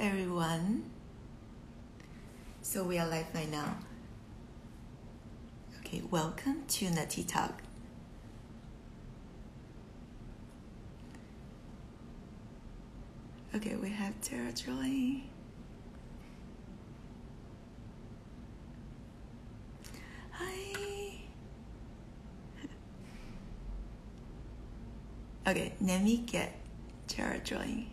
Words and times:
everyone. 0.00 0.84
So 2.62 2.84
we 2.84 2.98
are 2.98 3.08
live 3.08 3.26
right 3.34 3.50
now. 3.50 3.76
Okay, 5.80 6.02
welcome 6.10 6.62
to 6.68 6.90
Nutty 6.90 7.24
Talk. 7.24 7.62
Okay, 13.54 13.74
we 13.76 13.90
have 13.90 14.20
Tara 14.20 14.52
Joy. 14.52 15.22
Hi. 20.32 21.18
Okay, 25.46 25.72
let 25.80 26.02
me 26.02 26.18
get 26.18 26.52
Tara 27.06 27.38
Joy. 27.38 27.86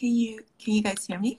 Can 0.00 0.14
you 0.16 0.40
can 0.58 0.72
you 0.74 0.82
guys 0.82 1.04
hear 1.06 1.20
me? 1.20 1.38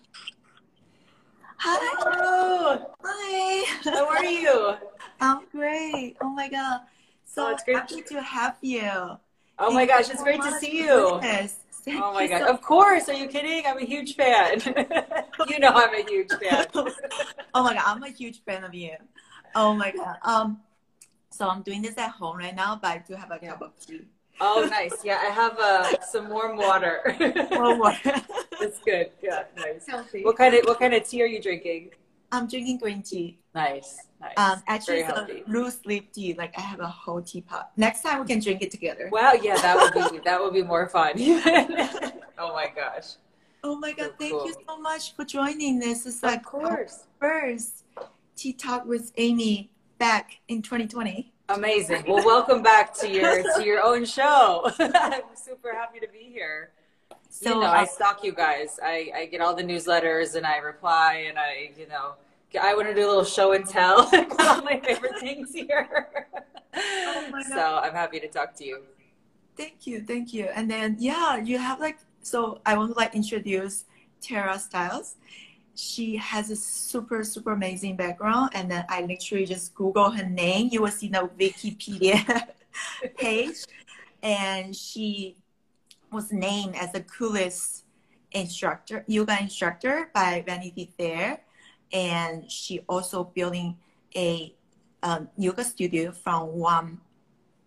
Hi. 1.58 1.96
Hello. 1.98 2.86
Hi. 3.04 3.80
How 3.86 4.08
are 4.08 4.24
you? 4.26 4.76
I'm 5.20 5.48
great. 5.52 6.16
Oh 6.22 6.30
my 6.30 6.48
god. 6.48 6.82
So 7.26 7.48
Oh, 7.48 7.52
it's 7.52 7.64
great 7.64 7.78
happy 7.78 8.04
to 8.04 8.22
have 8.22 8.58
you. 8.62 9.18
Oh 9.58 9.72
my 9.72 9.88
gosh, 9.88 10.10
it's 10.12 10.20
so 10.20 10.24
great 10.24 10.42
to 10.44 10.52
see 10.60 10.78
you. 10.84 11.20
Thank 11.22 12.00
Oh 12.04 12.14
my 12.14 12.28
god. 12.28 12.42
so- 12.42 12.50
Of 12.54 12.62
course. 12.62 13.10
Are 13.10 13.14
you 13.16 13.28
kidding? 13.28 13.66
I'm 13.66 13.80
a 13.80 13.86
huge 13.86 14.16
fan. 14.16 14.62
you 15.50 15.58
know 15.58 15.72
I'm 15.74 15.96
a 15.96 16.04
huge 16.08 16.30
fan. 16.34 16.68
oh 17.56 17.64
my 17.64 17.74
god, 17.74 17.84
I'm 17.84 18.04
a 18.04 18.10
huge 18.10 18.44
fan 18.44 18.64
of 18.64 18.76
you. 18.76 18.94
Oh 19.56 19.74
my 19.74 19.92
god. 19.92 20.18
Um 20.22 20.60
so 21.32 21.50
I'm 21.50 21.64
doing 21.64 21.82
this 21.82 21.98
at 21.98 22.12
home 22.12 22.38
right 22.38 22.56
now, 22.56 22.76
but 22.80 22.90
I 22.92 22.98
do 23.08 23.16
have 23.16 23.32
a 23.32 23.40
Yeah. 23.42 23.54
cup 23.54 23.62
of 23.64 23.80
tea. 23.80 24.06
Oh, 24.40 24.68
nice. 24.70 25.04
Yeah, 25.04 25.20
I 25.22 25.30
have 25.30 25.58
uh, 25.60 26.02
some 26.02 26.30
warm 26.30 26.58
water. 26.58 27.16
More 27.52 27.78
water. 27.78 28.00
That's 28.60 28.80
good. 28.80 29.12
Yeah, 29.22 29.44
nice. 29.58 29.88
Healthy. 29.88 30.24
What 30.24 30.38
kind 30.38 30.56
of 30.56 30.66
what 30.66 30.80
kind 30.80 30.94
of 30.94 31.08
tea 31.08 31.22
are 31.22 31.28
you 31.28 31.42
drinking? 31.42 31.92
I'm 32.32 32.48
drinking 32.48 32.78
green 32.78 33.02
tea. 33.02 33.40
Nice. 33.54 33.98
Nice. 34.22 34.34
Um, 34.38 34.64
actually, 34.68 35.04
Very 35.04 35.34
it's 35.34 35.48
a 35.48 35.52
loose 35.52 35.80
leaf 35.86 36.12
tea. 36.14 36.34
Like 36.34 36.58
I 36.58 36.62
have 36.62 36.80
a 36.80 36.88
whole 36.88 37.22
teapot. 37.22 37.72
Next 37.76 38.02
time 38.02 38.22
we 38.22 38.28
can 38.28 38.40
drink 38.40 38.62
it 38.62 38.72
together. 38.72 39.10
Wow, 39.12 39.34
yeah, 39.34 39.58
that 39.62 39.76
would 39.78 40.12
be 40.12 40.20
that 40.26 40.42
would 40.42 40.54
be 40.54 40.64
more 40.64 40.88
fun. 40.88 41.14
oh 42.38 42.54
my 42.54 42.72
gosh. 42.74 43.16
Oh 43.64 43.76
my 43.76 43.92
god! 43.92 44.12
So 44.12 44.14
Thank 44.18 44.34
you 44.34 44.56
so 44.68 44.80
much 44.80 45.16
for 45.16 45.26
joining. 45.26 45.80
This 45.80 46.06
is 46.06 46.24
like 46.24 46.40
Of 46.40 46.46
course. 46.46 47.04
first 47.20 47.84
tea 48.36 48.54
talk 48.54 48.86
with 48.86 49.12
Amy 49.18 49.70
back 50.00 50.40
in 50.48 50.62
2020. 50.62 51.32
Amazing. 51.54 52.06
Well, 52.08 52.26
welcome 52.26 52.62
back 52.64 52.94
to 53.00 53.10
your 53.10 53.44
to 53.56 53.64
your 53.64 53.84
own 53.84 54.06
show. 54.06 54.72
I'm 54.80 55.24
super 55.36 55.74
happy 55.74 56.00
to 56.00 56.08
be 56.08 56.30
here. 56.32 56.72
So 57.30 57.56
you 57.56 57.62
know, 57.62 57.68
I 57.68 57.86
stalk 57.86 58.24
you 58.24 58.34
guys. 58.34 58.80
I, 58.84 59.12
I 59.16 59.26
get 59.26 59.42
all 59.42 59.56
the 59.56 59.64
newsletters 59.64 60.36
and 60.36 60.46
I 60.46 60.58
reply 60.58 61.26
and 61.28 61.38
I, 61.38 61.72
you 61.78 61.88
know, 61.88 62.14
I 62.62 62.74
want 62.76 62.88
to 62.88 62.94
do 62.94 63.06
a 63.06 63.10
little 63.10 63.24
show 63.24 63.54
and 63.54 63.66
tell. 63.66 64.10
Got 64.12 64.42
all 64.42 64.62
my 64.64 64.80
favorite 64.80 65.20
things 65.20 65.54
here. 65.54 66.08
Oh 66.74 67.42
so 67.50 67.80
I'm 67.84 67.94
happy 67.94 68.20
to 68.20 68.28
talk 68.28 68.56
to 68.56 68.66
you. 68.66 68.84
thank 69.58 69.86
you, 69.86 70.02
thank 70.02 70.34
you. 70.34 70.46
And 70.56 70.70
then 70.70 70.96
yeah, 71.00 71.38
you 71.38 71.58
have 71.58 71.80
like 71.80 72.00
so. 72.22 72.62
I 72.66 72.78
want 72.78 72.92
to 72.94 72.98
like 72.98 73.14
introduce 73.14 73.86
Tara 74.22 74.58
Stiles. 74.58 75.16
She 75.76 76.18
has 76.18 76.50
a 76.50 76.56
super 76.56 77.24
super 77.24 77.54
amazing 77.54 77.96
background, 77.96 78.52
and 78.54 78.70
then 78.70 78.86
I 78.90 79.02
literally 79.02 79.46
just 79.46 79.74
Google 79.74 80.12
her 80.12 80.26
name. 80.26 80.70
You 80.72 80.82
will 80.82 80.92
see 80.92 81.08
the 81.08 81.30
Wikipedia 81.40 82.48
page, 83.18 83.66
and 84.22 84.76
she 84.76 85.38
was 86.12 86.32
named 86.32 86.76
as 86.76 86.92
the 86.92 87.02
coolest 87.02 87.86
instructor, 88.32 89.04
yoga 89.08 89.40
instructor 89.40 90.12
by 90.14 90.44
Vanity 90.46 90.92
Fair, 90.98 91.42
and 91.92 92.50
she 92.52 92.80
also 92.88 93.24
building 93.24 93.78
a 94.16 94.54
um, 95.04 95.30
yoga 95.38 95.64
studio 95.64 96.12
from 96.12 96.48
one 96.50 97.00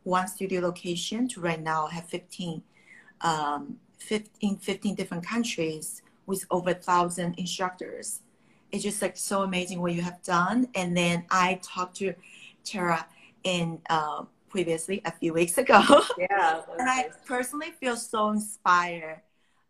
one 0.05 0.29
studio 0.29 0.61
location 0.61 1.27
to 1.27 1.41
right 1.41 1.61
now 1.61 1.87
have 1.87 2.05
15, 2.05 2.63
um, 3.23 3.79
15, 3.99 4.59
15 4.59 4.95
different 4.95 5.27
countries 5.27 6.03
with 6.27 6.45
over 6.51 6.71
a 6.71 6.75
thousand 6.75 7.39
instructors. 7.39 8.21
It's 8.73 8.83
just 8.83 9.01
like 9.03 9.17
so 9.17 9.43
amazing 9.43 9.81
what 9.81 9.93
you 9.93 10.03
have 10.03 10.23
done. 10.23 10.69
And 10.75 10.97
then 10.97 11.25
I 11.31 11.61
talked 11.63 11.97
to 11.97 12.15
Tara 12.65 13.07
in 13.45 13.79
uh, 13.89 14.25
previously 14.49 15.03
a 15.05 15.13
few 15.13 15.33
weeks 15.33 15.59
ago. 15.59 15.83
Yeah. 16.19 16.63
and 16.79 16.89
I 16.89 17.11
personally 17.27 17.73
feel 17.81 17.97
so 17.97 18.31
inspired 18.31 19.21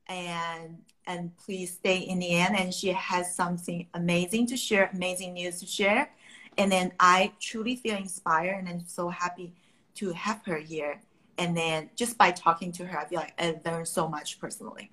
and 0.08 0.78
and 1.06 1.36
please 1.36 1.72
stay 1.72 1.98
in 1.98 2.18
the 2.18 2.30
end 2.30 2.56
and 2.56 2.72
she 2.72 2.88
has 2.88 3.34
something 3.34 3.86
amazing 3.94 4.46
to 4.46 4.56
share 4.56 4.90
amazing 4.92 5.34
news 5.34 5.60
to 5.60 5.66
share 5.66 6.10
and 6.58 6.70
then 6.70 6.92
I 7.00 7.32
truly 7.40 7.76
feel 7.76 7.96
inspired 7.96 8.58
and 8.58 8.68
I'm 8.68 8.84
so 8.86 9.08
happy 9.08 9.54
to 9.96 10.12
have 10.12 10.42
her 10.44 10.58
here 10.58 11.00
and 11.38 11.56
then 11.56 11.90
just 11.96 12.18
by 12.18 12.30
talking 12.30 12.72
to 12.72 12.86
her 12.86 12.98
I 12.98 13.04
feel 13.06 13.20
like 13.20 13.34
I 13.38 13.58
learned 13.64 13.88
so 13.88 14.08
much 14.08 14.38
personally 14.38 14.90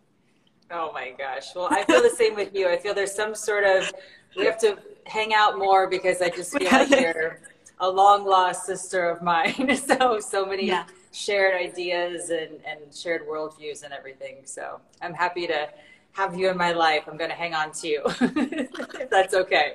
Oh 0.71 0.91
my 0.93 1.11
gosh. 1.17 1.53
Well, 1.55 1.67
I 1.71 1.83
feel 1.83 2.01
the 2.01 2.09
same 2.09 2.35
with 2.35 2.55
you. 2.55 2.69
I 2.69 2.77
feel 2.77 2.93
there's 2.93 3.13
some 3.13 3.35
sort 3.35 3.63
of, 3.63 3.91
we 4.37 4.45
have 4.45 4.57
to 4.59 4.77
hang 5.05 5.33
out 5.33 5.57
more 5.57 5.87
because 5.89 6.21
I 6.21 6.29
just 6.29 6.57
feel 6.57 6.71
like 6.71 6.89
you're 6.99 7.39
a 7.79 7.89
long 7.89 8.25
lost 8.25 8.65
sister 8.65 9.09
of 9.09 9.21
mine. 9.21 9.75
So, 9.75 10.19
so 10.19 10.45
many 10.45 10.67
Yeah. 10.67 10.85
shared 11.11 11.55
ideas 11.61 12.29
and, 12.29 12.59
and 12.65 12.93
shared 12.93 13.27
worldviews 13.27 13.83
and 13.83 13.93
everything. 13.93 14.37
So 14.45 14.79
I'm 15.01 15.13
happy 15.13 15.47
to 15.47 15.69
have 16.13 16.37
you 16.37 16.49
in 16.49 16.57
my 16.57 16.71
life. 16.71 17.03
I'm 17.07 17.17
going 17.17 17.29
to 17.29 17.35
hang 17.35 17.53
on 17.53 17.71
to 17.73 17.87
you. 17.87 18.01
if 18.05 19.09
that's 19.09 19.33
okay. 19.33 19.73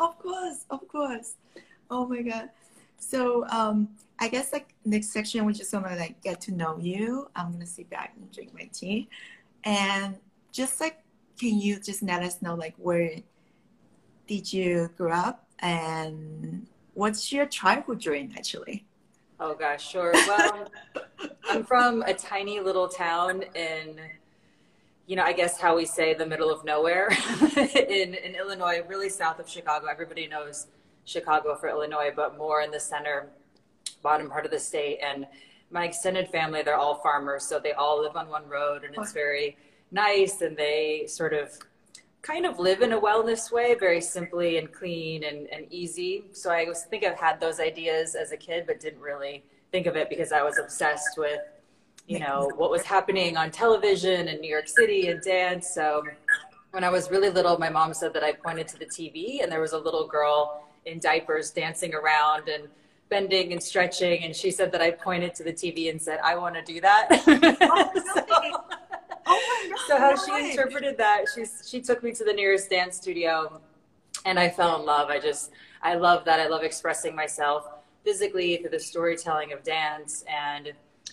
of 0.00 0.18
course 0.18 0.66
of 0.70 0.86
course 0.88 1.34
oh 1.90 2.06
my 2.06 2.22
god 2.22 2.50
so 2.98 3.46
um 3.48 3.88
I 4.18 4.28
guess 4.28 4.52
like 4.52 4.74
next 4.84 5.12
section 5.12 5.44
we 5.44 5.52
just 5.52 5.70
gonna 5.72 5.94
like 5.96 6.20
get 6.22 6.40
to 6.42 6.52
know 6.52 6.78
you 6.78 7.28
I'm 7.36 7.52
gonna 7.52 7.66
sit 7.66 7.88
back 7.90 8.14
and 8.16 8.30
drink 8.32 8.52
my 8.54 8.68
tea 8.72 9.08
and 9.64 10.16
just 10.52 10.80
like 10.80 10.98
can 11.38 11.58
you 11.58 11.80
just 11.80 12.02
let 12.02 12.22
us 12.22 12.40
know 12.42 12.54
like 12.54 12.74
where 12.76 13.10
did 14.26 14.52
you 14.52 14.90
grow 14.96 15.12
up 15.12 15.46
and 15.60 16.66
what's 16.94 17.32
your 17.32 17.46
childhood 17.46 18.00
dream 18.00 18.32
actually 18.36 18.84
Oh 19.40 19.54
gosh, 19.54 19.90
sure. 19.90 20.12
Well, 20.12 20.68
I'm 21.50 21.64
from 21.64 22.02
a 22.02 22.14
tiny 22.14 22.60
little 22.60 22.88
town 22.88 23.42
in, 23.54 23.98
you 25.06 25.16
know, 25.16 25.24
I 25.24 25.32
guess 25.32 25.60
how 25.60 25.76
we 25.76 25.84
say 25.84 26.14
the 26.14 26.24
middle 26.24 26.50
of 26.50 26.64
nowhere 26.64 27.10
in 27.56 28.14
in 28.14 28.34
Illinois, 28.36 28.82
really 28.86 29.08
south 29.08 29.40
of 29.40 29.48
Chicago. 29.48 29.86
Everybody 29.90 30.28
knows 30.28 30.68
Chicago 31.04 31.56
for 31.56 31.68
Illinois, 31.68 32.12
but 32.14 32.38
more 32.38 32.62
in 32.62 32.70
the 32.70 32.78
center, 32.78 33.28
bottom 34.02 34.30
part 34.30 34.44
of 34.44 34.52
the 34.52 34.60
state. 34.60 35.00
And 35.02 35.26
my 35.74 35.84
extended 35.84 36.28
family, 36.28 36.62
they're 36.62 36.76
all 36.76 36.94
farmers, 36.94 37.44
so 37.44 37.58
they 37.58 37.72
all 37.72 38.00
live 38.00 38.16
on 38.16 38.28
one 38.28 38.48
road, 38.48 38.84
and 38.84 38.94
it's 38.96 39.12
very 39.12 39.56
nice. 39.90 40.40
And 40.40 40.56
they 40.56 41.06
sort 41.08 41.34
of 41.34 41.50
kind 42.22 42.46
of 42.46 42.60
live 42.60 42.80
in 42.80 42.92
a 42.92 43.00
wellness 43.00 43.50
way, 43.50 43.74
very 43.74 44.00
simply 44.00 44.56
and 44.56 44.72
clean 44.72 45.24
and, 45.24 45.48
and 45.48 45.66
easy. 45.70 46.26
So 46.32 46.50
I 46.50 46.64
was 46.64 46.84
think 46.84 47.04
I've 47.04 47.18
had 47.18 47.40
those 47.40 47.58
ideas 47.58 48.14
as 48.14 48.30
a 48.30 48.36
kid, 48.36 48.64
but 48.68 48.78
didn't 48.78 49.00
really 49.00 49.42
think 49.72 49.86
of 49.86 49.96
it 49.96 50.08
because 50.08 50.30
I 50.30 50.42
was 50.42 50.58
obsessed 50.58 51.18
with, 51.18 51.40
you 52.06 52.20
know, 52.20 52.50
what 52.54 52.70
was 52.70 52.82
happening 52.82 53.36
on 53.36 53.50
television 53.50 54.28
in 54.28 54.40
New 54.40 54.48
York 54.48 54.68
City 54.68 55.08
and 55.08 55.20
dance. 55.22 55.74
So 55.74 56.04
when 56.70 56.84
I 56.84 56.88
was 56.88 57.10
really 57.10 57.30
little, 57.30 57.58
my 57.58 57.68
mom 57.68 57.92
said 57.92 58.12
that 58.14 58.22
I 58.22 58.32
pointed 58.32 58.68
to 58.68 58.78
the 58.78 58.86
TV 58.86 59.42
and 59.42 59.50
there 59.50 59.60
was 59.60 59.72
a 59.72 59.78
little 59.78 60.06
girl 60.06 60.64
in 60.86 61.00
diapers 61.00 61.50
dancing 61.50 61.94
around 61.94 62.48
and 62.48 62.68
bending 63.08 63.52
and 63.52 63.62
stretching. 63.62 64.24
And 64.24 64.34
she 64.34 64.50
said 64.50 64.72
that 64.72 64.80
I 64.80 64.90
pointed 64.90 65.34
to 65.36 65.44
the 65.44 65.52
TV 65.52 65.90
and 65.90 66.00
said, 66.00 66.18
I 66.24 66.36
want 66.36 66.54
to 66.54 66.62
do 66.62 66.80
that. 66.80 67.08
Oh, 67.60 67.90
so- 68.14 68.24
oh 69.26 69.68
my 69.68 69.68
god 69.70 69.78
so 69.86 69.98
how 69.98 70.14
she 70.16 70.50
interpreted 70.50 70.96
that 70.98 71.24
she's 71.34 71.66
she 71.68 71.80
took 71.80 72.02
me 72.02 72.12
to 72.12 72.24
the 72.24 72.32
nearest 72.32 72.70
dance 72.70 72.96
studio 72.96 73.60
and 74.24 74.38
i 74.38 74.48
fell 74.48 74.78
in 74.78 74.84
love 74.86 75.08
i 75.08 75.18
just 75.18 75.50
i 75.82 75.94
love 75.94 76.24
that 76.24 76.40
i 76.40 76.46
love 76.46 76.62
expressing 76.62 77.14
myself 77.14 77.66
physically 78.04 78.58
through 78.58 78.70
the 78.70 78.78
storytelling 78.78 79.52
of 79.52 79.62
dance 79.62 80.24
and 80.28 80.72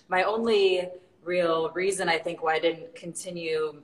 my 0.09 0.23
only 0.23 0.87
real 1.23 1.69
reason 1.71 2.09
i 2.09 2.17
think 2.17 2.43
why 2.43 2.55
i 2.55 2.59
didn't 2.59 2.93
continue 2.95 3.81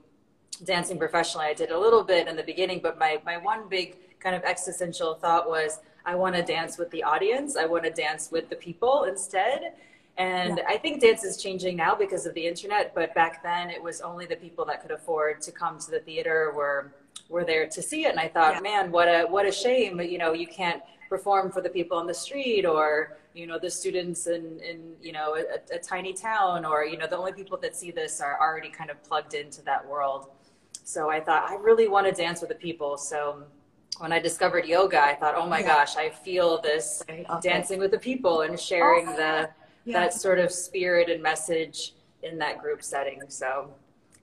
dancing 0.65 0.97
professionally 0.97 1.45
i 1.47 1.53
did 1.53 1.71
a 1.71 1.79
little 1.79 2.03
bit 2.03 2.27
in 2.27 2.35
the 2.35 2.43
beginning 2.43 2.79
but 2.81 2.97
my 2.97 3.19
my 3.25 3.37
one 3.37 3.67
big 3.69 3.97
kind 4.19 4.35
of 4.35 4.43
existential 4.43 5.15
thought 5.15 5.47
was 5.47 5.79
i 6.07 6.15
want 6.15 6.33
to 6.35 6.41
dance 6.41 6.77
with 6.79 6.89
the 6.91 7.03
audience 7.03 7.55
i 7.55 7.65
want 7.65 7.83
to 7.83 7.91
dance 7.91 8.31
with 8.31 8.49
the 8.49 8.55
people 8.55 9.03
instead 9.03 9.73
and 10.17 10.61
I 10.67 10.77
think 10.77 10.99
dance 11.01 11.23
is 11.23 11.41
changing 11.41 11.77
now 11.77 11.93
because 11.93 12.25
of 12.25 12.33
the 12.33 12.45
internet, 12.47 12.95
but 12.95 13.13
back 13.13 13.43
then 13.43 13.69
it 13.69 13.81
was 13.81 14.01
only 14.01 14.25
the 14.25 14.35
people 14.35 14.65
that 14.65 14.81
could 14.81 14.89
afford 14.89 15.41
to 15.41 15.51
come 15.51 15.77
to 15.77 15.91
the 15.91 15.99
theater 15.99 16.51
were 16.55 16.91
were 17.29 17.43
there 17.43 17.67
to 17.67 17.81
see 17.81 18.05
it. 18.05 18.11
And 18.11 18.19
I 18.19 18.27
thought, 18.27 18.55
Yeah. 18.55 18.61
man, 18.61 18.91
what 18.91 19.07
a 19.07 19.25
what 19.25 19.45
a 19.45 19.51
shame. 19.51 20.01
You 20.01 20.17
know, 20.17 20.33
you 20.33 20.47
can't 20.47 20.81
perform 21.07 21.51
for 21.51 21.61
the 21.61 21.69
people 21.69 21.97
on 21.97 22.07
the 22.07 22.13
street 22.13 22.65
or 22.65 23.17
you 23.35 23.45
know 23.45 23.59
the 23.59 23.69
students 23.69 24.25
in 24.25 24.59
in 24.61 24.95
you 25.01 25.11
know 25.11 25.35
a, 25.35 25.75
a 25.75 25.77
tiny 25.77 26.13
town 26.13 26.65
or 26.65 26.83
you 26.83 26.97
know 26.97 27.05
the 27.05 27.17
only 27.17 27.33
people 27.33 27.57
that 27.59 27.75
see 27.75 27.91
this 27.91 28.19
are 28.19 28.39
already 28.41 28.69
kind 28.69 28.89
of 28.89 29.01
plugged 29.03 29.35
into 29.35 29.61
that 29.63 29.87
world. 29.87 30.29
So 30.83 31.11
I 31.11 31.19
thought 31.19 31.47
I 31.47 31.55
really 31.57 31.87
want 31.87 32.07
to 32.07 32.11
dance 32.11 32.41
with 32.41 32.49
the 32.49 32.55
people. 32.55 32.97
So 32.97 33.43
when 33.99 34.11
I 34.11 34.19
discovered 34.19 34.65
yoga, 34.65 35.01
I 35.01 35.15
thought, 35.15 35.35
oh 35.35 35.47
my 35.47 35.59
Yeah. 35.59 35.67
gosh, 35.67 35.95
I 35.95 36.09
feel 36.09 36.61
this 36.61 37.03
Okay. 37.09 37.25
dancing 37.41 37.79
with 37.79 37.91
the 37.91 37.99
people 37.99 38.41
and 38.41 38.59
sharing 38.59 39.07
Oh, 39.07 39.15
the 39.15 39.49
Yeah. 39.85 40.01
that 40.01 40.13
sort 40.13 40.39
of 40.39 40.51
spirit 40.51 41.09
and 41.09 41.21
message 41.23 41.93
in 42.23 42.37
that 42.39 42.59
group 42.59 42.83
setting. 42.83 43.21
So 43.29 43.73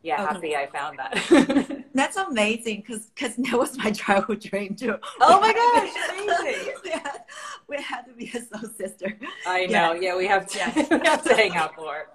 yeah, 0.03 0.23
Okay. 0.23 0.33
happy 0.35 0.57
I 0.57 0.67
found 0.67 0.99
that. 0.99 1.85
That's 1.95 2.17
amazing 2.17 2.83
because 2.87 3.07
because 3.07 3.37
that 3.37 3.59
was 3.59 3.79
my 3.79 3.91
childhood 4.03 4.41
dream 4.41 4.75
too. 4.77 4.97
Oh 5.21 5.41
my 5.41 5.53
gosh, 5.53 5.95
amazing. 6.11 6.75
we, 6.85 6.91
had, 6.91 7.23
we 7.69 7.77
had 7.83 8.03
to 8.03 8.13
be 8.13 8.27
a 8.27 8.41
soul 8.43 8.69
sister. 8.77 9.19
I 9.47 9.67
know. 9.67 9.93
Yeah, 9.93 10.17
we 10.17 10.27
have 10.27 10.47
to 10.49 10.59
Yeah. 10.59 10.73
we 10.75 11.07
have 11.09 11.25
to 11.25 11.35
hang 11.35 11.55
out 11.57 11.77
more. 11.77 12.09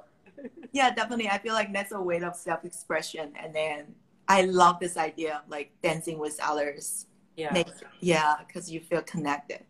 Yeah, 0.71 0.93
definitely. 0.93 1.27
I 1.29 1.39
feel 1.39 1.53
like 1.53 1.73
that's 1.73 1.91
a 1.91 1.99
way 2.01 2.19
of 2.21 2.35
self 2.35 2.63
expression. 2.63 3.33
And 3.41 3.53
then 3.53 3.95
I 4.27 4.43
love 4.43 4.79
this 4.79 4.95
idea 4.95 5.37
of 5.43 5.49
like 5.49 5.71
dancing 5.81 6.19
with 6.19 6.39
others. 6.43 7.07
Yeah. 7.39 7.53
Make, 7.53 7.67
yeah, 8.01 8.35
because 8.45 8.69
you 8.69 8.81
feel 8.81 9.01
connected. 9.01 9.63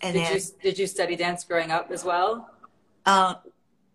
And 0.00 0.14
Did 0.14 0.22
then 0.22 0.34
you 0.36 0.40
did 0.62 0.78
you 0.78 0.86
study 0.86 1.16
dance 1.16 1.42
growing 1.42 1.72
up 1.72 1.90
as 1.90 2.04
well? 2.04 2.48
uh, 3.04 3.34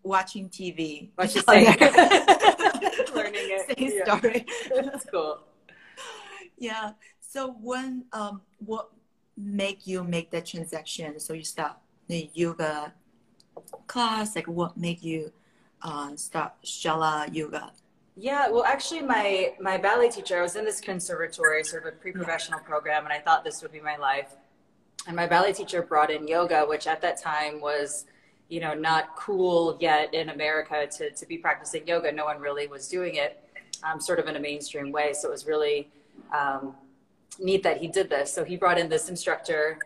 watching 0.03 0.49
TV. 0.49 1.11
What 1.15 1.33
you 1.33 1.41
say? 1.41 1.63
Learning 3.15 3.47
it. 3.55 3.77
Same 3.77 3.91
Yeah. 3.95 4.19
story. 4.19 4.45
That's 4.75 5.05
cool. 5.05 5.39
Yeah. 6.57 6.91
So 7.21 7.55
when 7.61 8.03
um 8.11 8.41
what 8.59 8.89
make 9.37 9.87
you 9.87 10.03
make 10.03 10.29
that 10.31 10.45
transaction? 10.45 11.17
So 11.19 11.31
you 11.33 11.45
start 11.45 11.77
the 12.07 12.29
yoga 12.33 12.93
class, 13.87 14.35
like 14.35 14.47
what 14.47 14.75
make 14.75 15.01
you 15.03 15.31
uh 15.81 16.15
start 16.17 16.51
Strala 16.65 17.33
yoga? 17.33 17.71
Yeah, 18.17 18.49
well, 18.49 18.63
actually, 18.63 19.01
my 19.01 19.53
my 19.59 19.77
ballet 19.77 20.09
teacher, 20.09 20.39
I 20.39 20.41
was 20.41 20.55
in 20.55 20.63
this 20.63 20.79
conservatory, 20.79 21.63
sort 21.65 21.85
of 21.85 21.93
a 21.93 21.97
pre-professional 21.97 22.59
program, 22.59 23.03
and 23.03 23.11
I 23.11 23.19
thought 23.19 23.43
this 23.43 23.61
would 23.61 23.73
be 23.73 23.81
my 23.81 23.97
life. 23.97 24.35
And 25.07 25.15
my 25.17 25.27
ballet 25.27 25.51
teacher 25.51 25.81
brought 25.81 26.09
in 26.09 26.25
yoga, 26.25 26.65
which 26.65 26.87
at 26.87 27.01
that 27.01 27.21
time 27.21 27.59
was, 27.59 28.05
you 28.47 28.61
know, 28.61 28.73
not 28.73 29.15
cool 29.17 29.77
yet 29.81 30.13
in 30.13 30.29
America 30.29 30.87
to 30.97 31.11
to 31.11 31.25
be 31.25 31.37
practicing 31.37 31.85
yoga. 31.85 32.09
No 32.09 32.23
one 32.23 32.39
really 32.39 32.67
was 32.67 32.87
doing 32.87 33.15
it, 33.15 33.43
um, 33.83 33.99
sort 33.99 34.19
of 34.19 34.27
in 34.27 34.37
a 34.37 34.39
mainstream 34.39 34.93
way. 34.93 35.11
So 35.11 35.27
it 35.27 35.31
was 35.31 35.45
really 35.45 35.89
um, 36.33 36.73
neat 37.37 37.63
that 37.63 37.77
he 37.77 37.87
did 37.87 38.09
this. 38.09 38.33
So 38.33 38.45
he 38.45 38.55
brought 38.55 38.77
in 38.77 38.87
this 38.87 39.09
instructor, 39.09 39.77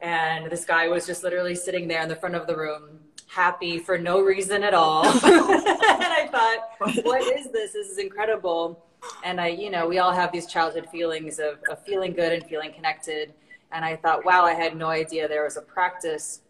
and 0.00 0.50
this 0.50 0.64
guy 0.64 0.88
was 0.88 1.06
just 1.06 1.22
literally 1.22 1.54
sitting 1.54 1.86
there 1.86 2.02
in 2.02 2.08
the 2.08 2.16
front 2.16 2.34
of 2.34 2.48
the 2.48 2.56
room, 2.56 2.98
happy 3.26 3.78
for 3.78 3.98
no 3.98 4.20
reason 4.20 4.62
at 4.62 4.74
all. 4.74 5.04
and 5.06 5.22
I 5.24 6.28
thought 6.30 7.04
what 7.04 7.22
is 7.36 7.50
this? 7.50 7.72
This 7.72 7.88
is 7.88 7.98
incredible. 7.98 8.84
And 9.24 9.40
I, 9.40 9.48
you 9.48 9.70
know, 9.70 9.86
we 9.86 9.98
all 9.98 10.12
have 10.12 10.32
these 10.32 10.46
childhood 10.46 10.88
feelings 10.90 11.38
of, 11.38 11.58
of 11.70 11.84
feeling 11.84 12.12
good 12.12 12.32
and 12.32 12.44
feeling 12.44 12.72
connected. 12.72 13.34
And 13.72 13.84
I 13.84 13.96
thought, 13.96 14.24
wow, 14.24 14.44
I 14.44 14.54
had 14.54 14.76
no 14.76 14.86
idea 14.86 15.28
there 15.28 15.44
was 15.44 15.56
a 15.56 15.62
practice 15.62 16.40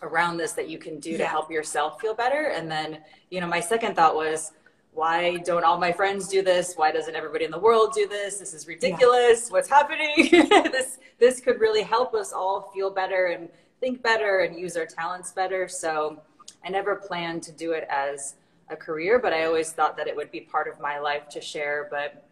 around 0.00 0.36
this 0.36 0.52
that 0.52 0.68
you 0.68 0.78
can 0.78 0.98
do 0.98 1.16
to 1.16 1.26
help 1.26 1.50
yourself 1.50 2.00
feel 2.00 2.14
better. 2.14 2.52
And 2.54 2.70
then, 2.70 2.98
you 3.30 3.40
know, 3.40 3.46
my 3.46 3.60
second 3.60 3.94
thought 3.94 4.14
was, 4.14 4.52
why 4.92 5.38
don't 5.38 5.64
all 5.64 5.78
my 5.78 5.90
friends 5.90 6.28
do 6.28 6.42
this? 6.42 6.74
Why 6.76 6.92
doesn't 6.92 7.14
everybody 7.14 7.44
in 7.44 7.50
the 7.50 7.58
world 7.58 7.92
do 7.94 8.06
this? 8.06 8.38
This 8.38 8.52
is 8.52 8.68
ridiculous. 8.68 9.50
What's 9.50 9.68
happening? 9.68 10.14
this 10.30 10.98
this 11.18 11.40
could 11.40 11.60
really 11.60 11.82
help 11.82 12.14
us 12.14 12.32
all 12.32 12.70
feel 12.74 12.90
better 12.90 13.26
and 13.26 13.48
think 13.82 14.00
better 14.00 14.38
and 14.38 14.56
use 14.56 14.76
our 14.76 14.86
talents 14.86 15.32
better. 15.32 15.66
So 15.66 16.22
I 16.64 16.70
never 16.70 16.94
planned 16.94 17.42
to 17.42 17.52
do 17.52 17.72
it 17.72 17.84
as 17.90 18.36
a 18.70 18.76
career, 18.76 19.18
but 19.18 19.32
I 19.32 19.44
always 19.44 19.72
thought 19.72 19.96
that 19.96 20.06
it 20.06 20.14
would 20.14 20.30
be 20.30 20.40
part 20.40 20.68
of 20.68 20.80
my 20.80 21.00
life 21.00 21.28
to 21.30 21.40
share. 21.40 21.88
But 21.90 22.24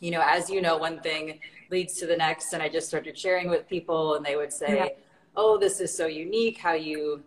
you 0.00 0.10
know, 0.10 0.22
as 0.22 0.50
you 0.50 0.60
know, 0.60 0.76
one 0.76 1.00
thing 1.00 1.40
leads 1.70 1.94
to 1.94 2.06
the 2.06 2.16
next, 2.16 2.52
and 2.52 2.62
I 2.62 2.68
just 2.68 2.88
started 2.88 3.18
sharing 3.18 3.48
with 3.48 3.66
people, 3.66 4.14
and 4.14 4.24
they 4.24 4.36
would 4.36 4.52
say, 4.52 4.76
Yeah. 4.76 4.88
"Oh, 5.34 5.56
this 5.56 5.80
is 5.80 5.96
so 5.96 6.06
unique. 6.06 6.58
How 6.58 6.74
you 6.74 7.22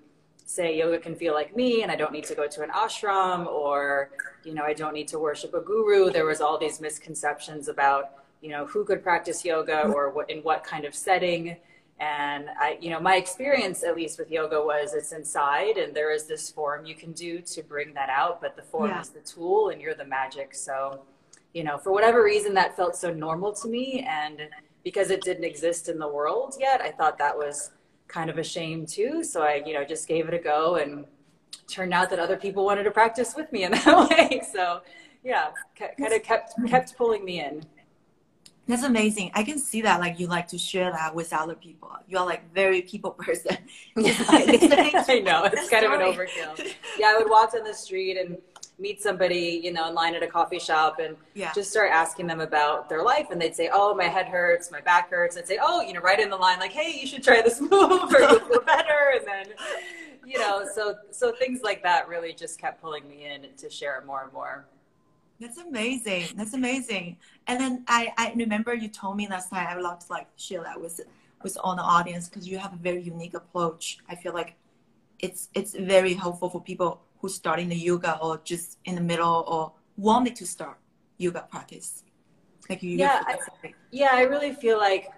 say 0.46 0.78
yoga 0.78 1.00
can 1.00 1.16
feel 1.16 1.34
like 1.34 1.56
me, 1.56 1.82
and 1.82 1.92
I 1.92 1.96
don't 1.96 2.14
need 2.14 2.26
to 2.26 2.36
go 2.36 2.48
to 2.48 2.62
an 2.62 2.70
ashram, 2.70 3.48
or 3.48 4.12
you 4.44 4.54
know, 4.54 4.64
I 4.64 4.74
don't 4.74 4.94
need 4.94 5.08
to 5.10 5.20
worship 5.20 5.56
a 5.56 5.60
guru." 5.60 6.12
There 6.12 6.26
was 6.26 6.40
all 6.40 6.58
these 6.60 6.80
misconceptions 6.80 7.68
about 7.68 8.04
you 8.42 8.50
know 8.54 8.68
who 8.68 8.86
could 8.86 9.02
practice 9.02 9.44
yoga 9.44 9.78
mm-hmm. 9.78 9.98
or 9.98 10.12
what 10.12 10.30
in 10.30 10.40
what 10.44 10.64
kind 10.64 10.86
of 10.86 10.94
setting. 10.94 11.58
And 12.02 12.50
I, 12.60 12.80
you 12.82 12.90
know, 12.90 13.00
my 13.00 13.16
experience, 13.16 13.84
at 13.84 13.96
least 13.96 14.18
with 14.18 14.32
yoga, 14.32 14.60
was 14.60 14.96
it's 14.96 15.12
inside, 15.12 15.78
and 15.78 15.96
there 15.96 16.12
is 16.12 16.26
this 16.26 16.50
form 16.50 16.84
you 16.84 16.96
can 16.96 17.12
do 17.12 17.42
to 17.42 17.62
bring 17.62 17.94
that 17.94 18.10
out. 18.10 18.42
But 18.42 18.56
the 18.56 18.64
form 18.64 18.90
Yeah. 18.90 19.02
is 19.02 19.10
the 19.10 19.20
tool, 19.20 19.70
and 19.70 19.80
you're 19.80 19.94
the 19.94 20.06
magic. 20.06 20.56
So, 20.56 21.02
you 21.54 21.64
know, 21.64 21.78
for 21.78 21.92
whatever 21.92 22.24
reason, 22.24 22.56
that 22.56 22.76
felt 22.76 22.96
so 22.96 23.14
normal 23.14 23.54
to 23.54 23.68
me, 23.68 24.04
and 24.10 24.50
because 24.84 25.12
it 25.12 25.22
didn't 25.22 25.44
exist 25.44 25.90
in 25.90 26.00
the 26.00 26.08
world 26.08 26.56
yet, 26.60 26.82
I 26.82 26.90
thought 26.90 27.20
that 27.20 27.38
was 27.38 27.70
kind 28.08 28.32
of 28.32 28.40
a 28.40 28.44
shame 28.44 28.88
too. 28.88 29.24
So 29.24 29.44
I, 29.44 29.62
you 29.64 29.74
know, 29.76 29.84
just 29.86 30.08
gave 30.08 30.28
it 30.28 30.34
a 30.34 30.40
go, 30.40 30.78
and 30.78 31.06
turned 31.68 31.94
out 31.94 32.10
that 32.10 32.18
other 32.18 32.36
people 32.36 32.66
wanted 32.66 32.84
to 32.84 32.92
practice 32.92 33.36
with 33.36 33.52
me 33.52 33.64
in 33.64 33.72
that 33.74 34.10
way. 34.10 34.42
So, 34.52 34.82
yeah, 35.24 35.50
kind 35.78 36.14
of 36.14 36.24
kept 36.24 36.56
kept 36.68 36.98
pulling 36.98 37.24
me 37.24 37.42
in. 37.42 37.64
That's 38.72 38.84
amazing. 38.84 39.32
I 39.34 39.44
can 39.44 39.60
see 39.60 39.82
that 39.82 40.00
like 40.00 40.18
you 40.18 40.28
like 40.28 40.48
to 40.48 40.58
share 40.58 40.92
that 40.92 41.14
with 41.14 41.34
other 41.34 41.56
people. 41.56 41.92
You're 42.08 42.24
like 42.26 42.54
very 42.54 42.82
people 42.82 43.12
person. 43.12 43.58
Just 43.98 44.30
like 44.32 44.48
listening 44.48 44.92
to 44.92 45.06
I 45.12 45.20
know 45.20 45.44
it's 45.44 45.70
kind 45.70 45.86
of 45.86 45.92
an 45.92 46.00
overkill. 46.00 46.74
Yeah, 46.98 47.08
I 47.14 47.18
would 47.18 47.30
walk 47.30 47.52
down 47.52 47.66
the 47.66 47.74
street 47.74 48.18
and 48.18 48.38
meet 48.80 49.02
somebody, 49.02 49.60
you 49.62 49.74
know, 49.74 49.90
in 49.90 49.94
line 49.94 50.16
at 50.16 50.24
a 50.24 50.28
coffee 50.28 50.58
shop 50.58 51.00
and 51.00 51.18
Yeah. 51.34 51.52
just 51.54 51.70
start 51.70 51.92
asking 51.92 52.28
them 52.28 52.40
about 52.40 52.88
their 52.88 53.04
life. 53.04 53.28
And 53.30 53.42
they'd 53.42 53.54
say, 53.56 53.70
Oh, 53.74 53.94
my 53.94 54.06
head 54.06 54.28
hurts, 54.28 54.72
my 54.72 54.80
back 54.80 55.10
hurts. 55.10 55.36
I'd 55.38 55.48
say, 55.50 55.60
Oh, 55.62 55.82
you 55.82 55.92
know, 55.92 56.00
right 56.00 56.20
in 56.20 56.30
the 56.30 56.38
line, 56.38 56.58
like, 56.60 56.72
Hey, 56.72 56.98
you 56.98 57.06
should 57.06 57.24
try 57.24 57.42
this 57.42 57.60
move 57.72 57.72
or 58.14 58.20
you'll 58.22 58.40
feel 58.40 58.62
better. 58.62 59.12
And 59.18 59.28
then, 59.28 59.46
you 60.26 60.40
know, 60.40 60.66
so, 60.74 60.96
so 61.12 61.34
things 61.34 61.60
like 61.62 61.84
that 61.84 62.08
really 62.08 62.32
just 62.32 62.58
kept 62.58 62.82
pulling 62.82 63.06
me 63.06 63.26
in 63.26 63.48
to 63.58 63.70
share 63.70 64.02
more 64.08 64.24
and 64.24 64.32
more. 64.32 64.66
That's 65.42 65.58
amazing. 65.58 66.26
That's 66.36 66.54
amazing. 66.54 67.18
And 67.48 67.60
then 67.60 67.84
I, 67.88 68.14
I 68.16 68.32
remember 68.36 68.76
you 68.76 68.88
told 68.88 69.18
me 69.18 69.28
last 69.28 69.50
time 69.50 69.66
I 69.68 69.76
would 69.76 69.84
love 69.84 70.00
to 70.06 70.12
like 70.18 70.28
share 70.38 70.62
that 70.64 70.80
with 70.80 71.02
with 71.44 71.58
all 71.64 71.76
the 71.76 71.82
audience 71.82 72.30
because 72.30 72.48
you 72.48 72.60
have 72.60 72.74
a 72.74 72.82
very 72.90 73.02
unique 73.02 73.34
approach. 73.34 73.98
I 74.08 74.14
feel 74.16 74.34
like 74.34 74.54
it's 75.18 75.50
it's 75.56 75.74
very 75.74 76.14
helpful 76.14 76.50
for 76.52 76.62
people 76.62 77.02
who 77.20 77.28
starting 77.28 77.70
the 77.70 77.76
yoga 77.76 78.20
or 78.22 78.40
just 78.52 78.78
in 78.86 78.94
the 78.94 79.02
middle 79.02 79.44
or 79.48 79.72
wanting 79.98 80.36
to 80.36 80.46
start 80.46 80.78
yoga 81.18 81.42
practice. 81.50 82.04
Like 82.70 82.84
you 82.84 82.92
Yeah, 83.00 83.24
you- 83.64 83.74
Yeah, 83.92 84.12
I 84.14 84.22
really 84.34 84.54
feel 84.54 84.78
like, 84.78 85.12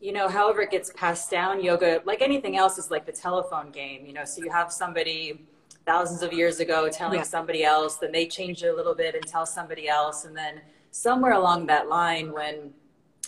you 0.00 0.12
know, 0.12 0.28
however 0.28 0.62
it 0.62 0.70
gets 0.70 0.90
passed 1.02 1.30
down, 1.30 1.62
yoga, 1.62 2.02
like 2.06 2.22
anything 2.22 2.56
else, 2.56 2.78
is 2.78 2.90
like 2.90 3.04
the 3.04 3.12
telephone 3.26 3.70
game, 3.70 4.06
you 4.06 4.14
know. 4.14 4.24
So 4.24 4.42
you 4.42 4.50
have 4.50 4.72
somebody 4.72 5.46
thousands 5.88 6.22
of 6.22 6.34
years 6.34 6.60
ago 6.60 6.88
telling 6.90 7.20
Yeah. 7.20 7.36
somebody 7.36 7.64
else, 7.64 7.96
then 7.96 8.12
they 8.12 8.26
change 8.26 8.62
it 8.62 8.68
a 8.68 8.76
little 8.80 8.94
bit 8.94 9.14
and 9.14 9.26
tell 9.26 9.46
somebody 9.46 9.88
else. 9.88 10.26
And 10.26 10.36
then 10.36 10.60
somewhere 10.90 11.32
along 11.32 11.66
that 11.66 11.88
line, 11.88 12.30
when 12.30 12.74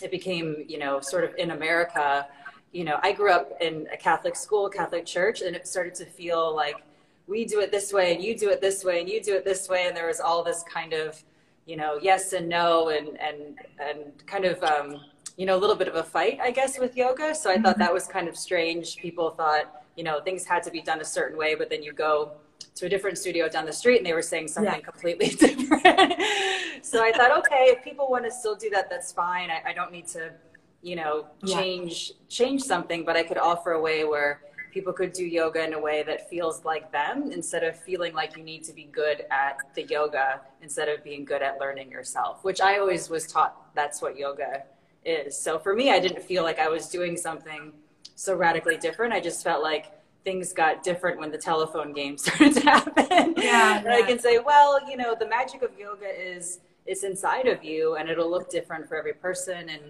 it 0.01 0.11
became, 0.11 0.47
you 0.67 0.77
know, 0.77 0.99
sort 0.99 1.23
of 1.23 1.33
in 1.43 1.49
America, 1.51 2.27
you 2.71 2.83
know, 2.83 2.99
I 3.01 3.13
grew 3.13 3.31
up 3.31 3.47
in 3.61 3.87
a 3.91 3.97
Catholic 3.97 4.35
school, 4.35 4.69
Catholic 4.69 5.05
church, 5.07 5.41
and 5.41 5.55
it 5.55 5.67
started 5.67 5.95
to 5.95 6.05
feel 6.05 6.55
like 6.55 6.77
we 7.27 7.45
do 7.45 7.59
it 7.61 7.71
this 7.71 7.91
way 7.91 8.13
and 8.13 8.23
you 8.23 8.37
do 8.37 8.49
it 8.49 8.61
this 8.61 8.83
way 8.83 8.99
and 9.01 9.09
you 9.09 9.21
do 9.21 9.33
it 9.35 9.43
this 9.43 9.67
way. 9.67 9.87
And 9.87 9.97
there 9.97 10.07
was 10.07 10.19
all 10.19 10.43
this 10.43 10.63
kind 10.63 10.93
of, 10.93 11.21
you 11.65 11.77
know, 11.77 11.97
yes 12.09 12.33
and 12.33 12.47
no 12.47 12.89
and, 12.89 13.19
and, 13.19 13.39
and 13.79 14.27
kind 14.27 14.45
of, 14.45 14.61
um, 14.63 14.87
you 15.35 15.45
know, 15.47 15.55
a 15.55 15.61
little 15.63 15.75
bit 15.75 15.87
of 15.87 15.95
a 15.95 16.03
fight, 16.03 16.39
I 16.41 16.51
guess, 16.51 16.77
with 16.77 16.95
yoga. 16.95 17.33
So 17.33 17.49
I 17.49 17.57
thought 17.57 17.79
that 17.79 17.93
was 17.93 18.05
kind 18.05 18.27
of 18.27 18.37
strange. 18.37 18.97
People 18.97 19.31
thought, 19.31 19.83
you 19.95 20.03
know, 20.03 20.21
things 20.21 20.45
had 20.45 20.61
to 20.63 20.71
be 20.71 20.81
done 20.81 21.01
a 21.01 21.05
certain 21.05 21.37
way, 21.37 21.55
but 21.55 21.69
then 21.69 21.81
you 21.83 21.93
go 21.93 22.33
to 22.75 22.85
a 22.85 22.89
different 22.89 23.17
studio 23.17 23.49
down 23.49 23.65
the 23.65 23.73
street 23.73 23.97
and 23.97 24.05
they 24.05 24.13
were 24.13 24.21
saying 24.21 24.47
something 24.47 24.73
Yeah. 24.73 24.79
completely 24.79 25.27
different. 25.45 25.83
so 26.81 27.03
I 27.03 27.11
thought, 27.11 27.37
okay, 27.39 27.65
if 27.75 27.83
people 27.83 28.09
want 28.09 28.25
to 28.25 28.31
still 28.31 28.55
do 28.55 28.69
that, 28.71 28.89
that's 28.89 29.11
fine. 29.11 29.49
I, 29.49 29.61
I 29.69 29.73
don't 29.73 29.91
need 29.91 30.07
to, 30.09 30.31
you 30.81 30.95
know, 30.95 31.27
Yeah. 31.43 31.57
change 31.57 32.13
change 32.29 32.61
something, 32.63 33.03
but 33.05 33.15
I 33.17 33.23
could 33.23 33.37
offer 33.37 33.73
a 33.73 33.81
way 33.81 34.03
where 34.05 34.41
people 34.71 34.93
could 34.93 35.11
do 35.11 35.25
yoga 35.25 35.61
in 35.65 35.73
a 35.73 35.79
way 35.79 36.01
that 36.03 36.29
feels 36.29 36.63
like 36.63 36.91
them 36.93 37.29
instead 37.33 37.61
of 37.61 37.77
feeling 37.77 38.13
like 38.13 38.37
you 38.37 38.43
need 38.43 38.63
to 38.63 38.71
be 38.73 38.85
good 38.85 39.25
at 39.29 39.57
the 39.75 39.83
yoga 39.83 40.39
instead 40.61 40.87
of 40.87 41.03
being 41.03 41.25
good 41.25 41.41
at 41.41 41.59
learning 41.59 41.91
yourself, 41.91 42.41
which 42.45 42.61
I 42.61 42.79
always 42.79 43.09
was 43.09 43.27
taught 43.27 43.53
that's 43.75 44.01
what 44.01 44.17
yoga 44.17 44.63
is. 45.03 45.37
So 45.37 45.59
for 45.59 45.75
me, 45.75 45.91
I 45.91 45.99
didn't 45.99 46.23
feel 46.23 46.43
like 46.43 46.57
I 46.57 46.69
was 46.69 46.87
doing 46.87 47.17
something 47.17 47.73
so 48.15 48.33
radically 48.35 48.77
different. 48.77 49.13
I 49.13 49.19
just 49.19 49.43
felt 49.43 49.61
like 49.61 49.91
things 50.23 50.53
got 50.53 50.83
different 50.83 51.19
when 51.19 51.31
the 51.31 51.37
telephone 51.37 51.93
game 51.93 52.17
started 52.17 52.53
to 52.55 52.61
happen. 52.61 53.33
Yeah, 53.37 53.79
and 53.79 53.89
I 53.89 54.01
can 54.03 54.19
say, 54.19 54.39
well, 54.39 54.79
you 54.89 54.97
know, 54.97 55.15
the 55.19 55.27
magic 55.27 55.61
of 55.61 55.71
yoga 55.77 56.07
is 56.07 56.59
it's 56.85 57.03
inside 57.03 57.47
of 57.47 57.63
you 57.63 57.95
and 57.95 58.09
it'll 58.09 58.29
look 58.29 58.49
different 58.49 58.87
for 58.87 58.95
every 58.95 59.13
person 59.13 59.69
and 59.69 59.81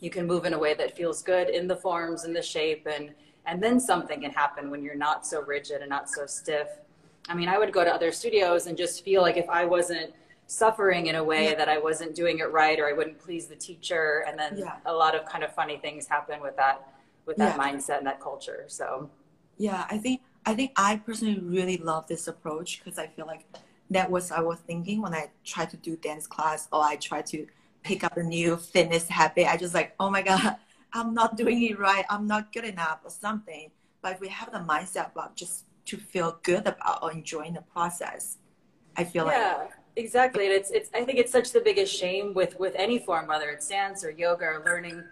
you 0.00 0.10
can 0.10 0.26
move 0.26 0.44
in 0.44 0.52
a 0.52 0.58
way 0.58 0.74
that 0.74 0.96
feels 0.96 1.22
good 1.22 1.48
in 1.48 1.66
the 1.66 1.76
forms 1.76 2.24
and 2.24 2.34
the 2.34 2.42
shape 2.42 2.86
and 2.90 3.14
and 3.46 3.62
then 3.62 3.78
something 3.78 4.22
can 4.22 4.30
happen 4.30 4.70
when 4.70 4.82
you're 4.82 4.94
not 4.94 5.26
so 5.26 5.42
rigid 5.42 5.80
and 5.80 5.90
not 5.90 6.10
so 6.10 6.26
stiff 6.26 6.68
i 7.28 7.34
mean 7.34 7.48
i 7.48 7.58
would 7.58 7.72
go 7.72 7.84
to 7.84 7.90
other 7.92 8.10
studios 8.10 8.66
and 8.66 8.76
just 8.76 9.04
feel 9.04 9.22
like 9.22 9.36
if 9.36 9.48
i 9.48 9.64
wasn't 9.64 10.12
suffering 10.46 11.06
in 11.06 11.14
a 11.14 11.24
way 11.24 11.44
yeah. 11.44 11.54
that 11.54 11.68
i 11.68 11.78
wasn't 11.78 12.14
doing 12.14 12.38
it 12.40 12.50
right 12.50 12.80
or 12.80 12.88
i 12.88 12.92
wouldn't 12.92 13.18
please 13.18 13.46
the 13.46 13.56
teacher 13.56 14.24
and 14.28 14.38
then 14.38 14.58
yeah. 14.58 14.76
a 14.86 14.92
lot 14.92 15.14
of 15.14 15.24
kind 15.24 15.44
of 15.44 15.54
funny 15.54 15.78
things 15.78 16.06
happen 16.06 16.40
with 16.40 16.56
that 16.56 16.88
with 17.26 17.36
that 17.36 17.56
yeah. 17.56 17.62
mindset 17.62 17.98
and 17.98 18.06
that 18.06 18.20
culture 18.20 18.64
so 18.66 19.08
yeah 19.58 19.86
i 19.90 19.98
think 19.98 20.20
i 20.46 20.54
think 20.54 20.72
i 20.76 20.96
personally 20.96 21.38
really 21.40 21.76
love 21.78 22.06
this 22.06 22.28
approach 22.28 22.82
because 22.82 22.98
i 22.98 23.06
feel 23.06 23.26
like 23.26 23.44
that 23.90 24.10
was 24.10 24.30
i 24.30 24.40
was 24.40 24.58
thinking 24.60 25.00
when 25.00 25.14
i 25.14 25.30
tried 25.44 25.70
to 25.70 25.76
do 25.76 25.96
dance 25.96 26.26
class 26.26 26.68
or 26.72 26.82
i 26.82 26.96
tried 26.96 27.26
to 27.26 27.46
pick 27.84 28.02
up 28.02 28.16
a 28.16 28.22
new 28.22 28.56
fitness 28.56 29.06
habit, 29.08 29.46
I 29.46 29.56
just 29.56 29.74
like, 29.74 29.94
oh 30.00 30.10
my 30.10 30.22
God, 30.22 30.56
I'm 30.92 31.14
not 31.14 31.36
doing 31.36 31.62
it 31.62 31.78
right. 31.78 32.04
I'm 32.10 32.26
not 32.26 32.52
good 32.52 32.64
enough 32.64 33.00
or 33.04 33.10
something. 33.10 33.70
But 34.02 34.14
if 34.14 34.20
we 34.20 34.28
have 34.28 34.50
the 34.50 34.58
mindset 34.58 35.12
about 35.12 35.36
just 35.36 35.64
to 35.86 35.96
feel 35.96 36.38
good 36.42 36.66
about 36.66 37.02
or 37.02 37.12
enjoying 37.12 37.54
the 37.54 37.62
process, 37.62 38.38
I 38.96 39.04
feel 39.04 39.26
like 39.26 39.36
yeah, 39.36 39.56
like. 39.58 39.70
exactly. 39.96 40.46
And 40.46 40.54
it's, 40.54 40.70
it's, 40.70 40.90
I 40.94 41.04
think 41.04 41.18
it's 41.18 41.32
such 41.32 41.52
the 41.52 41.60
biggest 41.60 41.94
shame 41.94 42.32
with, 42.34 42.58
with 42.58 42.74
any 42.76 42.98
form, 42.98 43.26
whether 43.28 43.50
it's 43.50 43.68
dance 43.68 44.04
or 44.04 44.10
yoga 44.10 44.44
or 44.44 44.62
learning 44.64 45.02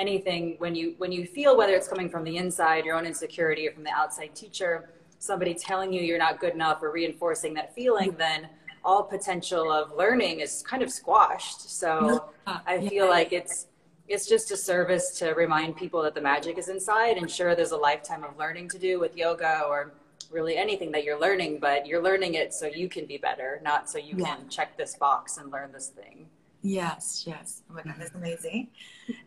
anything 0.00 0.56
when 0.58 0.74
you, 0.74 0.94
when 0.98 1.12
you 1.12 1.26
feel 1.26 1.56
whether 1.56 1.74
it's 1.74 1.86
coming 1.86 2.08
from 2.08 2.24
the 2.24 2.36
inside, 2.36 2.84
your 2.84 2.96
own 2.96 3.06
insecurity 3.06 3.68
or 3.68 3.72
from 3.72 3.84
the 3.84 3.92
outside 3.92 4.34
teacher, 4.34 4.90
somebody 5.18 5.54
telling 5.54 5.92
you 5.92 6.00
you're 6.00 6.18
not 6.18 6.40
good 6.40 6.54
enough 6.54 6.82
or 6.82 6.90
reinforcing 6.90 7.54
that 7.54 7.74
feeling, 7.74 8.12
then 8.18 8.48
all 8.84 9.02
potential 9.02 9.70
of 9.70 9.94
learning 9.96 10.40
is 10.40 10.62
kind 10.62 10.82
of 10.82 10.90
squashed. 10.90 11.70
So 11.70 12.24
I 12.46 12.88
feel 12.88 13.08
like 13.08 13.32
it's 13.32 13.66
it's 14.08 14.26
just 14.26 14.50
a 14.50 14.56
service 14.56 15.16
to 15.20 15.30
remind 15.34 15.76
people 15.76 16.02
that 16.02 16.16
the 16.16 16.20
magic 16.20 16.58
is 16.58 16.68
inside 16.68 17.16
and 17.16 17.30
sure 17.30 17.54
there's 17.54 17.70
a 17.70 17.76
lifetime 17.76 18.24
of 18.24 18.36
learning 18.36 18.68
to 18.68 18.78
do 18.78 18.98
with 18.98 19.16
yoga 19.16 19.62
or 19.68 19.92
really 20.32 20.56
anything 20.56 20.90
that 20.90 21.04
you're 21.04 21.18
learning, 21.18 21.60
but 21.60 21.86
you're 21.86 22.02
learning 22.02 22.34
it 22.34 22.52
so 22.52 22.66
you 22.66 22.88
can 22.88 23.06
be 23.06 23.18
better, 23.18 23.60
not 23.62 23.88
so 23.88 23.98
you 23.98 24.16
yeah. 24.16 24.34
can 24.34 24.48
check 24.48 24.76
this 24.76 24.96
box 24.96 25.36
and 25.36 25.52
learn 25.52 25.70
this 25.70 25.88
thing. 25.88 26.26
Yes, 26.62 27.24
yes. 27.26 27.62
Oh 27.70 27.74
my 27.74 27.82
god, 27.82 27.94
that's 27.98 28.14
amazing. 28.14 28.68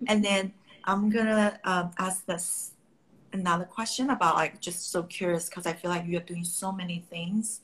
and 0.08 0.24
then 0.24 0.54
I'm 0.84 1.10
gonna 1.10 1.60
um, 1.64 1.92
ask 1.98 2.26
this 2.26 2.72
another 3.32 3.66
question 3.66 4.10
about 4.10 4.36
like 4.36 4.62
just 4.62 4.92
so 4.92 5.04
curious 5.04 5.50
because 5.50 5.66
I 5.66 5.74
feel 5.74 5.90
like 5.90 6.04
you're 6.06 6.22
doing 6.22 6.44
so 6.44 6.72
many 6.72 7.06
things 7.10 7.62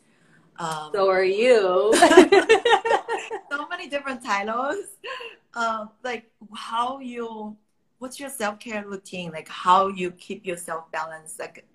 um, 0.60 0.92
so 0.94 1.10
are 1.10 1.24
you. 1.24 1.94
so 3.50 3.68
many 3.70 3.88
different 3.88 4.24
titles. 4.24 4.86
Um, 5.54 5.92
like 6.04 6.30
how 6.54 7.00
you, 7.00 7.56
what's 8.00 8.20
your 8.20 8.30
self 8.30 8.60
care 8.60 8.86
routine? 8.86 9.32
Like 9.32 9.48
how 9.48 9.88
you 9.88 10.12
keep 10.12 10.46
yourself 10.46 10.92
balanced? 10.92 11.40
Like 11.40 11.66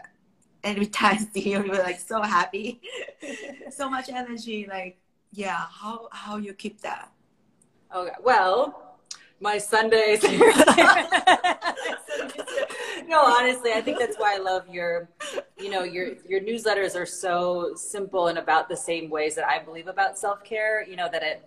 every 0.63 0.87
time 1.01 1.15
I 1.15 1.17
see 1.17 1.53
you, 1.53 1.65
you're 1.65 1.83
like 1.83 1.99
so 1.99 2.21
happy, 2.21 2.83
so 3.71 3.89
much 3.89 4.11
energy. 4.11 4.67
Like 4.69 4.99
yeah, 5.33 5.65
how 5.71 6.09
how 6.13 6.37
you 6.37 6.53
keep 6.53 6.83
that? 6.83 7.11
Okay, 7.95 8.13
well, 8.23 8.84
my 9.41 9.59
Sundays. 9.59 10.23
no, 13.07 13.21
honestly, 13.21 13.73
I 13.73 13.81
think 13.81 13.99
that's 13.99 14.17
why 14.17 14.35
I 14.35 14.39
love 14.39 14.69
your, 14.69 15.09
you 15.59 15.71
know, 15.71 15.83
your 15.83 16.15
your 16.29 16.41
newsletters 16.41 16.97
are 16.97 17.07
so 17.07 17.75
simple 17.75 18.29
and 18.29 18.39
about 18.39 18.69
the 18.69 18.77
same 18.77 19.11
ways 19.11 19.35
that 19.35 19.47
I 19.47 19.59
believe 19.63 19.89
about 19.89 20.19
self 20.19 20.43
care. 20.45 20.87
You 20.87 20.97
know 20.97 21.09
that 21.11 21.23
it 21.23 21.45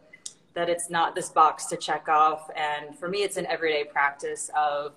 that 0.54 0.70
it's 0.70 0.90
not 0.90 1.14
this 1.16 1.30
box 1.30 1.66
to 1.68 1.78
check 1.78 2.10
off, 2.10 2.50
and 2.56 2.98
for 2.98 3.08
me, 3.08 3.20
it's 3.20 3.38
an 3.38 3.46
everyday 3.48 3.84
practice 3.84 4.50
of 4.58 4.94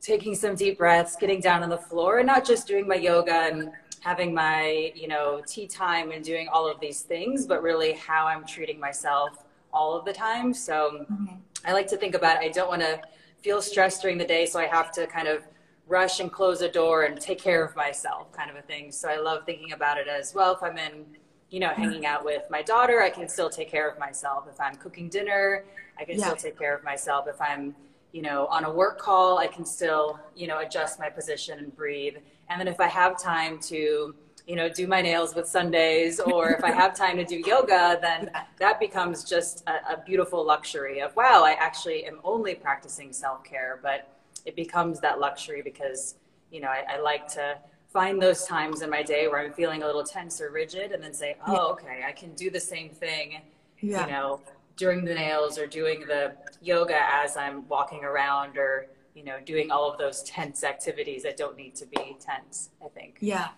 taking 0.00 0.34
some 0.34 0.54
deep 0.54 0.78
breaths, 0.78 1.16
getting 1.16 1.40
down 1.40 1.62
on 1.62 1.68
the 1.68 1.78
floor, 1.78 2.18
and 2.18 2.26
not 2.26 2.44
just 2.44 2.66
doing 2.66 2.88
my 2.88 2.94
yoga 2.94 3.32
and 3.32 3.70
having 4.00 4.32
my 4.32 4.92
you 4.94 5.08
know 5.08 5.42
tea 5.46 5.66
time 5.66 6.10
and 6.10 6.24
doing 6.24 6.48
all 6.48 6.70
of 6.70 6.80
these 6.80 7.02
things, 7.02 7.46
but 7.46 7.62
really 7.62 7.92
how 7.92 8.26
I'm 8.26 8.46
treating 8.46 8.80
myself 8.80 9.44
all 9.72 9.96
of 9.96 10.04
the 10.04 10.12
time. 10.12 10.52
So 10.52 11.06
mm-hmm. 11.10 11.36
I 11.64 11.72
like 11.72 11.86
to 11.88 11.96
think 11.96 12.14
about 12.14 12.42
it. 12.42 12.46
I 12.46 12.48
don't 12.48 12.68
want 12.68 12.82
to 12.82 13.00
feel 13.42 13.62
stressed 13.62 14.02
during 14.02 14.18
the 14.18 14.24
day, 14.24 14.46
so 14.46 14.58
I 14.58 14.66
have 14.66 14.90
to 14.92 15.06
kind 15.06 15.28
of 15.28 15.42
rush 15.86 16.20
and 16.20 16.30
close 16.30 16.60
a 16.62 16.70
door 16.70 17.02
and 17.02 17.20
take 17.20 17.40
care 17.40 17.64
of 17.64 17.74
myself, 17.74 18.32
kind 18.32 18.48
of 18.50 18.56
a 18.56 18.62
thing. 18.62 18.92
So 18.92 19.08
I 19.08 19.18
love 19.18 19.44
thinking 19.44 19.72
about 19.72 19.98
it 19.98 20.06
as 20.06 20.34
well. 20.34 20.54
If 20.54 20.62
I'm 20.62 20.78
in, 20.78 21.04
you 21.50 21.58
know, 21.58 21.70
hanging 21.70 22.06
out 22.06 22.24
with 22.24 22.44
my 22.48 22.62
daughter, 22.62 23.02
I 23.02 23.10
can 23.10 23.28
still 23.28 23.50
take 23.50 23.68
care 23.70 23.88
of 23.88 23.98
myself. 23.98 24.44
If 24.48 24.60
I'm 24.60 24.76
cooking 24.76 25.08
dinner, 25.08 25.64
I 25.98 26.04
can 26.04 26.18
yeah. 26.18 26.26
still 26.26 26.36
take 26.36 26.58
care 26.58 26.76
of 26.76 26.84
myself. 26.84 27.26
If 27.28 27.40
I'm, 27.40 27.74
you 28.12 28.22
know, 28.22 28.46
on 28.46 28.64
a 28.64 28.72
work 28.72 28.98
call, 28.98 29.38
I 29.38 29.48
can 29.48 29.64
still, 29.64 30.20
you 30.36 30.46
know, 30.46 30.60
adjust 30.60 31.00
my 31.00 31.10
position 31.10 31.58
and 31.58 31.74
breathe. 31.74 32.16
And 32.48 32.60
then 32.60 32.68
if 32.68 32.78
I 32.78 32.86
have 32.86 33.20
time 33.20 33.58
to, 33.62 34.14
you 34.50 34.56
know, 34.56 34.68
do 34.68 34.88
my 34.88 35.00
nails 35.00 35.36
with 35.36 35.46
Sundays, 35.46 36.18
or 36.18 36.50
if 36.50 36.64
I 36.64 36.72
have 36.72 36.92
time 36.92 37.16
to 37.18 37.24
do 37.24 37.36
yoga, 37.46 38.00
then 38.02 38.32
that 38.58 38.80
becomes 38.80 39.22
just 39.22 39.62
a, 39.68 39.92
a 39.92 40.02
beautiful 40.04 40.44
luxury 40.44 40.98
of, 41.02 41.14
wow, 41.14 41.44
I 41.44 41.52
actually 41.52 42.04
am 42.04 42.18
only 42.24 42.56
practicing 42.56 43.12
self 43.12 43.44
care, 43.44 43.78
but 43.80 44.08
it 44.44 44.56
becomes 44.56 44.98
that 45.02 45.20
luxury 45.20 45.62
because, 45.62 46.16
you 46.50 46.60
know, 46.60 46.66
I, 46.66 46.96
I, 46.96 46.98
like 46.98 47.28
to 47.34 47.58
find 47.92 48.20
those 48.20 48.44
times 48.44 48.82
in 48.82 48.90
my 48.90 49.04
day 49.04 49.28
where 49.28 49.38
I'm 49.38 49.52
feeling 49.52 49.84
a 49.84 49.86
little 49.86 50.02
tense 50.02 50.40
or 50.40 50.50
rigid 50.50 50.90
and 50.90 51.00
then 51.00 51.14
say, 51.14 51.36
oh, 51.46 51.70
okay, 51.74 52.02
I 52.04 52.10
can 52.10 52.34
do 52.34 52.50
the 52.50 52.58
same 52.58 52.88
thing, 52.88 53.42
yeah. 53.78 54.04
you 54.04 54.10
know, 54.10 54.40
during 54.74 55.04
the 55.04 55.14
nails 55.14 55.58
or 55.58 55.68
doing 55.68 56.00
the 56.08 56.32
yoga 56.60 56.98
as 57.00 57.36
I'm 57.36 57.68
walking 57.68 58.02
around 58.02 58.58
or, 58.58 58.88
you 59.14 59.22
know, 59.22 59.38
doing 59.44 59.70
all 59.70 59.88
of 59.88 59.96
those 59.96 60.24
tense 60.24 60.64
activities 60.64 61.22
that 61.22 61.36
don't 61.36 61.56
need 61.56 61.76
to 61.76 61.86
be 61.86 62.16
tense, 62.18 62.70
I 62.84 62.88
think. 62.88 63.18
Yeah 63.20 63.50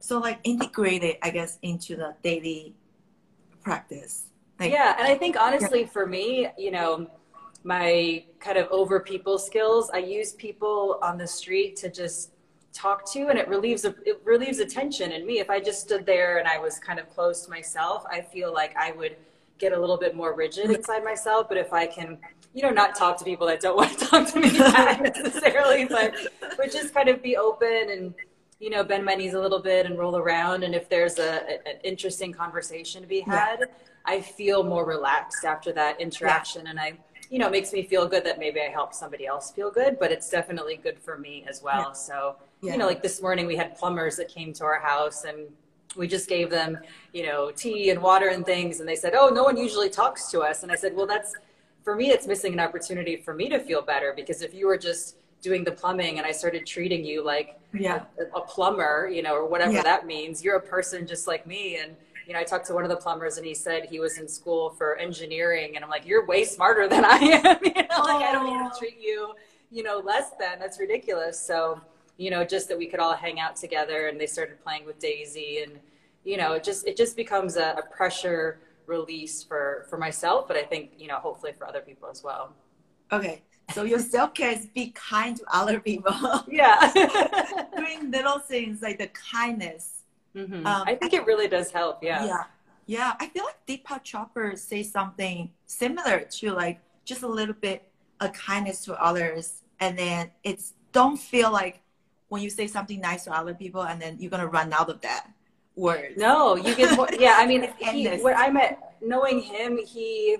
so 0.00 0.18
like 0.18 0.38
integrate 0.44 1.02
it 1.02 1.18
i 1.22 1.30
guess 1.30 1.58
into 1.62 1.96
the 1.96 2.14
daily 2.22 2.74
practice. 3.62 4.26
Like, 4.58 4.72
yeah 4.72 4.96
and 4.98 5.06
i 5.06 5.14
think 5.16 5.36
honestly 5.38 5.82
yeah. 5.82 5.88
for 5.88 6.06
me 6.06 6.48
you 6.56 6.70
know 6.70 7.08
my 7.64 8.24
kind 8.40 8.56
of 8.56 8.68
over 8.70 9.00
people 9.00 9.38
skills 9.38 9.90
i 9.92 9.98
use 9.98 10.32
people 10.32 10.98
on 11.02 11.18
the 11.18 11.26
street 11.26 11.76
to 11.76 11.90
just 11.90 12.30
talk 12.72 13.10
to 13.12 13.28
and 13.28 13.38
it 13.38 13.48
relieves 13.48 13.84
it 13.84 14.20
relieves 14.24 14.58
attention 14.58 15.12
in 15.12 15.26
me. 15.26 15.40
If 15.40 15.50
i 15.50 15.58
just 15.58 15.80
stood 15.80 16.06
there 16.06 16.38
and 16.38 16.46
i 16.46 16.58
was 16.58 16.78
kind 16.78 16.98
of 16.98 17.08
close 17.10 17.44
to 17.44 17.50
myself 17.50 18.04
i 18.10 18.20
feel 18.20 18.52
like 18.52 18.76
i 18.76 18.92
would 18.92 19.16
get 19.58 19.72
a 19.72 19.78
little 19.78 19.96
bit 19.96 20.14
more 20.14 20.34
rigid 20.34 20.70
inside 20.70 21.02
myself. 21.02 21.48
But 21.48 21.58
if 21.58 21.72
i 21.72 21.86
can 21.86 22.18
you 22.54 22.62
know 22.62 22.70
not 22.70 22.94
talk 22.94 23.18
to 23.18 23.24
people 23.24 23.46
that 23.46 23.60
don't 23.60 23.76
want 23.82 23.98
to 23.98 24.06
talk 24.06 24.28
to 24.28 24.40
me 24.40 24.50
necessarily 24.52 25.84
but 25.86 26.14
but 26.56 26.70
just 26.70 26.94
kind 26.94 27.08
of 27.08 27.22
be 27.22 27.36
open 27.36 27.90
and 27.90 28.14
you 28.58 28.70
know, 28.70 28.82
bend 28.82 29.04
my 29.04 29.14
knees 29.14 29.34
a 29.34 29.40
little 29.40 29.60
bit 29.60 29.86
and 29.86 29.98
roll 29.98 30.16
around. 30.16 30.64
And 30.64 30.74
if 30.74 30.88
there's 30.88 31.18
a, 31.18 31.42
a 31.48 31.68
an 31.68 31.76
interesting 31.84 32.32
conversation 32.32 33.02
to 33.02 33.08
be 33.08 33.20
had, 33.20 33.60
yeah. 33.60 33.66
I 34.04 34.20
feel 34.20 34.64
more 34.64 34.84
relaxed 34.84 35.44
after 35.44 35.72
that 35.72 36.00
interaction. 36.00 36.64
Yeah. 36.64 36.70
And 36.70 36.80
I, 36.80 36.92
you 37.30 37.38
know, 37.38 37.46
it 37.46 37.52
makes 37.52 37.72
me 37.72 37.82
feel 37.84 38.08
good 38.08 38.24
that 38.24 38.38
maybe 38.38 38.60
I 38.60 38.68
help 38.68 38.94
somebody 38.94 39.26
else 39.26 39.52
feel 39.52 39.70
good, 39.70 39.98
but 40.00 40.10
it's 40.10 40.28
definitely 40.28 40.76
good 40.76 40.98
for 40.98 41.18
me 41.18 41.44
as 41.48 41.62
well. 41.62 41.88
Yeah. 41.88 41.92
So, 41.92 42.36
you 42.62 42.76
know, 42.76 42.86
like 42.86 43.02
this 43.02 43.22
morning 43.22 43.46
we 43.46 43.54
had 43.54 43.76
plumbers 43.76 44.16
that 44.16 44.28
came 44.28 44.52
to 44.54 44.64
our 44.64 44.80
house 44.80 45.24
and 45.24 45.46
we 45.96 46.08
just 46.08 46.28
gave 46.28 46.50
them, 46.50 46.78
you 47.12 47.24
know, 47.26 47.50
tea 47.52 47.90
and 47.90 48.02
water 48.02 48.28
and 48.28 48.44
things. 48.44 48.80
And 48.80 48.88
they 48.88 48.96
said, 48.96 49.14
Oh, 49.14 49.28
no 49.28 49.44
one 49.44 49.56
usually 49.56 49.88
talks 49.88 50.30
to 50.32 50.40
us. 50.40 50.62
And 50.64 50.72
I 50.72 50.74
said, 50.74 50.96
Well, 50.96 51.06
that's 51.06 51.34
for 51.84 51.94
me, 51.94 52.10
it's 52.10 52.26
missing 52.26 52.52
an 52.52 52.60
opportunity 52.60 53.16
for 53.16 53.34
me 53.34 53.48
to 53.48 53.58
feel 53.60 53.82
better 53.82 54.12
because 54.14 54.42
if 54.42 54.52
you 54.52 54.66
were 54.66 54.76
just 54.76 55.17
doing 55.40 55.64
the 55.64 55.72
plumbing 55.72 56.18
and 56.18 56.26
I 56.26 56.32
started 56.32 56.66
treating 56.66 57.04
you 57.04 57.24
like 57.24 57.58
yeah. 57.72 58.04
a, 58.18 58.38
a 58.38 58.40
plumber, 58.40 59.08
you 59.12 59.22
know, 59.22 59.34
or 59.34 59.46
whatever 59.46 59.72
yeah. 59.72 59.82
that 59.82 60.06
means. 60.06 60.42
You're 60.42 60.56
a 60.56 60.60
person 60.60 61.06
just 61.06 61.26
like 61.26 61.46
me. 61.46 61.78
And, 61.78 61.94
you 62.26 62.32
know, 62.32 62.40
I 62.40 62.44
talked 62.44 62.66
to 62.66 62.74
one 62.74 62.84
of 62.84 62.90
the 62.90 62.96
plumbers 62.96 63.36
and 63.36 63.46
he 63.46 63.54
said 63.54 63.84
he 63.84 64.00
was 64.00 64.18
in 64.18 64.28
school 64.28 64.70
for 64.70 64.96
engineering. 64.96 65.76
And 65.76 65.84
I'm 65.84 65.90
like, 65.90 66.06
you're 66.06 66.26
way 66.26 66.44
smarter 66.44 66.88
than 66.88 67.04
I 67.04 67.16
am. 67.16 67.58
you 67.64 67.72
know, 67.74 68.02
like 68.02 68.22
I 68.26 68.32
don't 68.32 68.46
need 68.46 68.70
to 68.70 68.78
treat 68.78 68.98
you, 69.00 69.34
you 69.70 69.82
know, 69.82 70.02
less 70.04 70.30
than. 70.38 70.58
That's 70.58 70.80
ridiculous. 70.80 71.40
So, 71.40 71.80
you 72.16 72.30
know, 72.30 72.44
just 72.44 72.68
that 72.68 72.76
we 72.76 72.86
could 72.86 73.00
all 73.00 73.14
hang 73.14 73.38
out 73.38 73.56
together 73.56 74.08
and 74.08 74.20
they 74.20 74.26
started 74.26 74.62
playing 74.62 74.84
with 74.84 74.98
Daisy 74.98 75.62
and, 75.62 75.78
you 76.24 76.36
know, 76.36 76.54
it 76.54 76.64
just, 76.64 76.86
it 76.86 76.96
just 76.96 77.16
becomes 77.16 77.56
a, 77.56 77.76
a 77.78 77.96
pressure 77.96 78.58
release 78.86 79.42
for, 79.42 79.86
for 79.88 79.98
myself, 79.98 80.48
but 80.48 80.56
I 80.56 80.62
think, 80.62 80.92
you 80.98 81.06
know, 81.06 81.16
hopefully 81.16 81.52
for 81.56 81.66
other 81.68 81.80
people 81.80 82.08
as 82.10 82.24
well. 82.24 82.52
Okay. 83.12 83.42
So 83.74 83.84
your 83.84 83.98
self 83.98 84.34
care 84.34 84.52
is 84.52 84.66
be 84.66 84.90
kind 84.90 85.36
to 85.36 85.44
other 85.52 85.80
people. 85.80 86.12
Yeah. 86.48 86.92
Doing 87.76 88.10
little 88.10 88.38
things 88.38 88.82
like 88.82 88.98
the 88.98 89.08
kindness. 89.08 90.02
Mm-hmm. 90.34 90.66
Um, 90.66 90.82
I 90.86 90.94
think 90.94 91.12
it 91.12 91.26
really 91.26 91.48
does 91.48 91.70
help. 91.70 92.02
Yeah. 92.02 92.24
Yeah. 92.24 92.44
Yeah. 92.86 93.12
I 93.20 93.26
feel 93.28 93.44
like 93.44 93.66
Deepak 93.66 94.04
Chopra 94.04 94.58
say 94.58 94.82
something 94.82 95.50
similar 95.66 96.20
to 96.20 96.52
like 96.52 96.80
just 97.04 97.22
a 97.22 97.28
little 97.28 97.54
bit 97.54 97.90
of 98.20 98.32
kindness 98.32 98.84
to 98.86 98.94
others. 99.02 99.62
And 99.80 99.98
then 99.98 100.30
it's 100.42 100.74
don't 100.92 101.18
feel 101.18 101.52
like 101.52 101.80
when 102.28 102.42
you 102.42 102.50
say 102.50 102.66
something 102.66 103.00
nice 103.00 103.24
to 103.24 103.32
other 103.32 103.54
people 103.54 103.82
and 103.82 104.00
then 104.00 104.16
you're 104.18 104.30
going 104.30 104.42
to 104.42 104.48
run 104.48 104.72
out 104.72 104.90
of 104.90 105.00
that 105.02 105.28
word. 105.76 106.14
No, 106.16 106.56
you 106.56 106.74
get 106.74 106.96
more. 106.96 107.08
yeah. 107.18 107.36
I 107.38 107.46
mean, 107.46 107.68
he, 107.78 108.08
what 108.18 108.36
I 108.36 108.50
met 108.50 108.96
knowing 109.00 109.40
him, 109.40 109.78
he, 109.78 110.38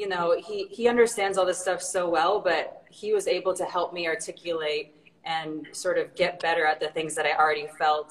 you 0.00 0.08
know, 0.08 0.34
he 0.40 0.66
he 0.70 0.88
understands 0.88 1.36
all 1.36 1.44
this 1.44 1.58
stuff 1.58 1.82
so 1.82 2.08
well, 2.08 2.40
but 2.40 2.84
he 2.88 3.12
was 3.12 3.26
able 3.26 3.52
to 3.52 3.66
help 3.66 3.92
me 3.92 4.08
articulate 4.08 4.94
and 5.26 5.68
sort 5.72 5.98
of 5.98 6.14
get 6.14 6.40
better 6.40 6.64
at 6.64 6.80
the 6.80 6.88
things 6.88 7.14
that 7.16 7.26
I 7.26 7.36
already 7.36 7.68
felt, 7.78 8.10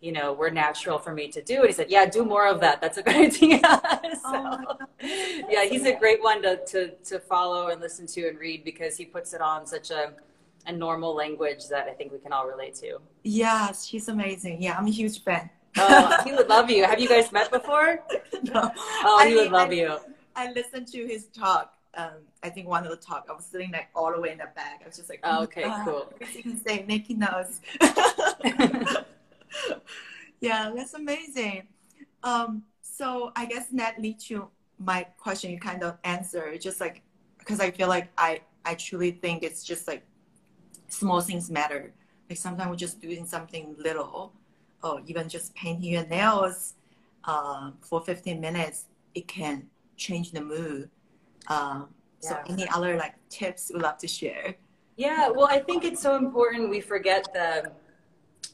you 0.00 0.10
know, 0.10 0.32
were 0.32 0.50
natural 0.50 0.98
for 0.98 1.12
me 1.12 1.28
to 1.28 1.42
do. 1.42 1.56
And 1.56 1.66
he 1.66 1.72
said, 1.74 1.90
"Yeah, 1.90 2.06
do 2.06 2.24
more 2.24 2.46
of 2.48 2.60
that. 2.60 2.80
That's 2.80 2.96
a 2.96 3.02
good 3.02 3.16
idea." 3.30 3.60
so, 3.62 4.32
oh 4.32 4.78
yeah, 5.02 5.64
he's 5.64 5.84
a 5.84 5.94
great 5.96 6.22
one 6.22 6.40
to, 6.44 6.64
to 6.64 6.92
to 7.10 7.20
follow 7.20 7.68
and 7.68 7.78
listen 7.78 8.06
to 8.06 8.26
and 8.26 8.38
read 8.38 8.64
because 8.64 8.96
he 8.96 9.04
puts 9.04 9.34
it 9.34 9.42
on 9.42 9.66
such 9.66 9.90
a 9.90 10.14
a 10.66 10.72
normal 10.72 11.14
language 11.14 11.68
that 11.68 11.88
I 11.88 11.92
think 11.92 12.10
we 12.10 12.20
can 12.20 12.32
all 12.32 12.48
relate 12.48 12.74
to. 12.76 13.00
Yes, 13.22 13.86
he's 13.86 14.08
amazing. 14.08 14.62
Yeah, 14.62 14.78
I'm 14.78 14.86
a 14.86 14.96
huge 15.02 15.22
fan. 15.22 15.50
oh, 15.76 16.22
he 16.24 16.32
would 16.32 16.48
love 16.48 16.70
you. 16.70 16.84
Have 16.84 16.98
you 16.98 17.08
guys 17.08 17.30
met 17.32 17.50
before? 17.50 18.02
No. 18.44 18.70
Oh, 19.04 19.26
he 19.26 19.34
I 19.34 19.36
would 19.36 19.52
love 19.52 19.68
I, 19.68 19.72
you. 19.72 19.98
I 20.38 20.52
listened 20.52 20.86
to 20.88 21.04
his 21.04 21.26
talk. 21.26 21.74
Um, 21.94 22.12
I 22.44 22.48
think 22.48 22.68
one 22.68 22.84
of 22.84 22.90
the 22.90 22.96
talk, 22.96 23.26
I 23.28 23.32
was 23.32 23.44
sitting 23.44 23.72
like 23.72 23.88
all 23.92 24.12
the 24.12 24.20
way 24.20 24.30
in 24.30 24.38
the 24.38 24.46
back. 24.54 24.82
I 24.84 24.86
was 24.86 24.96
just 24.96 25.08
like, 25.08 25.18
oh, 25.24 25.42
okay, 25.42 25.64
oh, 25.66 25.82
cool. 25.84 26.12
You 26.32 26.42
can 26.44 26.64
say 26.64 26.84
knows. 27.08 27.60
yeah, 30.40 30.70
that's 30.76 30.94
amazing. 30.94 31.66
Um, 32.22 32.62
so 32.82 33.32
I 33.34 33.46
guess 33.46 33.66
that 33.72 34.00
leads 34.00 34.24
to 34.26 34.48
my 34.78 35.08
question. 35.18 35.50
You 35.50 35.58
kind 35.58 35.82
of 35.82 35.98
answer 36.04 36.56
just 36.56 36.80
like 36.80 37.02
because 37.40 37.58
I 37.58 37.72
feel 37.72 37.88
like 37.88 38.08
I 38.16 38.42
I 38.64 38.74
truly 38.74 39.10
think 39.10 39.42
it's 39.42 39.64
just 39.64 39.88
like 39.88 40.06
small 40.86 41.20
things 41.20 41.50
matter. 41.50 41.92
Like 42.30 42.38
sometimes 42.38 42.70
we're 42.70 42.76
just 42.76 43.00
doing 43.00 43.26
something 43.26 43.74
little, 43.76 44.32
or 44.84 45.02
even 45.06 45.28
just 45.28 45.52
painting 45.56 45.90
your 45.90 46.06
nails 46.06 46.74
uh, 47.24 47.72
for 47.80 48.00
15 48.00 48.40
minutes. 48.40 48.84
It 49.14 49.26
can 49.26 49.66
change 49.98 50.32
the 50.32 50.40
mood. 50.40 50.88
Um, 51.48 51.88
yeah. 52.22 52.30
So, 52.30 52.38
any 52.48 52.68
other 52.70 52.96
like 52.96 53.14
tips 53.28 53.70
we'd 53.72 53.82
love 53.82 53.98
to 53.98 54.08
share? 54.08 54.54
Yeah, 54.98 55.28
well, 55.28 55.46
I 55.48 55.60
think 55.60 55.84
it's 55.84 56.02
so 56.02 56.16
important. 56.16 56.70
We 56.70 56.80
forget 56.80 57.28
the, 57.32 57.70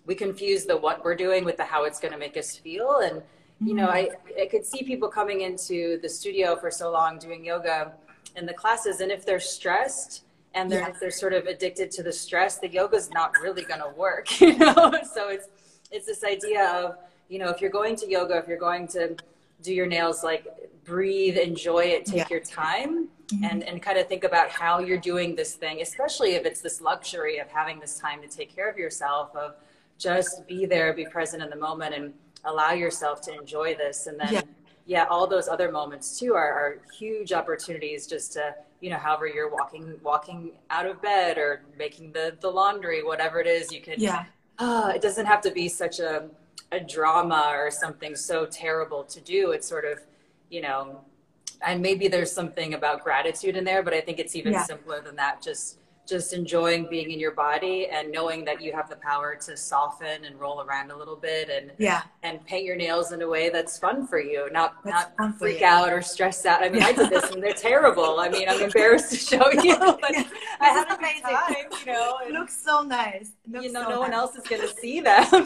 we 0.05 0.15
confuse 0.15 0.67
the 0.67 0.77
what 0.77 1.03
we're 1.03 1.15
doing 1.15 1.43
with 1.43 1.57
the 1.57 1.65
how 1.65 1.85
it's 1.85 1.99
going 1.99 2.13
to 2.13 2.19
make 2.19 2.37
us 2.37 2.55
feel. 2.55 3.01
And, 3.03 3.23
you 3.61 3.73
know, 3.73 3.89
mm-hmm. 3.89 4.39
I, 4.39 4.43
I 4.43 4.47
could 4.47 4.67
see 4.67 4.83
people 4.83 5.09
coming 5.09 5.41
into 5.41 5.99
the 6.03 6.09
studio 6.09 6.55
for 6.55 6.71
so 6.71 6.93
long 6.93 7.19
doing 7.19 7.43
yoga 7.43 7.95
in 8.37 8.45
the 8.45 8.53
classes. 8.53 9.01
And 9.01 9.11
if 9.11 9.25
they're 9.25 9.41
stressed 9.41 10.25
and 10.53 10.71
they're, 10.71 10.81
yeah. 10.81 10.89
if 10.89 11.01
they're 11.01 11.11
sort 11.11 11.33
of 11.33 11.47
addicted 11.47 11.91
to 11.93 12.03
the 12.03 12.13
stress, 12.13 12.59
the 12.59 12.69
yoga's 12.69 13.09
not 13.11 13.33
really 13.43 13.65
going 13.65 13.81
to 13.81 13.93
work, 13.97 14.39
you 14.43 14.59
know? 14.59 14.93
so 15.15 15.31
it's, 15.31 15.49
it's 15.91 16.05
this 16.05 16.25
idea 16.25 16.67
of, 16.73 16.97
you 17.31 17.39
know, 17.39 17.49
if 17.49 17.63
you're 17.63 17.71
going 17.71 17.97
to 17.97 18.07
yoga, 18.07 18.37
if 18.37 18.47
you're 18.47 18.59
going 18.59 18.87
to 18.89 19.17
do 19.63 19.73
your 19.73 19.87
nails, 19.87 20.23
like 20.23 20.47
breathe, 20.85 21.37
enjoy 21.37 21.85
it, 21.85 22.05
take 22.05 22.17
yeah. 22.17 22.27
your 22.31 22.41
time, 22.41 23.09
mm-hmm. 23.27 23.45
and 23.45 23.63
and 23.63 23.83
kind 23.83 23.99
of 23.99 24.09
think 24.09 24.25
about 24.25 24.51
how 24.51 24.79
you're 24.79 24.99
doing 24.99 25.35
this 25.35 25.55
thing, 25.55 25.81
especially 25.81 26.35
if 26.35 26.45
it's 26.45 26.61
this 26.61 26.81
luxury 26.81 27.39
of 27.39 27.49
having 27.49 27.81
this 27.81 27.99
time 27.99 28.21
to 28.23 28.29
take 28.29 28.55
care 28.55 28.71
of 28.71 28.79
yourself, 28.79 29.35
of 29.35 29.55
just 29.99 30.47
be 30.47 30.67
there, 30.67 30.93
be 30.93 31.07
present 31.07 31.43
in 31.43 31.51
the 31.51 31.57
moment, 31.57 31.95
and 31.95 32.13
allow 32.45 32.73
yourself 32.73 33.21
to 33.23 33.35
enjoy 33.35 33.75
this, 33.75 34.07
and 34.07 34.19
then. 34.21 34.33
Yeah. 34.33 34.43
yeah 34.87 35.05
all 35.09 35.27
those 35.27 35.49
other 35.49 35.73
moments 35.73 36.19
too 36.19 36.35
are, 36.35 36.53
are 36.53 36.79
huge 36.99 37.33
opportunities 37.33 38.07
just 38.07 38.35
to 38.35 38.55
you 38.83 38.91
know 38.91 38.99
however 38.99 39.27
you're 39.27 39.49
walking 39.49 39.99
walking 40.03 40.51
out 40.69 40.85
of 40.85 41.01
bed 41.01 41.39
or 41.39 41.63
making 41.79 42.13
the 42.13 42.37
the 42.43 42.51
laundry 42.51 43.03
whatever 43.03 43.41
it 43.41 43.47
is 43.47 43.73
you 43.73 43.81
can 43.81 43.95
yeah 43.97 44.27
uh, 44.59 44.93
it 44.95 45.01
doesn't 45.01 45.27
have 45.27 45.41
to 45.41 45.51
be 45.51 45.69
such 45.69 46.01
a 46.01 46.29
a 46.75 46.81
drama 46.81 47.53
or 47.55 47.71
something 47.71 48.15
so 48.15 48.47
terrible 48.47 49.05
to 49.05 49.21
do. 49.21 49.53
It's 49.53 49.67
sort 49.67 49.85
of, 49.85 50.01
you 50.51 50.61
know, 50.61 51.01
and 51.67 51.81
maybe 51.81 52.09
there's 52.09 52.33
something 52.33 52.75
about 52.75 53.03
gratitude 53.03 53.57
in 53.57 53.65
there, 53.65 53.83
but 53.83 53.95
I 53.95 54.01
think 54.01 54.19
it's 54.19 54.37
even 54.37 54.53
yeah. 54.53 54.65
simpler 54.65 55.01
than 55.01 55.17
that. 55.17 55.43
Just 55.43 55.79
just 56.07 56.35
enjoying 56.35 56.87
being 56.89 57.11
in 57.11 57.19
your 57.19 57.31
body 57.31 57.89
and 57.91 58.13
knowing 58.13 58.45
that 58.45 58.61
you 58.61 58.73
have 58.73 58.91
the 58.91 58.97
power 58.97 59.35
to 59.35 59.57
soften 59.57 60.25
and 60.25 60.39
roll 60.39 60.61
around 60.63 60.91
a 60.91 60.97
little 60.97 61.17
bit 61.17 61.49
and 61.49 61.71
yeah 61.79 62.03
and 62.23 62.45
paint 62.45 62.65
your 62.65 62.77
nails 62.77 63.13
in 63.13 63.23
a 63.23 63.29
way 63.29 63.49
that's 63.49 63.79
fun 63.79 64.07
for 64.07 64.21
you 64.21 64.51
not 64.53 64.77
that's 64.85 65.11
not 65.19 65.39
freak 65.39 65.63
out 65.63 65.93
or 65.93 66.03
stress 66.03 66.45
out 66.45 66.63
i 66.63 66.69
mean 66.69 66.83
i 66.83 66.93
did 66.93 67.09
this 67.09 67.31
and 67.31 67.43
they're 67.43 67.55
terrible 67.55 68.21
i 68.21 68.29
mean 68.29 68.49
i'm 68.49 68.61
embarrassed 68.61 69.11
to 69.11 69.17
show 69.17 69.51
you 69.63 69.77
but 69.79 70.13
yeah, 70.13 70.25
i 70.61 70.69
had 70.69 70.87
a 70.89 70.99
amazing. 70.99 71.23
time 71.23 71.81
you 71.81 71.93
know 71.93 72.19
it 72.27 72.33
looks 72.33 72.57
so 72.57 72.83
nice 72.83 73.33
looks 73.49 73.65
you 73.65 73.73
know 73.73 73.83
so 73.83 73.89
no 73.89 73.95
nice. 73.97 73.99
one 73.99 74.13
else 74.13 74.37
is 74.37 74.45
going 74.47 74.61
to 74.61 74.75
see 74.77 75.01
them 75.01 75.25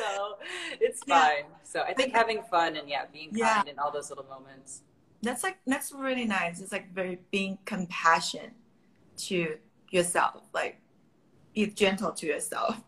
so 0.00 0.38
it's 0.80 1.02
fine. 1.04 1.38
Yeah. 1.38 1.56
so 1.62 1.82
i 1.82 1.92
think 1.92 2.14
having 2.14 2.42
fun 2.50 2.76
and 2.76 2.88
yeah 2.88 3.04
being 3.12 3.32
kind 3.32 3.68
in 3.68 3.78
all 3.78 3.90
those 3.90 4.10
little 4.10 4.26
moments. 4.26 4.82
That's 5.22 5.42
like 5.44 5.58
that's 5.66 5.92
really 5.92 6.24
nice 6.24 6.60
it's 6.60 6.72
like 6.72 6.94
very 6.94 7.18
being 7.30 7.58
compassionate 7.66 8.52
to 9.28 9.58
yourself 9.90 10.42
like 10.54 10.80
be 11.54 11.66
gentle 11.66 12.12
to 12.12 12.26
yourself. 12.26 12.80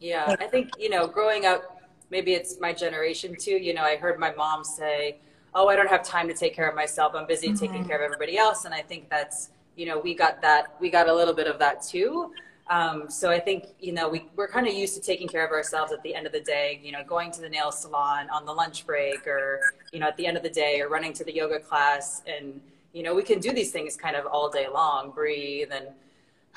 Yeah 0.00 0.26
like, 0.26 0.42
i 0.42 0.46
think 0.46 0.70
you 0.78 0.90
know 0.90 1.06
growing 1.06 1.46
up 1.46 1.82
maybe 2.10 2.34
it's 2.34 2.60
my 2.60 2.72
generation 2.72 3.34
too 3.38 3.56
you 3.56 3.72
know 3.74 3.82
i 3.82 3.96
heard 3.96 4.18
my 4.18 4.32
mom 4.34 4.64
say 4.64 5.18
oh 5.54 5.68
i 5.68 5.76
don't 5.76 5.88
have 5.88 6.02
time 6.02 6.28
to 6.28 6.34
take 6.34 6.54
care 6.54 6.68
of 6.68 6.74
myself. 6.74 7.14
I'm 7.14 7.26
busy 7.26 7.48
mm-hmm. 7.48 7.56
taking 7.56 7.84
care 7.86 7.96
of 7.96 8.02
everybody 8.02 8.36
else. 8.36 8.64
And 8.66 8.74
i 8.74 8.82
think 8.82 9.08
that's 9.08 9.50
you 9.76 9.86
know 9.86 9.98
we 9.98 10.14
got 10.14 10.42
that 10.42 10.74
we 10.80 10.90
got 10.90 11.08
a 11.08 11.14
little 11.14 11.34
bit 11.34 11.46
of 11.46 11.58
that 11.60 11.82
too 11.82 12.32
um, 12.70 13.08
so 13.08 13.30
I 13.30 13.40
think 13.40 13.66
you 13.80 13.92
know 13.92 14.08
we 14.08 14.28
we're 14.36 14.48
kind 14.48 14.66
of 14.66 14.74
used 14.74 14.94
to 14.94 15.00
taking 15.00 15.28
care 15.28 15.44
of 15.46 15.52
ourselves 15.52 15.92
at 15.92 16.02
the 16.02 16.14
end 16.14 16.26
of 16.26 16.32
the 16.32 16.40
day. 16.40 16.80
You 16.82 16.92
know, 16.92 17.02
going 17.04 17.30
to 17.32 17.40
the 17.40 17.48
nail 17.48 17.72
salon 17.72 18.28
on 18.30 18.44
the 18.44 18.52
lunch 18.52 18.86
break, 18.86 19.26
or 19.26 19.60
you 19.92 20.00
know 20.00 20.08
at 20.08 20.16
the 20.16 20.26
end 20.26 20.36
of 20.36 20.42
the 20.42 20.50
day, 20.50 20.80
or 20.80 20.88
running 20.88 21.12
to 21.14 21.24
the 21.24 21.34
yoga 21.34 21.60
class, 21.60 22.22
and 22.26 22.60
you 22.92 23.02
know, 23.02 23.14
we 23.14 23.22
can 23.22 23.38
do 23.38 23.52
these 23.52 23.70
things 23.70 23.96
kind 23.96 24.16
of 24.16 24.26
all 24.26 24.50
day 24.50 24.66
long, 24.68 25.10
breathe 25.10 25.70
and 25.72 25.86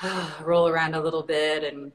roll 0.44 0.68
around 0.68 0.94
a 0.94 1.00
little 1.00 1.22
bit 1.22 1.64
and 1.64 1.92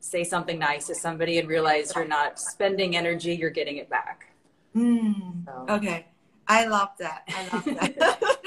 say 0.00 0.24
something 0.24 0.58
nice 0.58 0.86
to 0.86 0.94
somebody 0.94 1.38
and 1.38 1.48
realize 1.48 1.92
you're 1.94 2.06
not 2.06 2.38
spending 2.38 2.96
energy, 2.96 3.34
you're 3.34 3.50
getting 3.50 3.76
it 3.76 3.88
back. 3.90 4.32
Mm, 4.76 5.44
so. 5.44 5.66
Okay. 5.74 6.06
I 6.46 6.66
love 6.66 6.90
that. 6.98 7.22
I 7.28 7.48
love 7.52 7.64
that. 7.64 8.38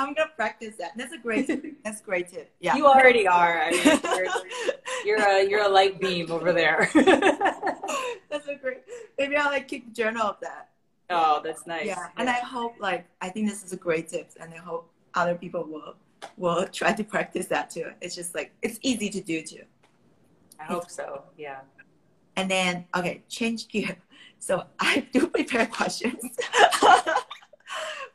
I'm 0.00 0.14
gonna 0.14 0.30
practice 0.34 0.76
that. 0.78 0.92
That's 0.96 1.12
a 1.12 1.18
great. 1.18 1.46
Tip. 1.46 1.64
That's 1.84 2.00
a 2.00 2.04
great 2.04 2.28
tip. 2.28 2.50
Yeah. 2.60 2.76
You 2.76 2.86
already 2.86 3.26
are. 3.26 3.60
I 3.60 3.70
mean, 3.70 4.00
you're, 5.04 5.18
you're 5.18 5.28
a 5.28 5.48
you're 5.48 5.62
a 5.64 5.68
light 5.68 6.00
beam 6.00 6.30
over 6.30 6.52
there. 6.52 6.88
that's 8.30 8.48
a 8.48 8.54
great. 8.54 8.78
Maybe 9.18 9.36
I'll 9.36 9.50
like 9.50 9.68
keep 9.68 9.88
a 9.88 9.90
journal 9.90 10.22
of 10.22 10.36
that. 10.40 10.70
Oh, 11.10 11.40
that's 11.44 11.66
nice. 11.66 11.86
Yeah. 11.86 11.96
yeah. 11.98 12.08
And 12.16 12.30
I 12.30 12.34
hope 12.34 12.74
like 12.80 13.06
I 13.20 13.28
think 13.28 13.48
this 13.48 13.62
is 13.62 13.72
a 13.72 13.76
great 13.76 14.08
tip 14.08 14.30
and 14.40 14.54
I 14.54 14.58
hope 14.58 14.90
other 15.14 15.34
people 15.34 15.64
will 15.64 15.94
will 16.36 16.66
try 16.68 16.92
to 16.92 17.04
practice 17.04 17.46
that 17.46 17.68
too. 17.70 17.90
It's 18.00 18.14
just 18.14 18.34
like 18.34 18.52
it's 18.62 18.78
easy 18.82 19.10
to 19.10 19.20
do 19.20 19.42
too. 19.42 19.64
I 20.58 20.64
hope 20.64 20.90
so. 20.90 21.24
Yeah. 21.36 21.60
And 22.36 22.50
then 22.50 22.86
okay, 22.96 23.22
change 23.28 23.68
gear. 23.68 23.96
So 24.38 24.64
I 24.80 25.06
do 25.12 25.26
prepare 25.26 25.66
questions. 25.66 26.22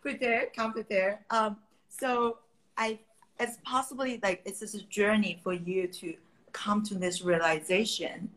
prepare, 0.02 0.48
come 0.56 0.74
prepare. 0.74 1.26
Um, 1.30 1.58
so 2.00 2.40
I 2.78 3.00
it's 3.40 3.58
possibly 3.64 4.20
like 4.24 4.42
it's 4.46 4.60
just 4.62 4.76
a 4.76 4.86
journey 4.88 5.40
for 5.44 5.54
you 5.54 5.88
to 5.88 6.16
come 6.52 6.84
to 6.84 6.96
this 6.96 7.22
realization. 7.22 8.30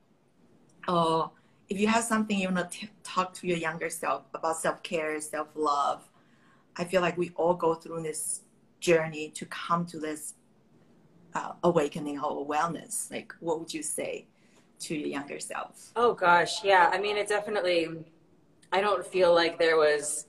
Oh, 0.86 1.30
if 1.68 1.78
you 1.78 1.86
have 1.86 2.04
something 2.04 2.38
you 2.38 2.48
want 2.48 2.70
to 2.70 2.88
talk 3.02 3.34
to 3.34 3.46
your 3.46 3.58
younger 3.58 3.90
self 3.90 4.22
about 4.34 4.56
self-care 4.56 5.20
self-love 5.20 6.08
i 6.76 6.84
feel 6.84 7.02
like 7.02 7.16
we 7.18 7.30
all 7.36 7.54
go 7.54 7.74
through 7.74 8.02
this 8.02 8.40
journey 8.80 9.28
to 9.30 9.44
come 9.46 9.84
to 9.84 9.98
this 9.98 10.34
uh, 11.34 11.52
awakening 11.64 12.18
or 12.18 12.38
awareness 12.38 13.08
like 13.10 13.34
what 13.40 13.58
would 13.58 13.72
you 13.72 13.82
say 13.82 14.26
to 14.80 14.94
your 14.94 15.08
younger 15.08 15.40
self? 15.40 15.90
Oh 15.96 16.14
gosh. 16.14 16.62
Yeah. 16.62 16.88
I 16.92 17.00
mean 17.00 17.16
it 17.16 17.28
definitely 17.28 17.88
i 18.70 18.80
don't 18.80 19.04
feel 19.04 19.34
like 19.34 19.58
there 19.58 19.76
was 19.76 20.26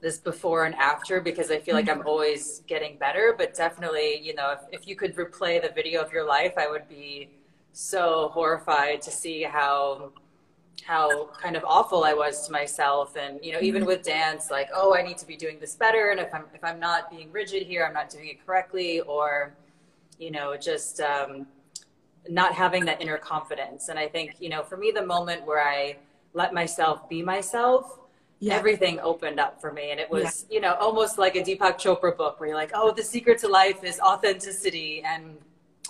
this 0.00 0.18
before 0.18 0.64
and 0.64 0.74
after 0.76 1.20
because 1.20 1.50
i 1.50 1.58
feel 1.58 1.74
like 1.74 1.88
i'm 1.88 1.98
mm-hmm. 1.98 2.08
always 2.08 2.62
getting 2.66 2.96
better 2.98 3.34
but 3.36 3.54
definitely 3.54 4.20
you 4.22 4.34
know 4.34 4.52
if, 4.52 4.80
if 4.80 4.86
you 4.88 4.94
could 4.94 5.14
replay 5.16 5.60
the 5.60 5.72
video 5.74 6.00
of 6.00 6.12
your 6.12 6.26
life 6.26 6.52
i 6.58 6.68
would 6.68 6.88
be 6.88 7.28
so 7.72 8.30
horrified 8.32 9.02
to 9.02 9.10
see 9.10 9.42
how 9.42 10.12
how 10.86 11.26
kind 11.40 11.56
of 11.56 11.64
awful 11.64 12.04
I 12.04 12.14
was 12.14 12.46
to 12.46 12.52
myself. 12.52 13.16
And, 13.16 13.44
you 13.44 13.52
know, 13.52 13.60
even 13.60 13.82
mm-hmm. 13.82 13.88
with 13.88 14.02
dance, 14.02 14.50
like, 14.50 14.68
oh, 14.74 14.94
I 14.94 15.02
need 15.02 15.18
to 15.18 15.26
be 15.26 15.36
doing 15.36 15.58
this 15.58 15.74
better. 15.74 16.10
And 16.10 16.20
if 16.20 16.32
I'm, 16.32 16.44
if 16.54 16.62
I'm 16.62 16.78
not 16.78 17.10
being 17.10 17.32
rigid 17.32 17.64
here, 17.64 17.84
I'm 17.84 17.92
not 17.92 18.08
doing 18.08 18.28
it 18.28 18.44
correctly 18.46 19.00
or, 19.00 19.52
you 20.18 20.30
know, 20.30 20.56
just, 20.56 21.00
um, 21.00 21.46
not 22.28 22.52
having 22.52 22.84
that 22.84 23.00
inner 23.00 23.18
confidence. 23.18 23.88
And 23.88 23.98
I 23.98 24.08
think, 24.08 24.36
you 24.40 24.48
know, 24.48 24.62
for 24.62 24.76
me, 24.76 24.92
the 24.94 25.04
moment 25.04 25.44
where 25.44 25.62
I 25.62 25.96
let 26.34 26.52
myself 26.52 27.08
be 27.08 27.22
myself, 27.22 27.98
yeah. 28.40 28.54
everything 28.54 29.00
opened 29.00 29.40
up 29.40 29.60
for 29.60 29.72
me. 29.72 29.90
And 29.90 30.00
it 30.00 30.10
was, 30.10 30.46
yeah. 30.48 30.54
you 30.54 30.60
know, 30.60 30.74
almost 30.74 31.18
like 31.18 31.36
a 31.36 31.40
Deepak 31.40 31.76
Chopra 31.78 32.16
book 32.16 32.38
where 32.38 32.50
you're 32.50 32.58
like, 32.58 32.72
oh, 32.74 32.92
the 32.92 33.02
secret 33.02 33.38
to 33.40 33.48
life 33.48 33.84
is 33.84 34.00
authenticity 34.00 35.02
and 35.04 35.38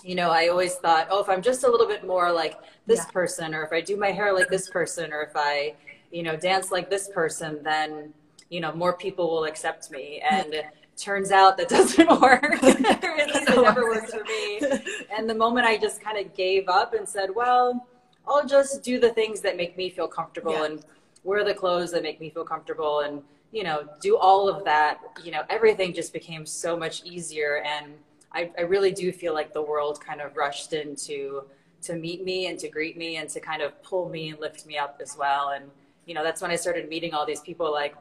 you 0.03 0.15
know, 0.15 0.29
I 0.29 0.47
always 0.47 0.75
thought, 0.75 1.07
oh, 1.09 1.21
if 1.21 1.27
I'm 1.29 1.41
just 1.41 1.63
a 1.63 1.69
little 1.69 1.87
bit 1.87 2.05
more 2.05 2.31
like 2.31 2.55
this 2.85 2.99
yeah. 2.99 3.11
person, 3.11 3.53
or 3.53 3.63
if 3.63 3.73
I 3.73 3.81
do 3.81 3.97
my 3.97 4.11
hair 4.11 4.33
like 4.33 4.47
this 4.47 4.69
person, 4.69 5.11
or 5.11 5.21
if 5.23 5.31
I, 5.35 5.75
you 6.11 6.23
know, 6.23 6.35
dance 6.37 6.71
like 6.71 6.89
this 6.89 7.09
person, 7.09 7.61
then, 7.63 8.13
you 8.49 8.61
know, 8.61 8.71
more 8.73 8.93
people 8.93 9.29
will 9.29 9.45
accept 9.45 9.91
me. 9.91 10.21
And 10.29 10.63
turns 10.97 11.31
out 11.31 11.57
that 11.57 11.69
doesn't 11.77 12.09
work. 12.21 12.43
or 12.43 12.49
at 12.49 12.63
least 12.63 13.49
it 13.49 13.61
never 13.61 13.85
works 13.85 14.13
for 14.13 14.23
me. 14.23 14.61
And 15.17 15.29
the 15.29 15.35
moment 15.35 15.65
I 15.65 15.77
just 15.77 16.01
kind 16.01 16.17
of 16.17 16.33
gave 16.35 16.69
up 16.69 16.93
and 16.93 17.07
said, 17.07 17.29
well, 17.33 17.87
I'll 18.27 18.45
just 18.45 18.83
do 18.83 18.99
the 18.99 19.09
things 19.09 19.41
that 19.41 19.57
make 19.57 19.77
me 19.77 19.89
feel 19.89 20.07
comfortable 20.07 20.53
yeah. 20.53 20.65
and 20.65 20.85
wear 21.27 21.43
the 21.43 21.53
clothes 21.53 21.91
that 21.91 22.01
make 22.01 22.21
me 22.21 22.29
feel 22.29 22.45
comfortable 22.45 23.01
and 23.01 23.21
you 23.51 23.61
know 23.61 23.87
do 23.99 24.15
all 24.17 24.47
of 24.47 24.63
that 24.63 24.99
you 25.23 25.31
know 25.31 25.43
everything 25.49 25.93
just 25.93 26.13
became 26.13 26.45
so 26.45 26.75
much 26.77 27.03
easier. 27.03 27.61
And 27.65 27.93
I, 28.31 28.49
I 28.57 28.61
really 28.61 28.91
do 28.91 29.11
feel 29.11 29.33
like 29.33 29.53
the 29.53 29.61
world 29.61 29.99
kind 29.99 30.21
of 30.21 30.35
rushed 30.37 30.71
in 30.73 30.95
to 31.07 31.43
to 31.81 31.95
meet 31.95 32.23
me 32.23 32.47
and 32.47 32.57
to 32.59 32.69
greet 32.69 32.97
me 32.97 33.17
and 33.17 33.29
to 33.29 33.39
kind 33.39 33.61
of 33.61 33.81
pull 33.83 34.09
me 34.09 34.29
and 34.29 34.39
lift 34.39 34.65
me 34.65 34.77
up 34.77 34.99
as 35.01 35.17
well. 35.17 35.49
And 35.49 35.65
you 36.05 36.13
know 36.13 36.23
that's 36.23 36.41
when 36.41 36.51
i 36.51 36.55
started 36.55 36.87
meeting 36.87 37.13
all 37.13 37.25
these 37.25 37.41
people 37.41 37.69
like 37.69 37.93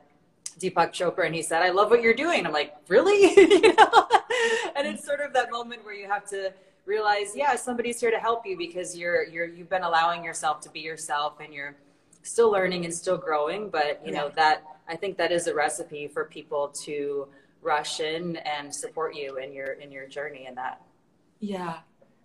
deepak 0.61 0.91
chopra 0.93 1.27
and 1.27 1.35
he 1.35 1.43
said 1.43 1.61
i 1.61 1.71
love 1.71 1.91
what 1.91 2.03
you're 2.03 2.15
doing. 2.15 2.47
I'm 2.47 2.53
like 2.53 2.77
really? 2.89 3.21
You 3.37 3.75
know? 3.75 4.09
and 4.77 4.87
it's 4.87 5.05
sort 5.05 5.21
of 5.21 5.33
that 5.33 5.51
moment 5.51 5.85
where 5.85 5.95
you 5.95 6.07
have 6.07 6.25
to 6.31 6.53
realize 6.85 7.33
yeah 7.35 7.57
somebody's 7.57 7.99
here 8.01 8.13
to 8.13 8.19
help 8.29 8.47
you 8.47 8.57
because 8.57 8.97
you're 8.97 9.25
you're 9.25 9.47
you've 9.47 9.73
been 9.77 9.83
allowing 9.83 10.23
yourself 10.23 10.61
to 10.61 10.71
be 10.71 10.81
yourself 10.81 11.41
and 11.41 11.53
you're 11.53 11.75
still 12.27 12.51
learning 12.51 12.85
and 12.85 12.93
still 12.93 13.17
growing 13.17 13.69
but 13.71 14.01
you 14.05 14.13
yeah. 14.13 14.21
know 14.21 14.29
that 14.35 14.65
i 14.89 14.97
think 14.97 15.17
that 15.17 15.33
is 15.33 15.47
a 15.47 15.55
recipe 15.55 16.07
for 16.09 16.25
people 16.25 16.69
to 16.69 17.27
rush 17.63 18.01
in 18.01 18.37
and 18.37 18.73
support 18.73 19.15
you 19.15 19.39
in 19.39 19.53
your 19.53 19.73
in 19.83 19.91
your 19.91 20.07
journey 20.07 20.47
in 20.47 20.55
that. 20.55 20.81
Yeah. 21.41 21.79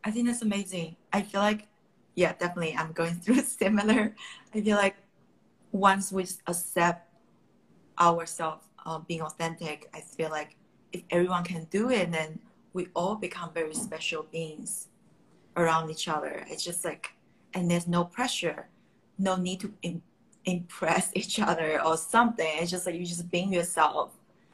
I 0.04 0.12
think 0.12 0.28
that's 0.28 0.44
amazing. 0.44 0.98
I 1.12 1.24
feel 1.24 1.42
like 1.42 1.68
yeah 2.16 2.34
definitely 2.34 2.76
i'm 2.78 2.92
going 2.92 3.16
through 3.22 3.40
a 3.40 3.44
similar 3.44 4.14
i 4.54 4.60
feel 4.60 4.76
like 4.76 4.98
once 5.72 6.12
we 6.12 6.28
accept 6.48 7.08
ourselves 7.98 8.66
uh, 8.86 9.00
being 9.00 9.22
authentic 9.22 9.90
i 9.94 10.02
feel 10.02 10.30
like 10.30 10.58
if 10.92 11.04
everyone 11.10 11.42
can 11.44 11.64
do 11.72 11.90
it 11.90 12.12
then 12.12 12.38
we 12.74 12.88
all 12.94 13.16
become 13.16 13.50
very 13.54 13.74
special 13.74 14.24
beings 14.32 14.88
around 15.58 15.90
each 15.90 16.08
other. 16.08 16.46
It's 16.48 16.64
just 16.64 16.86
like 16.86 17.14
and 17.54 17.70
there's 17.70 17.88
no 17.88 18.06
pressure 18.06 18.70
no 19.22 19.36
need 19.36 19.60
to 19.62 19.74
in, 19.82 20.02
impress 20.46 21.12
each 21.16 21.40
other 21.40 21.82
or 21.84 21.98
something. 21.98 22.50
It's 22.60 22.72
just 22.72 22.86
like 22.86 22.96
you're 22.96 23.06
just 23.06 23.30
being 23.30 23.54
yourself. 23.54 24.12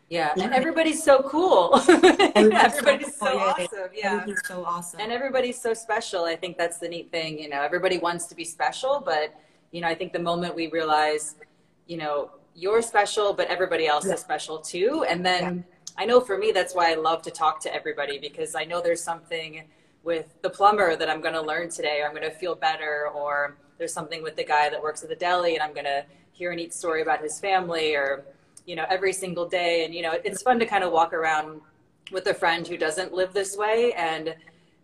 Yeah, 0.09 0.31
and 0.37 0.53
everybody's 0.53 1.03
so 1.03 1.21
cool. 1.23 1.71
Oh, 2.39 2.49
everybody's, 2.53 3.17
so, 3.17 3.25
so 3.25 3.39
awesome. 3.39 3.89
Yeah, 3.93 4.13
everybody's 4.13 4.47
so 4.47 4.63
awesome. 4.63 4.99
And 5.01 5.11
everybody's 5.11 5.59
so 5.59 5.73
special. 5.73 6.23
I 6.23 6.35
think 6.35 6.57
that's 6.57 6.77
the 6.77 6.87
neat 6.87 7.11
thing. 7.11 7.37
You 7.39 7.49
know, 7.49 7.61
everybody 7.61 7.97
wants 7.97 8.27
to 8.27 8.35
be 8.35 8.45
special, 8.45 9.01
but 9.03 9.35
you 9.71 9.81
know, 9.81 9.87
I 9.87 9.95
think 9.95 10.13
the 10.13 10.19
moment 10.19 10.55
we 10.55 10.67
realize, 10.67 11.35
you 11.87 11.97
know, 11.97 12.29
you're 12.55 12.81
special, 12.81 13.33
but 13.33 13.47
everybody 13.47 13.87
else 13.87 14.05
yeah. 14.05 14.13
is 14.13 14.21
special 14.21 14.59
too. 14.59 15.05
And 15.09 15.25
then 15.25 15.43
yeah. 15.43 16.03
I 16.03 16.05
know 16.05 16.21
for 16.21 16.37
me, 16.37 16.51
that's 16.51 16.73
why 16.73 16.91
I 16.91 16.95
love 16.95 17.21
to 17.23 17.31
talk 17.31 17.59
to 17.61 17.73
everybody 17.73 18.17
because 18.19 18.55
I 18.55 18.63
know 18.63 18.81
there's 18.81 19.03
something 19.03 19.67
with 20.07 20.41
the 20.41 20.49
plumber 20.49 20.95
that 20.95 21.09
I'm 21.09 21.19
going 21.19 21.33
to 21.33 21.41
learn 21.41 21.69
today, 21.69 21.99
or 22.01 22.07
I'm 22.07 22.15
going 22.15 22.23
to 22.23 22.35
feel 22.35 22.55
better, 22.55 23.09
or 23.13 23.57
there's 23.77 23.91
something 23.91 24.23
with 24.23 24.37
the 24.37 24.43
guy 24.45 24.69
that 24.69 24.81
works 24.81 25.03
at 25.03 25.09
the 25.09 25.17
deli 25.17 25.55
and 25.55 25.61
I'm 25.61 25.73
going 25.73 25.85
to 25.85 26.05
hear 26.31 26.51
a 26.51 26.55
neat 26.55 26.73
story 26.73 27.01
about 27.01 27.21
his 27.21 27.41
family 27.41 27.93
or, 27.93 28.23
you 28.65 28.77
know, 28.77 28.85
every 28.89 29.11
single 29.11 29.45
day. 29.45 29.83
And, 29.83 29.93
you 29.93 30.01
know, 30.01 30.13
it's 30.23 30.41
fun 30.41 30.59
to 30.59 30.65
kind 30.65 30.85
of 30.85 30.93
walk 30.93 31.11
around 31.11 31.59
with 32.09 32.25
a 32.27 32.33
friend 32.33 32.65
who 32.65 32.77
doesn't 32.77 33.13
live 33.13 33.33
this 33.33 33.57
way. 33.57 33.91
And, 33.97 34.33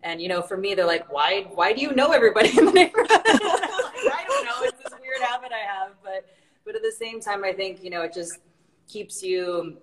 and, 0.02 0.20
you 0.20 0.28
know, 0.28 0.42
for 0.42 0.58
me, 0.58 0.74
they're 0.74 0.86
like, 0.86 1.10
why, 1.10 1.46
why 1.54 1.72
do 1.72 1.80
you 1.80 1.94
know 1.94 2.12
everybody 2.12 2.50
in 2.58 2.66
the 2.66 2.72
neighborhood? 2.72 3.08
like, 3.10 3.24
I 3.26 4.24
don't 4.28 4.44
know. 4.44 4.68
It's 4.68 4.82
this 4.82 4.92
weird 5.00 5.22
habit 5.22 5.52
I 5.52 5.64
have. 5.66 5.92
But, 6.02 6.28
but 6.66 6.76
at 6.76 6.82
the 6.82 6.92
same 6.92 7.18
time, 7.18 7.44
I 7.44 7.54
think, 7.54 7.82
you 7.82 7.88
know, 7.88 8.02
it 8.02 8.12
just 8.12 8.40
keeps 8.88 9.22
you, 9.22 9.78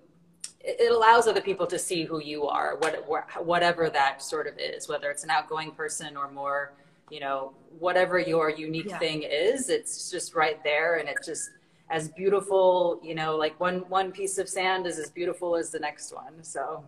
it 0.64 0.92
allows 0.92 1.26
other 1.26 1.40
people 1.40 1.66
to 1.66 1.78
see 1.78 2.04
who 2.04 2.20
you 2.20 2.46
are, 2.46 2.76
what, 2.76 3.44
whatever 3.44 3.90
that 3.90 4.22
sort 4.22 4.46
of 4.46 4.54
is, 4.58 4.88
whether 4.88 5.10
it's 5.10 5.24
an 5.24 5.30
outgoing 5.30 5.72
person 5.72 6.16
or 6.16 6.30
more, 6.30 6.72
you 7.10 7.20
know, 7.20 7.52
whatever 7.78 8.18
your 8.18 8.48
unique 8.48 8.88
yeah. 8.88 8.98
thing 8.98 9.22
is, 9.22 9.68
it's 9.68 10.10
just 10.10 10.34
right 10.34 10.62
there 10.62 10.96
and 10.96 11.08
it's 11.08 11.26
just 11.26 11.50
as 11.90 12.08
beautiful, 12.08 13.00
you 13.02 13.14
know, 13.14 13.36
like 13.36 13.58
one 13.60 13.80
one 13.88 14.12
piece 14.12 14.38
of 14.38 14.48
sand 14.48 14.86
is 14.86 14.98
as 14.98 15.10
beautiful 15.10 15.56
as 15.56 15.70
the 15.70 15.78
next 15.78 16.14
one. 16.14 16.42
So 16.42 16.84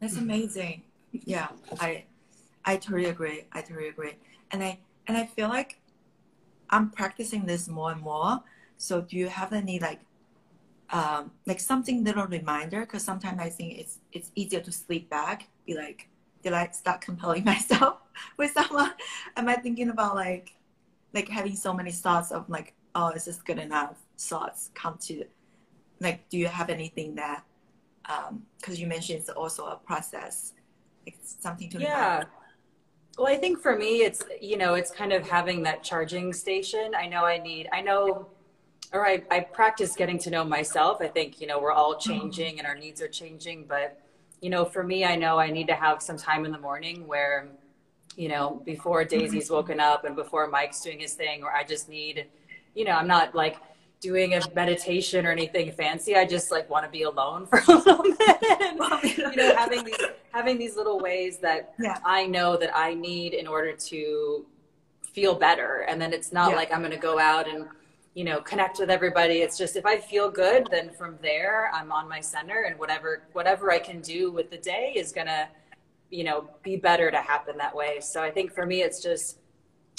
that's 0.00 0.16
amazing. 0.16 0.82
Yeah, 1.12 1.48
I 1.80 2.04
I 2.64 2.76
totally 2.76 3.06
agree. 3.06 3.44
I 3.52 3.60
totally 3.60 3.88
agree. 3.88 4.14
And 4.52 4.62
I 4.62 4.78
and 5.06 5.16
I 5.16 5.26
feel 5.26 5.48
like 5.48 5.80
I'm 6.70 6.88
practicing 6.88 7.44
this 7.44 7.68
more 7.68 7.92
and 7.92 8.00
more. 8.00 8.40
So 8.78 9.02
do 9.02 9.16
you 9.16 9.28
have 9.28 9.52
any 9.52 9.78
like 9.78 10.00
um, 10.92 11.30
like 11.46 11.58
something 11.58 12.04
little 12.04 12.26
reminder? 12.26 12.80
Because 12.80 13.02
sometimes 13.02 13.40
I 13.40 13.48
think 13.48 13.78
it's 13.78 13.98
it's 14.12 14.30
easier 14.34 14.60
to 14.60 14.70
sleep 14.70 15.10
back, 15.10 15.48
be 15.66 15.74
like, 15.74 16.08
did 16.42 16.52
I 16.52 16.68
start 16.68 17.00
compelling 17.00 17.44
myself 17.52 17.98
with 18.36 18.52
someone? 18.52 18.92
Am 19.36 19.48
I 19.48 19.54
thinking 19.54 19.88
about 19.88 20.14
like 20.14 20.54
like 21.14 21.28
having 21.28 21.56
so 21.56 21.72
many 21.72 21.90
thoughts 21.90 22.30
of 22.30 22.48
like, 22.48 22.74
oh, 22.94 23.08
is 23.10 23.24
this 23.24 23.38
good 23.42 23.58
enough? 23.58 23.96
Thoughts 24.18 24.70
come 24.74 24.98
to 25.02 25.24
like, 26.00 26.28
do 26.28 26.38
you 26.38 26.46
have 26.46 26.68
anything 26.68 27.14
that 27.16 27.44
um 28.08 28.42
because 28.58 28.80
you 28.80 28.86
mentioned 28.86 29.20
it's 29.20 29.30
also 29.30 29.66
a 29.66 29.76
process. 29.76 30.52
It's 31.06 31.36
something 31.40 31.68
to 31.70 31.80
yeah. 31.80 32.24
Well, 33.18 33.26
I 33.26 33.36
think 33.36 33.60
for 33.60 33.76
me, 33.76 34.02
it's 34.02 34.22
you 34.40 34.56
know, 34.56 34.74
it's 34.74 34.90
kind 34.90 35.12
of 35.12 35.28
having 35.28 35.62
that 35.64 35.82
charging 35.82 36.32
station. 36.32 36.94
I 36.94 37.06
know 37.06 37.24
I 37.24 37.38
need. 37.38 37.68
I 37.72 37.80
know 37.80 38.28
or 38.92 39.06
I, 39.06 39.22
I 39.30 39.40
practice 39.40 39.94
getting 39.94 40.18
to 40.20 40.30
know 40.30 40.44
myself. 40.44 40.98
I 41.00 41.08
think, 41.08 41.40
you 41.40 41.46
know, 41.46 41.60
we're 41.60 41.72
all 41.72 41.94
mm-hmm. 41.94 42.10
changing 42.10 42.58
and 42.58 42.66
our 42.66 42.76
needs 42.76 43.00
are 43.00 43.08
changing, 43.08 43.64
but 43.66 43.98
you 44.42 44.50
know, 44.50 44.64
for 44.64 44.82
me, 44.82 45.04
I 45.04 45.14
know 45.14 45.38
I 45.38 45.50
need 45.50 45.68
to 45.68 45.74
have 45.74 46.02
some 46.02 46.18
time 46.18 46.44
in 46.44 46.50
the 46.50 46.58
morning 46.58 47.06
where, 47.06 47.48
you 48.16 48.28
know, 48.28 48.60
before 48.66 49.04
Daisy's 49.04 49.48
woken 49.48 49.78
up 49.78 50.04
and 50.04 50.16
before 50.16 50.48
Mike's 50.48 50.80
doing 50.80 50.98
his 50.98 51.14
thing, 51.14 51.44
or 51.44 51.52
I 51.52 51.62
just 51.62 51.88
need, 51.88 52.26
you 52.74 52.84
know, 52.84 52.90
I'm 52.90 53.06
not 53.06 53.36
like 53.36 53.56
doing 54.00 54.34
a 54.34 54.40
meditation 54.52 55.24
or 55.24 55.30
anything 55.30 55.70
fancy. 55.70 56.16
I 56.16 56.26
just 56.26 56.50
like 56.50 56.68
want 56.68 56.84
to 56.84 56.90
be 56.90 57.04
alone 57.04 57.46
for 57.50 57.60
a 57.60 57.70
little 57.70 58.02
bit. 58.02 58.42
and, 58.60 58.78
you 59.16 59.36
know, 59.36 59.54
having 59.56 59.84
these 59.84 60.04
having 60.32 60.58
these 60.58 60.76
little 60.76 60.98
ways 60.98 61.38
that 61.38 61.74
yeah. 61.78 61.98
I 62.04 62.26
know 62.26 62.56
that 62.56 62.76
I 62.76 62.94
need 62.94 63.34
in 63.34 63.46
order 63.46 63.72
to 63.72 64.44
feel 65.12 65.36
better. 65.36 65.86
And 65.88 66.02
then 66.02 66.12
it's 66.12 66.32
not 66.32 66.50
yeah. 66.50 66.56
like 66.56 66.72
I'm 66.72 66.80
going 66.80 66.90
to 66.90 66.96
go 66.96 67.18
out 67.20 67.48
and 67.48 67.68
you 68.14 68.24
know 68.24 68.40
connect 68.40 68.78
with 68.78 68.90
everybody. 68.90 69.36
It's 69.36 69.56
just 69.56 69.76
if 69.76 69.86
i 69.86 69.98
feel 69.98 70.30
good 70.30 70.68
then 70.70 70.90
from 70.90 71.18
there 71.22 71.70
i'm 71.74 71.90
on 71.92 72.08
my 72.08 72.20
center 72.20 72.64
and 72.68 72.78
whatever 72.78 73.22
whatever 73.32 73.72
i 73.72 73.78
can 73.78 74.00
do 74.00 74.30
with 74.30 74.50
the 74.50 74.58
day 74.58 74.92
is 74.94 75.12
gonna 75.12 75.48
you 76.10 76.24
know 76.24 76.48
be 76.62 76.76
better 76.76 77.10
to 77.10 77.18
happen 77.18 77.56
that 77.58 77.74
way. 77.74 78.00
So 78.00 78.22
i 78.22 78.30
think 78.30 78.52
for 78.52 78.66
me 78.66 78.82
it's 78.82 79.02
just 79.02 79.38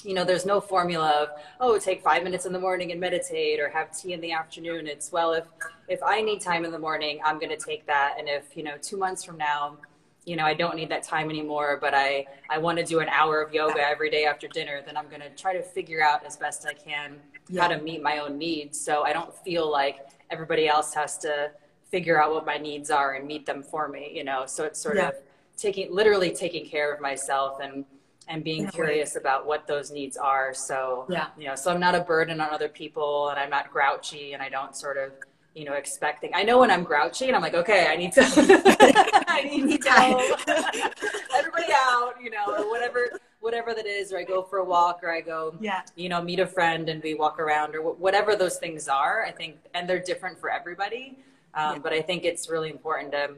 you 0.04 0.14
know 0.14 0.26
there's 0.26 0.46
no 0.46 0.60
formula 0.60 1.10
of 1.10 1.30
oh 1.60 1.80
take 1.80 2.04
five 2.04 2.24
minutes 2.24 2.46
in 2.46 2.54
the 2.54 2.60
morning 2.60 2.92
and 2.92 3.00
meditate 3.00 3.60
or 3.60 3.70
have 3.70 3.98
tea 3.98 4.14
in 4.14 4.22
the 4.22 4.32
afternoon. 4.32 4.88
It's 4.88 5.12
well 5.12 5.34
if 5.34 5.46
if 5.88 6.02
i 6.04 6.22
need 6.22 6.42
time 6.42 6.66
in 6.66 6.72
the 6.72 6.80
morning 6.80 7.20
i'm 7.26 7.40
to 7.40 7.58
take 7.58 7.86
that. 7.88 8.16
And 8.20 8.30
if 8.30 8.56
you 8.56 8.64
know 8.64 8.76
two 8.82 8.98
months 8.98 9.24
from 9.24 9.38
now 9.38 9.78
you 10.26 10.36
know 10.36 10.46
i 10.46 10.54
don't 10.54 10.76
need 10.76 10.90
that 10.90 11.04
time 11.04 11.30
anymore 11.30 11.78
but 11.82 11.94
i 11.94 12.26
i 12.50 12.58
want 12.58 12.78
to 12.78 12.84
do 12.84 13.00
an 13.00 13.10
hour 13.10 13.42
of 13.42 13.54
yoga 13.54 13.82
every 13.82 14.10
day 14.10 14.26
after 14.26 14.48
dinner 14.48 14.82
then 14.86 14.96
i'm 14.96 15.08
going 15.10 15.22
to 15.22 15.30
try 15.32 15.54
to 15.54 15.62
figure 15.62 16.02
out 16.02 16.26
as 16.26 16.38
best 16.38 16.66
i 16.66 16.74
can 16.74 17.20
yeah. 17.50 17.62
how 17.62 17.68
to 17.68 17.82
meet 17.82 18.02
my 18.02 18.20
own 18.20 18.38
needs. 18.38 18.80
So 18.80 19.04
I 19.04 19.14
don't 19.14 19.36
feel 19.44 19.70
like 19.70 20.08
everybody 20.30 20.68
else 20.68 20.94
has 20.94 21.18
to 21.20 21.52
figure 21.90 22.22
out 22.22 22.32
what 22.32 22.46
my 22.46 22.58
needs 22.58 22.90
are 22.90 23.16
and 23.16 23.28
meet 23.28 23.46
them 23.46 23.64
for 23.64 23.88
me, 23.88 24.12
you 24.14 24.24
know? 24.24 24.46
So 24.46 24.64
it's 24.64 24.82
sort 24.82 24.98
yeah. 24.98 25.10
of 25.10 25.16
taking, 25.58 25.94
literally 25.94 26.32
taking 26.32 26.66
care 26.68 26.94
of 26.94 27.02
myself 27.02 27.60
and, 27.62 27.86
and 28.28 28.44
being 28.44 28.68
curious 28.68 29.16
about 29.16 29.46
what 29.46 29.68
those 29.68 29.92
needs 29.92 30.18
are. 30.18 30.54
So, 30.54 31.06
yeah. 31.10 31.28
you 31.38 31.46
know, 31.46 31.56
so 31.56 31.72
I'm 31.72 31.80
not 31.80 31.94
a 31.94 32.00
burden 32.00 32.40
on 32.40 32.50
other 32.50 32.70
people 32.70 33.30
and 33.30 33.40
I'm 33.40 33.50
not 33.50 33.72
grouchy 33.72 34.34
and 34.34 34.42
I 34.42 34.50
don't 34.50 34.76
sort 34.76 34.98
of, 34.98 35.12
you 35.56 35.66
know, 35.66 35.74
expecting. 35.74 36.32
I 36.34 36.44
know 36.44 36.60
when 36.60 36.72
I'm 36.72 36.84
grouchy 36.84 37.28
and 37.28 37.36
I'm 37.36 37.42
like, 37.42 37.54
okay, 37.54 37.88
I 37.88 37.96
need 37.96 38.12
to, 38.14 38.22
I 39.28 39.44
need 39.52 39.82
to 39.82 39.90
everybody 41.36 41.74
out, 41.74 42.16
you 42.22 42.32
know, 42.32 42.46
or 42.48 42.70
whatever, 42.70 43.20
whatever 43.40 43.74
that 43.74 43.86
is, 43.86 44.12
or 44.12 44.18
I 44.18 44.24
go 44.24 44.42
for 44.42 44.60
a 44.60 44.64
walk, 44.66 45.02
or 45.04 45.12
I 45.12 45.22
go, 45.22 45.56
yeah. 45.60 45.82
you 45.96 46.10
know, 46.10 46.22
meet 46.22 46.40
a 46.40 46.48
friend 46.48 46.90
and 46.90 47.04
we 47.04 47.14
walk 47.14 47.40
around, 47.40 47.76
or 47.76 47.82
whatever 47.82 48.36
those 48.36 48.58
things 48.58 48.88
are. 48.88 49.24
I 49.24 49.32
think, 49.32 49.58
and 49.74 49.88
they're 49.88 50.02
different 50.02 50.40
for 50.40 50.50
everybody. 50.50 51.20
Um, 51.54 51.76
yeah. 51.76 51.80
But 51.80 51.94
I 51.94 52.02
think 52.02 52.24
it's 52.24 52.50
really 52.50 52.70
important 52.70 53.12
to 53.12 53.36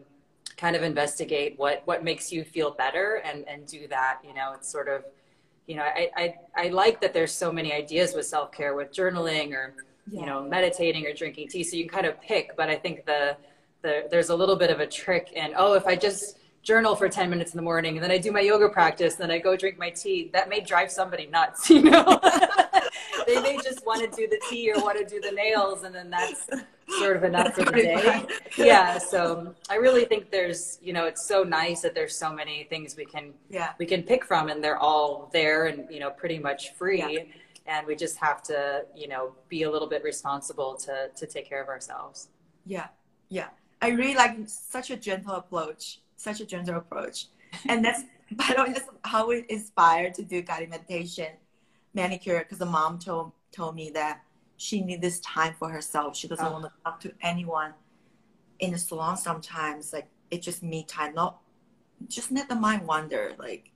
kind 0.55 0.75
of 0.75 0.83
investigate 0.83 1.57
what 1.57 1.81
what 1.85 2.03
makes 2.03 2.31
you 2.31 2.45
feel 2.45 2.71
better 2.71 3.21
and 3.25 3.45
and 3.47 3.65
do 3.65 3.87
that. 3.89 4.19
You 4.25 4.33
know, 4.33 4.53
it's 4.53 4.71
sort 4.71 4.87
of, 4.87 5.03
you 5.67 5.75
know, 5.75 5.83
I 5.83 6.09
I, 6.15 6.35
I 6.55 6.67
like 6.69 7.01
that 7.01 7.13
there's 7.13 7.33
so 7.33 7.51
many 7.51 7.73
ideas 7.73 8.13
with 8.13 8.25
self 8.25 8.53
care, 8.53 8.73
with 8.73 8.93
journaling 8.93 9.51
or 9.51 9.73
yeah. 10.09 10.19
you 10.19 10.25
know 10.25 10.43
meditating 10.43 11.05
or 11.05 11.13
drinking 11.13 11.49
tea. 11.49 11.63
So 11.63 11.77
you 11.77 11.83
can 11.83 11.93
kind 11.93 12.05
of 12.05 12.21
pick. 12.21 12.55
But 12.55 12.69
I 12.69 12.75
think 12.75 13.05
the 13.05 13.37
the 13.81 14.07
there's 14.09 14.29
a 14.29 14.35
little 14.35 14.55
bit 14.55 14.69
of 14.69 14.79
a 14.79 14.87
trick 14.87 15.31
in 15.33 15.53
oh 15.57 15.73
if 15.73 15.85
I 15.85 15.95
just 15.95 16.39
journal 16.63 16.95
for 16.95 17.07
10 17.07 17.29
minutes 17.29 17.53
in 17.53 17.57
the 17.57 17.63
morning 17.63 17.95
and 17.95 18.03
then 18.03 18.09
I 18.09 18.17
do 18.17 18.31
my 18.31 18.39
yoga 18.39 18.67
practice 18.69 19.13
and 19.13 19.21
then 19.21 19.31
I 19.31 19.37
go 19.37 19.55
drink 19.55 19.77
my 19.77 19.91
tea, 19.91 20.31
that 20.33 20.49
may 20.49 20.61
drive 20.61 20.91
somebody 20.91 21.27
nuts, 21.27 21.69
you 21.69 21.83
know? 21.83 22.19
they 23.27 23.41
may 23.41 23.57
just 23.63 23.85
want 23.85 24.01
to 24.01 24.15
do 24.15 24.27
the 24.27 24.39
tea 24.49 24.71
or 24.71 24.81
want 24.81 24.97
to 24.97 25.05
do 25.05 25.19
the 25.21 25.31
nails, 25.31 25.83
and 25.83 25.93
then 25.93 26.09
that's 26.09 26.47
sort 26.99 27.17
of 27.17 27.23
enough 27.23 27.53
for 27.53 27.65
the 27.65 27.71
day. 27.71 28.25
Yeah. 28.57 28.97
So 28.97 29.53
I 29.69 29.75
really 29.75 30.05
think 30.05 30.31
there's, 30.31 30.79
you 30.81 30.93
know, 30.93 31.05
it's 31.05 31.25
so 31.25 31.43
nice 31.43 31.81
that 31.81 31.95
there's 31.95 32.15
so 32.15 32.31
many 32.31 32.65
things 32.65 32.95
we 32.95 33.05
can 33.05 33.33
yeah 33.49 33.73
we 33.79 33.85
can 33.85 34.03
pick 34.03 34.25
from, 34.25 34.49
and 34.49 34.63
they're 34.63 34.77
all 34.77 35.29
there 35.33 35.67
and 35.67 35.87
you 35.89 35.99
know 35.99 36.09
pretty 36.09 36.39
much 36.39 36.73
free. 36.73 36.99
Yeah. 36.99 37.23
And 37.67 37.87
we 37.87 37.95
just 37.95 38.17
have 38.17 38.43
to, 38.43 38.85
you 38.95 39.07
know, 39.07 39.33
be 39.49 39.63
a 39.63 39.71
little 39.71 39.87
bit 39.87 40.03
responsible 40.03 40.75
to 40.85 41.09
to 41.15 41.25
take 41.25 41.47
care 41.49 41.61
of 41.61 41.67
ourselves. 41.67 42.29
Yeah, 42.65 42.87
yeah. 43.29 43.49
I 43.81 43.89
really 43.89 44.15
like 44.15 44.37
such 44.47 44.89
a 44.91 44.97
gentle 44.97 45.33
approach, 45.35 45.99
such 46.15 46.41
a 46.41 46.45
gentle 46.45 46.77
approach. 46.77 47.27
And 47.69 47.83
that's, 47.85 48.03
by 48.31 48.53
the 48.55 48.63
way, 48.63 48.73
that's 48.73 48.89
how 49.03 49.27
we 49.29 49.45
inspired 49.49 50.13
to 50.15 50.23
do 50.23 50.41
guided 50.41 50.69
meditation 50.69 51.31
manicure 51.93 52.39
because 52.39 52.57
the 52.57 52.65
mom 52.65 52.99
told, 52.99 53.31
told 53.51 53.75
me 53.75 53.89
that 53.91 54.21
she 54.57 54.81
needs 54.81 55.01
this 55.01 55.19
time 55.21 55.53
for 55.57 55.69
herself. 55.69 56.15
She 56.17 56.27
doesn't 56.27 56.45
Oh. 56.45 56.51
want 56.51 56.65
to 56.65 56.71
talk 56.83 56.99
to 57.01 57.13
anyone 57.21 57.73
in 58.59 58.71
the 58.71 58.77
salon 58.77 59.15
sometimes. 59.17 59.93
Like, 59.93 60.07
it's 60.31 60.45
just 60.45 60.63
me 60.63 60.83
time, 60.83 61.13
not 61.13 61.37
just 62.09 62.31
let 62.31 62.49
the 62.49 62.55
mind 62.55 62.85
wander. 62.87 63.33
Like, 63.37 63.71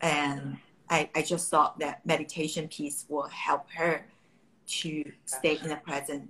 and 0.00 0.58
I, 0.90 1.08
I 1.14 1.22
just 1.22 1.48
thought 1.50 1.78
that 1.78 2.04
meditation 2.04 2.68
piece 2.68 3.06
will 3.08 3.28
help 3.28 3.70
her 3.76 4.04
to 4.66 5.12
stay 5.24 5.58
in 5.62 5.68
the 5.68 5.76
present. 5.76 6.28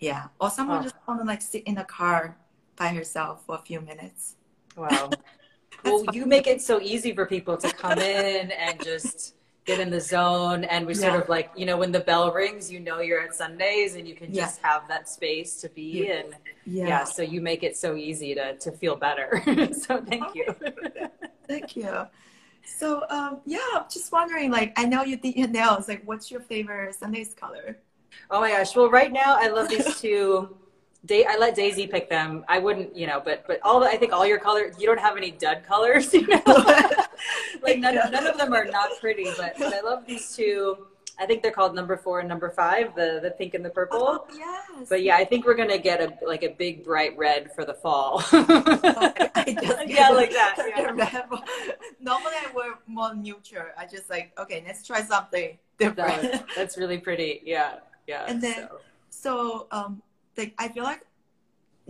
Yeah. 0.00 0.28
Or 0.40 0.50
someone 0.50 0.80
Oh. 0.80 0.82
just 0.82 0.96
want 1.06 1.20
to 1.20 1.26
like 1.26 1.42
sit 1.42 1.62
in 1.64 1.74
the 1.76 1.84
car 1.84 2.36
by 2.76 2.88
herself 2.88 3.44
for 3.46 3.56
a 3.56 3.58
few 3.58 3.80
minutes. 3.80 4.36
Wow. 4.76 5.10
well, 5.84 6.04
you 6.12 6.26
make 6.26 6.46
it 6.46 6.62
so 6.62 6.80
easy 6.80 7.14
for 7.14 7.26
people 7.26 7.56
to 7.58 7.70
come 7.72 7.98
in 7.98 8.50
and 8.50 8.82
just 8.82 9.34
get 9.64 9.78
in 9.78 9.90
the 9.90 10.00
zone. 10.00 10.64
And 10.64 10.86
we 10.86 10.94
sort 10.94 11.20
of 11.22 11.28
like, 11.28 11.50
you 11.54 11.66
know, 11.66 11.76
when 11.76 11.92
the 11.92 12.00
bell 12.00 12.32
rings, 12.32 12.72
you 12.72 12.80
know 12.80 13.00
you're 13.00 13.20
at 13.20 13.34
Sundays 13.34 13.94
and 13.94 14.08
you 14.08 14.14
can 14.14 14.32
Yeah. 14.34 14.42
just 14.46 14.60
have 14.62 14.88
that 14.88 15.08
space 15.08 15.60
to 15.60 15.68
be 15.68 16.04
Yeah. 16.06 16.14
in. 16.20 16.34
Yeah. 16.64 17.04
so 17.04 17.22
you 17.22 17.40
make 17.40 17.62
it 17.62 17.76
so 17.76 17.94
easy 17.94 18.34
to, 18.34 18.56
to 18.56 18.72
feel 18.72 18.96
better. 18.96 19.42
so 19.72 20.00
thank 20.02 20.24
oh, 20.24 20.32
you. 20.34 20.54
Thank 21.48 21.76
you. 21.76 22.06
So 22.64 23.04
um 23.10 23.40
yeah, 23.44 23.58
I'm 23.74 23.84
just 23.90 24.12
wondering, 24.12 24.50
like 24.50 24.72
I 24.76 24.84
know 24.84 25.02
you 25.02 25.16
did 25.16 25.36
your 25.36 25.48
nails. 25.48 25.88
Like 25.88 26.02
what's 26.04 26.30
your 26.30 26.40
favorite 26.40 26.94
Sundays 26.94 27.34
color? 27.34 27.78
Oh 28.30 28.40
my 28.40 28.50
gosh. 28.50 28.74
Well, 28.76 28.90
right 28.90 29.12
now 29.12 29.36
I 29.38 29.48
love 29.48 29.68
these 29.68 30.00
two. 30.00 30.56
Da- 31.04 31.26
I 31.26 31.36
let 31.36 31.56
Daisy 31.56 31.86
pick 31.86 32.08
them. 32.08 32.44
I 32.48 32.58
wouldn't, 32.60 32.94
you 32.96 33.06
know, 33.06 33.20
but 33.24 33.44
but 33.46 33.58
all 33.62 33.80
the, 33.80 33.86
I 33.86 33.96
think 33.96 34.12
all 34.12 34.24
your 34.26 34.38
colors. 34.38 34.76
You 34.78 34.86
don't 34.86 35.00
have 35.00 35.16
any 35.16 35.32
dud 35.32 35.64
colors, 35.64 36.14
you 36.14 36.26
know. 36.26 36.42
like 37.62 37.78
none, 37.78 37.94
none 37.94 38.26
of 38.26 38.38
them 38.38 38.52
are 38.52 38.64
not 38.66 38.90
pretty, 39.00 39.26
but, 39.36 39.54
but 39.58 39.74
I 39.74 39.80
love 39.80 40.06
these 40.06 40.34
two. 40.34 40.86
I 41.18 41.26
think 41.26 41.42
they're 41.42 41.52
called 41.52 41.74
number 41.74 41.96
four 41.96 42.20
and 42.20 42.28
number 42.28 42.50
five, 42.50 42.94
the 42.94 43.20
the 43.22 43.30
pink 43.32 43.54
and 43.54 43.64
the 43.64 43.70
purple. 43.70 43.98
Oh, 44.02 44.26
yes. 44.34 44.88
But 44.88 45.02
yeah, 45.02 45.16
I 45.16 45.24
think 45.24 45.44
we're 45.46 45.54
gonna 45.54 45.78
get 45.78 46.00
a 46.00 46.12
like 46.26 46.42
a 46.42 46.48
big 46.48 46.84
bright 46.84 47.16
red 47.16 47.52
for 47.54 47.64
the 47.64 47.74
fall. 47.74 48.20
Just 48.32 49.88
yeah, 49.88 50.08
like 50.10 50.30
that. 50.30 50.56
Yeah. 50.74 51.22
Normally 52.00 52.32
I 52.34 52.50
wear 52.54 52.74
more 52.86 53.14
neutral. 53.14 53.66
I 53.78 53.86
just 53.86 54.08
like 54.10 54.32
okay, 54.38 54.62
let's 54.66 54.86
try 54.86 55.02
something 55.02 55.58
different. 55.78 56.22
That- 56.22 56.46
that's 56.56 56.76
really 56.78 56.98
pretty. 56.98 57.42
Yeah, 57.44 57.76
yeah. 58.06 58.24
And 58.28 58.40
then- 58.42 58.68
so. 58.68 58.80
so 59.10 59.66
um 59.70 60.02
like 60.36 60.54
I 60.58 60.68
feel 60.68 60.84
like 60.84 61.02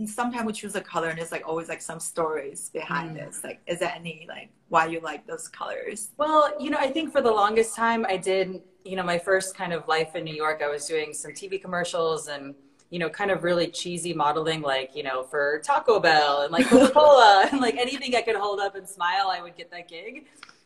sometimes 0.05 0.45
we 0.45 0.53
choose 0.53 0.75
a 0.75 0.81
color 0.81 1.09
and 1.09 1.19
it's 1.19 1.31
like 1.31 1.47
always 1.47 1.69
like 1.69 1.81
some 1.81 1.99
stories 1.99 2.69
behind 2.73 3.11
Mm. 3.15 3.25
this. 3.25 3.43
Like 3.43 3.61
is 3.67 3.79
there 3.79 3.93
any 3.95 4.25
like 4.27 4.49
why 4.69 4.87
you 4.87 4.99
like 4.99 5.25
those 5.27 5.47
colors? 5.47 6.09
Well, 6.17 6.53
you 6.59 6.69
know, 6.71 6.77
I 6.79 6.89
think 6.91 7.11
for 7.11 7.21
the 7.21 7.31
longest 7.31 7.75
time 7.75 8.05
I 8.07 8.17
did, 8.17 8.61
you 8.83 8.95
know, 8.95 9.03
my 9.03 9.17
first 9.17 9.55
kind 9.55 9.73
of 9.73 9.87
life 9.87 10.15
in 10.15 10.23
New 10.23 10.35
York, 10.35 10.61
I 10.63 10.69
was 10.69 10.85
doing 10.85 11.13
some 11.13 11.31
TV 11.31 11.61
commercials 11.61 12.27
and, 12.27 12.53
you 12.89 12.99
know, 12.99 13.09
kind 13.09 13.31
of 13.31 13.43
really 13.43 13.67
cheesy 13.67 14.13
modeling, 14.13 14.61
like, 14.61 14.95
you 14.95 15.03
know, 15.03 15.23
for 15.23 15.61
Taco 15.63 15.99
Bell 15.99 16.41
and 16.41 16.51
like 16.51 16.67
Coca 16.67 16.91
Cola 16.91 17.47
and 17.51 17.61
like 17.61 17.75
anything 17.77 18.15
I 18.15 18.21
could 18.21 18.35
hold 18.35 18.59
up 18.59 18.75
and 18.75 18.87
smile, 18.87 19.29
I 19.31 19.41
would 19.41 19.55
get 19.55 19.71
that 19.71 19.87
gig. 19.87 20.25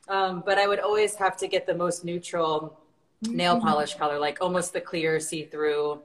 Um, 0.10 0.42
but 0.46 0.58
I 0.58 0.68
would 0.68 0.80
always 0.80 1.16
have 1.16 1.38
to 1.38 1.48
get 1.48 1.66
the 1.66 1.76
most 1.76 2.06
neutral 2.06 2.80
nail 3.22 3.56
Mm-hmm. 3.56 3.68
polish 3.68 3.96
color, 3.96 4.20
like 4.20 4.40
almost 4.42 4.74
the 4.74 4.82
clear 4.82 5.20
see 5.20 5.44
through. 5.44 6.00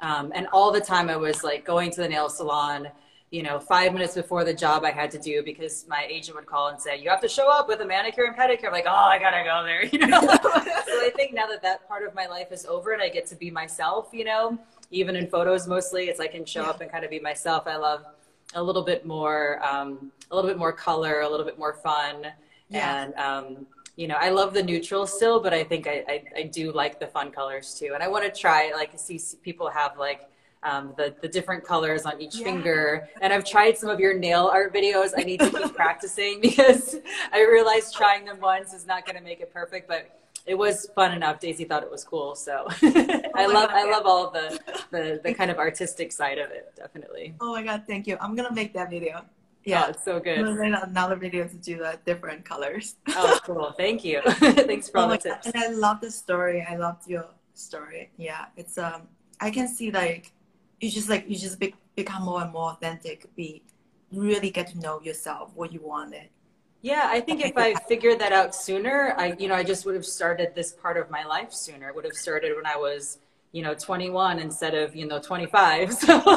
Um, 0.00 0.32
and 0.34 0.46
all 0.52 0.72
the 0.72 0.80
time 0.80 1.08
I 1.08 1.16
was 1.16 1.44
like 1.44 1.64
going 1.64 1.90
to 1.92 2.00
the 2.00 2.08
nail 2.08 2.28
salon, 2.28 2.88
you 3.32 3.42
know, 3.42 3.58
five 3.58 3.94
minutes 3.94 4.14
before 4.14 4.44
the 4.44 4.52
job 4.52 4.84
I 4.84 4.90
had 4.90 5.10
to 5.12 5.18
do 5.18 5.42
because 5.42 5.86
my 5.88 6.06
agent 6.08 6.36
would 6.36 6.44
call 6.44 6.68
and 6.68 6.78
say, 6.78 6.98
you 6.98 7.08
have 7.08 7.22
to 7.22 7.28
show 7.28 7.50
up 7.50 7.66
with 7.66 7.80
a 7.80 7.86
manicure 7.86 8.24
and 8.24 8.36
pedicure. 8.36 8.66
I'm 8.66 8.72
like, 8.72 8.84
oh, 8.86 8.90
I 8.90 9.18
gotta 9.18 9.42
go 9.42 9.64
there, 9.64 9.86
you 9.92 10.06
know? 10.06 10.20
so 10.20 10.28
I 10.28 11.10
think 11.16 11.32
now 11.32 11.46
that 11.46 11.62
that 11.62 11.88
part 11.88 12.06
of 12.06 12.14
my 12.14 12.26
life 12.26 12.52
is 12.52 12.66
over 12.66 12.92
and 12.92 13.00
I 13.00 13.08
get 13.08 13.26
to 13.28 13.34
be 13.34 13.50
myself, 13.50 14.10
you 14.12 14.26
know, 14.26 14.58
even 14.90 15.16
in 15.16 15.28
photos 15.28 15.66
mostly, 15.66 16.10
it's 16.10 16.20
I 16.20 16.26
can 16.26 16.44
show 16.44 16.62
up 16.64 16.82
and 16.82 16.90
kind 16.90 17.04
of 17.04 17.10
be 17.10 17.20
myself. 17.20 17.66
I 17.66 17.76
love 17.76 18.04
a 18.54 18.62
little 18.62 18.82
bit 18.82 19.06
more, 19.06 19.64
um, 19.64 20.12
a 20.30 20.36
little 20.36 20.50
bit 20.50 20.58
more 20.58 20.72
color, 20.72 21.22
a 21.22 21.28
little 21.28 21.46
bit 21.46 21.58
more 21.58 21.72
fun. 21.72 22.26
Yeah. 22.68 23.02
And, 23.02 23.14
um, 23.14 23.66
you 23.96 24.08
know, 24.08 24.16
I 24.20 24.28
love 24.28 24.52
the 24.52 24.62
neutral 24.62 25.06
still, 25.06 25.42
but 25.42 25.54
I 25.54 25.64
think 25.64 25.86
I, 25.86 26.04
I, 26.06 26.24
I 26.36 26.42
do 26.42 26.70
like 26.70 27.00
the 27.00 27.06
fun 27.06 27.30
colors 27.30 27.74
too. 27.78 27.92
And 27.94 28.02
I 28.02 28.08
want 28.08 28.26
to 28.26 28.40
try, 28.40 28.72
like, 28.74 28.90
see 28.96 29.18
people 29.42 29.70
have 29.70 29.96
like 29.96 30.28
um, 30.62 30.94
the, 30.96 31.14
the 31.20 31.28
different 31.28 31.64
colors 31.64 32.04
on 32.06 32.20
each 32.20 32.36
Yeah. 32.36 32.44
finger. 32.44 33.08
And 33.20 33.32
I've 33.32 33.44
tried 33.44 33.76
some 33.78 33.88
of 33.90 34.00
your 34.00 34.14
nail 34.14 34.46
art 34.52 34.72
videos. 34.72 35.12
I 35.16 35.22
need 35.22 35.40
to 35.40 35.50
keep 35.50 35.74
practicing 35.82 36.40
because 36.40 36.96
I 37.32 37.40
realized 37.42 37.94
trying 37.94 38.24
them 38.24 38.40
once 38.40 38.72
is 38.72 38.86
not 38.86 39.04
going 39.04 39.16
to 39.16 39.22
make 39.22 39.40
it 39.40 39.52
perfect, 39.52 39.88
but 39.88 40.18
it 40.46 40.56
was 40.56 40.88
fun 40.94 41.12
enough. 41.12 41.40
Daisy 41.40 41.64
thought 41.64 41.82
it 41.82 41.90
was 41.90 42.04
cool. 42.04 42.34
So 42.34 42.66
I 42.82 43.46
love, 43.46 43.68
God, 43.68 43.76
I 43.76 43.84
yeah. 43.84 43.90
love 43.90 44.06
all 44.06 44.30
the, 44.30 44.58
the, 44.90 45.20
the 45.22 45.34
kind 45.34 45.50
of 45.50 45.58
artistic 45.58 46.12
side 46.12 46.38
of 46.38 46.50
it. 46.50 46.72
Definitely. 46.76 47.34
Oh 47.40 47.52
my 47.52 47.62
god, 47.62 47.84
thank 47.86 48.06
you. 48.06 48.16
I'm 48.20 48.34
gonna 48.34 48.52
make 48.52 48.72
that 48.74 48.90
video. 48.90 49.24
Yeah, 49.64 49.82
Yeah. 49.84 49.90
it's 49.90 50.04
so 50.04 50.18
good. 50.18 50.38
another 50.38 51.14
video 51.16 51.46
to 51.46 51.56
do 51.56 51.78
the 51.78 51.96
different 52.04 52.44
colors. 52.44 52.96
Oh, 53.10 53.38
cool. 53.44 53.72
Thank 53.76 54.04
you. 54.04 54.20
Thanks 54.22 54.88
for 54.88 54.98
Oh 54.98 55.02
all 55.02 55.08
the 55.10 55.18
God. 55.18 55.38
And 55.44 55.54
I 55.56 55.68
love 55.68 56.00
the 56.00 56.10
story. 56.10 56.66
I 56.68 56.74
loved 56.74 57.06
your 57.08 57.26
story. 57.54 58.10
Yeah, 58.16 58.46
it's 58.56 58.76
um. 58.78 59.02
I 59.40 59.50
can 59.52 59.68
see 59.68 59.90
like 59.92 60.32
you 60.82 60.90
just 60.90 61.08
like 61.08 61.24
you 61.28 61.36
just 61.36 61.58
be, 61.60 61.74
become 61.94 62.24
more 62.24 62.42
and 62.42 62.52
more 62.52 62.70
authentic. 62.70 63.34
Be 63.36 63.62
really 64.10 64.50
get 64.50 64.66
to 64.68 64.78
know 64.80 65.00
yourself, 65.00 65.52
what 65.54 65.72
you 65.72 65.80
wanted. 65.80 66.28
Yeah, 66.82 67.06
I 67.08 67.20
think 67.20 67.44
if 67.44 67.56
I 67.56 67.74
figured 67.74 68.18
that 68.18 68.32
out 68.32 68.54
sooner, 68.54 69.14
I 69.16 69.36
you 69.38 69.46
know 69.46 69.54
I 69.54 69.62
just 69.62 69.86
would 69.86 69.94
have 69.94 70.04
started 70.04 70.54
this 70.54 70.72
part 70.72 70.96
of 70.96 71.08
my 71.10 71.24
life 71.24 71.52
sooner. 71.52 71.88
It 71.88 71.94
would 71.94 72.04
have 72.04 72.14
started 72.14 72.56
when 72.56 72.66
I 72.66 72.76
was 72.76 73.18
you 73.52 73.62
know 73.62 73.74
21 73.74 74.40
instead 74.40 74.74
of 74.74 74.96
you 74.96 75.06
know 75.06 75.20
25. 75.20 75.92
So 76.02 76.20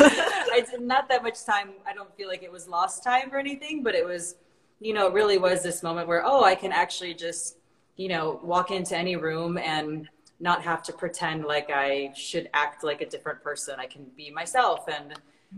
I 0.00 0.64
did 0.70 0.82
not 0.82 1.08
that 1.08 1.22
much 1.22 1.44
time. 1.44 1.70
I 1.86 1.94
don't 1.94 2.14
feel 2.16 2.28
like 2.28 2.42
it 2.42 2.52
was 2.52 2.68
lost 2.68 3.02
time 3.02 3.32
or 3.32 3.38
anything, 3.38 3.82
but 3.82 3.94
it 3.94 4.04
was 4.04 4.36
you 4.80 4.92
know 4.92 5.06
it 5.06 5.14
really 5.14 5.38
was 5.38 5.62
this 5.62 5.82
moment 5.82 6.08
where 6.08 6.22
oh 6.24 6.44
I 6.44 6.54
can 6.54 6.72
actually 6.72 7.14
just 7.14 7.56
you 7.96 8.08
know 8.08 8.38
walk 8.42 8.70
into 8.70 8.94
any 8.96 9.16
room 9.16 9.56
and 9.56 10.08
not 10.40 10.62
have 10.62 10.82
to 10.84 10.92
pretend 10.92 11.44
like 11.44 11.70
I 11.70 12.12
should 12.14 12.48
act 12.54 12.84
like 12.84 13.00
a 13.00 13.06
different 13.06 13.42
person. 13.42 13.76
I 13.78 13.86
can 13.86 14.06
be 14.16 14.30
myself 14.30 14.88
and 14.88 15.14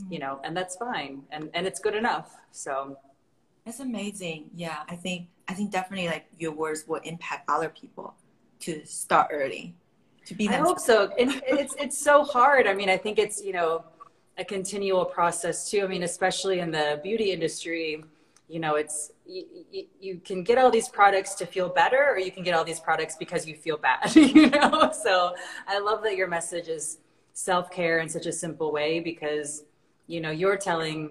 you 0.08 0.18
know 0.20 0.40
and 0.44 0.56
that's 0.56 0.76
fine 0.76 1.22
and 1.32 1.50
and 1.54 1.66
it's 1.66 1.80
good 1.80 1.94
enough. 1.94 2.36
So 2.52 2.96
That's 3.64 3.80
amazing. 3.80 4.50
Yeah, 4.54 4.78
I 4.88 4.96
think 4.96 5.28
I 5.48 5.54
think 5.54 5.70
definitely 5.70 6.08
like 6.08 6.26
your 6.38 6.52
words 6.52 6.84
will 6.88 7.00
impact 7.04 7.48
other 7.48 7.68
people 7.68 8.14
to 8.60 8.84
start 8.86 9.28
early, 9.32 9.74
to 10.26 10.34
be 10.34 10.46
that 10.48 10.60
I 10.60 10.62
hope 10.62 10.78
so. 10.78 11.12
And 11.18 11.42
it's 11.46 11.74
it's 11.78 11.98
so 11.98 12.24
hard. 12.24 12.66
I 12.66 12.74
mean, 12.74 12.88
I 12.88 12.96
think 12.96 13.18
it's 13.18 13.42
you 13.42 13.52
know 13.52 13.84
a 14.38 14.44
continual 14.44 15.04
process 15.04 15.70
too. 15.70 15.82
I 15.84 15.88
mean, 15.88 16.04
especially 16.04 16.60
in 16.60 16.70
the 16.70 17.00
beauty 17.02 17.32
industry, 17.32 18.04
you 18.50 18.58
know, 18.58 18.74
it's 18.74 19.12
you, 19.26 19.44
you, 19.70 19.84
you 20.00 20.20
can 20.28 20.42
get 20.42 20.58
all 20.58 20.70
these 20.70 20.88
products 20.88 21.34
to 21.36 21.46
feel 21.46 21.68
better, 21.68 22.02
or 22.10 22.18
you 22.18 22.32
can 22.32 22.42
get 22.42 22.52
all 22.54 22.64
these 22.64 22.80
products 22.80 23.14
because 23.16 23.46
you 23.46 23.54
feel 23.54 23.78
bad. 23.78 24.14
You 24.16 24.50
know, 24.50 24.90
so 24.92 25.34
I 25.68 25.78
love 25.78 26.02
that 26.02 26.16
your 26.16 26.26
message 26.28 26.68
is 26.68 26.98
self 27.32 27.70
care 27.70 28.00
in 28.00 28.08
such 28.08 28.26
a 28.26 28.32
simple 28.32 28.72
way 28.72 28.98
because 29.00 29.64
you 30.08 30.20
know 30.20 30.32
you're 30.32 30.56
telling 30.56 31.10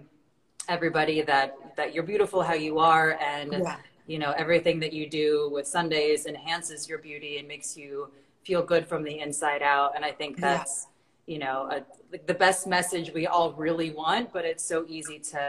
everybody 0.67 1.21
that 1.21 1.55
that 1.77 1.93
you're 1.93 2.03
beautiful 2.03 2.43
how 2.43 2.53
you 2.53 2.77
are 2.79 3.17
and 3.21 3.51
Yeah. 3.53 3.77
you 4.05 4.19
know 4.19 4.31
everything 4.43 4.79
that 4.81 4.93
you 4.93 5.09
do 5.09 5.49
with 5.51 5.65
sundays 5.65 6.25
enhances 6.25 6.87
your 6.89 6.99
beauty 6.99 7.37
and 7.39 7.47
makes 7.47 7.75
you 7.77 8.11
feel 8.43 8.61
good 8.61 8.85
from 8.91 9.01
the 9.03 9.19
inside 9.25 9.63
out 9.63 9.95
and 9.95 10.03
i 10.05 10.11
think 10.11 10.35
Yeah. 10.37 10.41
that's 10.57 10.87
you 11.25 11.39
know 11.39 11.57
a, 11.75 11.77
the 12.27 12.33
best 12.45 12.67
message 12.67 13.07
we 13.13 13.25
all 13.25 13.53
really 13.53 13.91
want 13.91 14.31
but 14.33 14.43
it's 14.45 14.63
so 14.73 14.85
easy 14.87 15.17
to 15.33 15.41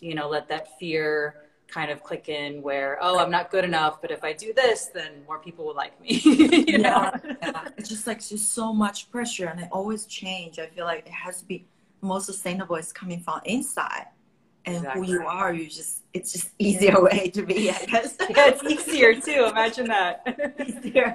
you 0.00 0.14
know 0.14 0.28
let 0.28 0.48
that 0.48 0.78
fear 0.78 1.42
kind 1.68 1.90
of 1.90 2.02
click 2.02 2.28
in 2.28 2.62
where 2.62 2.96
oh 3.00 3.18
i'm 3.18 3.30
not 3.30 3.50
good 3.50 3.64
enough 3.64 4.00
but 4.00 4.10
if 4.12 4.22
i 4.22 4.32
do 4.32 4.52
this 4.52 4.86
then 4.94 5.24
more 5.26 5.38
people 5.38 5.64
will 5.64 5.74
like 5.74 6.00
me 6.00 6.10
you 6.68 6.78
know 6.78 7.10
yeah, 7.14 7.34
yeah. 7.42 7.68
It's 7.76 7.88
just 7.94 8.06
like 8.06 8.18
just 8.26 8.52
so 8.52 8.72
much 8.72 9.10
pressure 9.12 9.46
and 9.46 9.60
it 9.60 9.68
always 9.70 10.06
change. 10.06 10.58
I 10.58 10.66
feel 10.66 10.86
like 10.86 11.06
it 11.06 11.12
has 11.12 11.40
to 11.40 11.46
be 11.46 11.66
most 12.00 12.26
sustainable 12.26 12.74
is 12.76 12.92
coming 12.92 13.20
from 13.20 13.40
inside. 13.44 14.06
And 14.64 14.78
Exactly. 14.78 15.06
who 15.06 15.12
you 15.12 15.26
are, 15.26 15.54
you 15.54 15.68
just 15.68 16.02
it's 16.12 16.32
just 16.32 16.50
easier 16.58 17.00
way 17.08 17.30
to 17.30 17.42
be, 17.42 17.70
I 17.70 17.84
guess. 17.84 18.16
yeah 18.30 18.48
it's 18.48 18.64
easier 18.64 19.20
too 19.20 19.46
imagine 19.48 19.86
that 19.86 20.26
easier. 20.66 21.14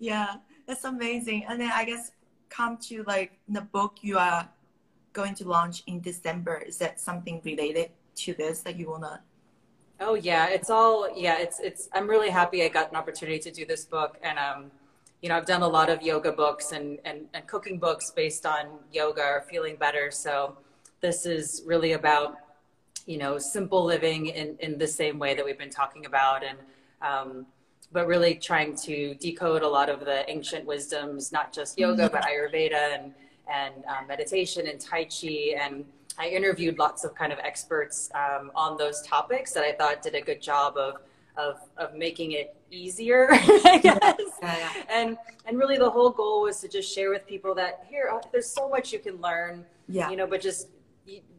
yeah, 0.00 0.36
that's 0.66 0.82
amazing. 0.84 1.44
And 1.48 1.60
then 1.60 1.70
I 1.72 1.84
guess 1.84 2.10
come 2.48 2.76
to 2.88 3.04
like 3.04 3.38
the 3.48 3.60
book 3.60 3.98
you 4.00 4.18
are 4.18 4.48
going 5.14 5.34
to 5.36 5.48
launch 5.48 5.82
in 5.86 6.00
December. 6.00 6.58
Is 6.58 6.76
that 6.78 7.00
something 7.00 7.40
related 7.44 7.90
to 8.16 8.34
this 8.34 8.60
that 8.60 8.76
you 8.76 8.90
wanna? 8.90 9.22
Oh 10.00 10.14
yeah, 10.14 10.48
it's 10.48 10.68
all 10.68 11.08
yeah. 11.16 11.38
It's 11.38 11.60
it's. 11.60 11.88
I'm 11.94 12.08
really 12.10 12.28
happy 12.28 12.62
I 12.62 12.68
got 12.68 12.90
an 12.90 12.96
opportunity 12.96 13.38
to 13.38 13.50
do 13.50 13.64
this 13.64 13.84
book, 13.86 14.18
and 14.22 14.38
um, 14.38 14.70
you 15.22 15.28
know, 15.28 15.36
I've 15.36 15.46
done 15.46 15.62
a 15.62 15.68
lot 15.68 15.88
of 15.88 16.02
yoga 16.02 16.32
books 16.32 16.72
and 16.72 16.98
and, 17.04 17.26
and 17.32 17.46
cooking 17.46 17.78
books 17.78 18.10
based 18.10 18.44
on 18.44 18.66
yoga 18.92 19.22
or 19.22 19.44
feeling 19.48 19.76
better. 19.76 20.10
So 20.10 20.58
this 21.00 21.24
is 21.24 21.62
really 21.64 21.92
about 21.92 22.38
you 23.06 23.18
know 23.18 23.38
simple 23.38 23.84
living 23.84 24.26
in 24.26 24.56
in 24.58 24.78
the 24.78 24.88
same 24.88 25.18
way 25.18 25.34
that 25.34 25.44
we've 25.44 25.58
been 25.58 25.70
talking 25.70 26.06
about, 26.06 26.42
and 26.42 26.58
um, 27.00 27.46
but 27.92 28.08
really 28.08 28.34
trying 28.34 28.76
to 28.78 29.14
decode 29.14 29.62
a 29.62 29.68
lot 29.68 29.88
of 29.88 30.00
the 30.00 30.28
ancient 30.28 30.66
wisdoms, 30.66 31.30
not 31.30 31.52
just 31.52 31.78
yoga, 31.78 32.10
but 32.10 32.24
Ayurveda 32.24 32.98
and 32.98 33.14
and 33.52 33.74
um, 33.86 34.06
meditation 34.06 34.66
and 34.66 34.80
Tai 34.80 35.04
Chi. 35.04 35.54
And 35.58 35.84
I 36.18 36.28
interviewed 36.28 36.78
lots 36.78 37.04
of 37.04 37.14
kind 37.14 37.32
of 37.32 37.38
experts 37.40 38.10
um, 38.14 38.50
on 38.54 38.76
those 38.76 39.02
topics 39.02 39.52
that 39.52 39.64
I 39.64 39.72
thought 39.72 40.02
did 40.02 40.14
a 40.14 40.20
good 40.20 40.40
job 40.40 40.76
of 40.76 40.96
of 41.36 41.58
of 41.76 41.94
making 41.94 42.32
it 42.32 42.56
easier, 42.70 43.28
I 43.32 43.80
guess. 43.82 44.20
Yeah, 44.40 44.58
yeah. 44.58 44.72
And 44.88 45.18
and 45.46 45.58
really 45.58 45.78
the 45.78 45.90
whole 45.90 46.10
goal 46.10 46.42
was 46.42 46.60
to 46.60 46.68
just 46.68 46.94
share 46.94 47.10
with 47.10 47.26
people 47.26 47.54
that 47.56 47.86
here 47.88 48.10
oh, 48.12 48.20
there's 48.32 48.48
so 48.48 48.68
much 48.68 48.92
you 48.92 48.98
can 48.98 49.20
learn. 49.20 49.64
Yeah. 49.88 50.10
You 50.10 50.16
know, 50.16 50.26
but 50.26 50.40
just 50.40 50.68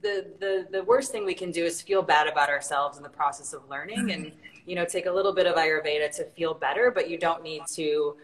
the 0.02 0.28
the 0.40 0.68
the 0.72 0.84
worst 0.84 1.12
thing 1.12 1.26
we 1.26 1.34
can 1.34 1.52
do 1.52 1.66
is 1.66 1.82
feel 1.82 2.02
bad 2.02 2.28
about 2.28 2.50
ourselves 2.50 2.98
in 2.98 3.04
the 3.04 3.10
process 3.10 3.54
of 3.54 3.68
learning 3.70 4.12
and 4.12 4.32
you 4.66 4.76
know 4.76 4.86
take 4.86 5.08
a 5.08 5.12
little 5.12 5.34
bit 5.34 5.48
of 5.48 5.56
ayurveda 5.56 6.16
to 6.16 6.24
feel 6.32 6.54
better 6.54 6.92
but 6.92 7.10
you 7.10 7.18
don't 7.18 7.42
need 7.42 7.64
to 7.66 8.16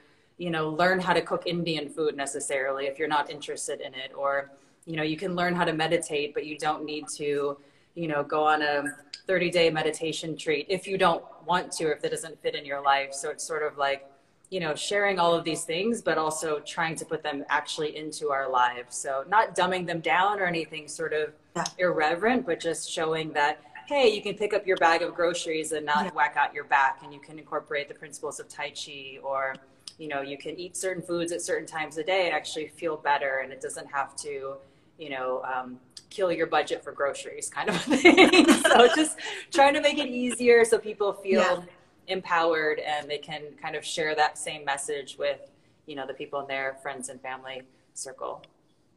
you 0.41 0.49
know 0.49 0.69
learn 0.69 0.99
how 0.99 1.13
to 1.13 1.21
cook 1.21 1.43
indian 1.45 1.87
food 1.87 2.17
necessarily 2.17 2.87
if 2.87 2.97
you're 2.97 3.13
not 3.19 3.29
interested 3.29 3.79
in 3.79 3.93
it 3.93 4.11
or 4.15 4.49
you 4.85 4.95
know 4.95 5.03
you 5.03 5.15
can 5.15 5.35
learn 5.35 5.53
how 5.53 5.63
to 5.63 5.71
meditate 5.71 6.33
but 6.33 6.47
you 6.47 6.57
don't 6.57 6.83
need 6.83 7.07
to 7.07 7.55
you 7.93 8.07
know 8.07 8.23
go 8.23 8.43
on 8.43 8.63
a 8.63 8.83
30 9.27 9.51
day 9.51 9.69
meditation 9.69 10.35
treat 10.35 10.65
if 10.67 10.87
you 10.87 10.97
don't 10.97 11.23
want 11.45 11.71
to 11.71 11.85
or 11.85 11.91
if 11.93 12.01
that 12.01 12.09
doesn't 12.09 12.41
fit 12.41 12.55
in 12.55 12.65
your 12.65 12.81
life 12.81 13.13
so 13.13 13.29
it's 13.29 13.43
sort 13.43 13.61
of 13.61 13.77
like 13.77 14.09
you 14.49 14.59
know 14.59 14.73
sharing 14.73 15.19
all 15.19 15.35
of 15.35 15.43
these 15.43 15.63
things 15.63 16.01
but 16.01 16.17
also 16.17 16.59
trying 16.61 16.95
to 16.95 17.05
put 17.05 17.21
them 17.21 17.45
actually 17.49 17.95
into 17.95 18.31
our 18.31 18.49
lives 18.49 18.97
so 18.97 19.23
not 19.29 19.55
dumbing 19.55 19.85
them 19.85 19.99
down 19.99 20.39
or 20.39 20.45
anything 20.45 20.87
sort 20.87 21.13
of 21.13 21.33
yeah. 21.55 21.63
irreverent 21.77 22.47
but 22.47 22.59
just 22.59 22.89
showing 22.89 23.31
that 23.31 23.61
hey 23.87 24.09
you 24.09 24.23
can 24.23 24.33
pick 24.33 24.55
up 24.55 24.65
your 24.65 24.77
bag 24.77 25.03
of 25.03 25.13
groceries 25.13 25.71
and 25.71 25.85
not 25.85 26.05
yeah. 26.05 26.11
whack 26.13 26.35
out 26.35 26.51
your 26.51 26.63
back 26.63 27.01
and 27.03 27.13
you 27.13 27.19
can 27.19 27.37
incorporate 27.37 27.87
the 27.87 27.93
principles 27.93 28.39
of 28.39 28.49
tai 28.49 28.71
chi 28.71 29.19
or 29.21 29.55
you 30.01 30.07
know 30.07 30.21
you 30.21 30.37
can 30.37 30.59
eat 30.59 30.75
certain 30.75 31.03
foods 31.03 31.31
at 31.31 31.41
certain 31.43 31.67
times 31.67 31.95
of 31.99 32.07
day 32.07 32.25
and 32.25 32.33
actually 32.33 32.67
feel 32.67 32.97
better 32.97 33.41
and 33.43 33.53
it 33.53 33.61
doesn't 33.61 33.85
have 33.85 34.15
to 34.15 34.55
you 34.97 35.09
know 35.11 35.43
um, 35.43 35.79
kill 36.09 36.31
your 36.31 36.47
budget 36.47 36.83
for 36.83 36.91
groceries 36.91 37.49
kind 37.49 37.69
of 37.69 37.79
thing. 37.81 38.47
So 38.71 38.87
just 38.95 39.17
trying 39.51 39.75
to 39.75 39.81
make 39.81 39.99
it 39.99 40.09
easier 40.09 40.65
so 40.65 40.79
people 40.79 41.13
feel 41.13 41.41
yeah. 41.41 42.15
empowered 42.15 42.79
and 42.79 43.07
they 43.07 43.19
can 43.19 43.43
kind 43.61 43.75
of 43.75 43.85
share 43.85 44.15
that 44.15 44.39
same 44.39 44.65
message 44.65 45.17
with 45.19 45.41
you 45.85 45.95
know 45.95 46.07
the 46.07 46.15
people 46.15 46.39
in 46.41 46.47
their 46.47 46.77
friends 46.81 47.09
and 47.09 47.21
family 47.21 47.61
circle. 47.93 48.43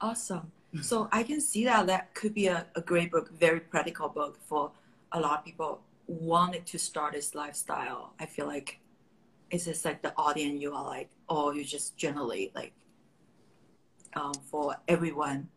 Awesome. 0.00 0.50
So 0.80 1.08
i 1.12 1.22
can 1.22 1.40
see 1.40 1.64
that 1.66 1.86
that 1.86 2.14
could 2.14 2.34
be 2.34 2.46
a, 2.46 2.66
a 2.74 2.80
great 2.80 3.10
book 3.12 3.26
very 3.46 3.60
practical 3.60 4.08
book 4.08 4.38
for 4.48 4.72
a 5.12 5.20
lot 5.20 5.38
of 5.38 5.44
people 5.44 5.82
wanted 6.06 6.66
to 6.66 6.78
start 6.78 7.14
this 7.14 7.34
lifestyle. 7.34 8.12
I 8.20 8.26
feel 8.26 8.46
like 8.46 8.80
it's 9.54 9.64
just 9.64 9.84
like 9.84 10.02
the 10.02 10.12
audience 10.16 10.60
you 10.60 10.74
are 10.74 10.84
like 10.84 11.08
oh 11.28 11.52
you 11.52 11.64
just 11.64 11.96
generally 11.96 12.50
like 12.54 12.72
um, 14.14 14.34
for 14.50 14.76
everyone 14.88 15.48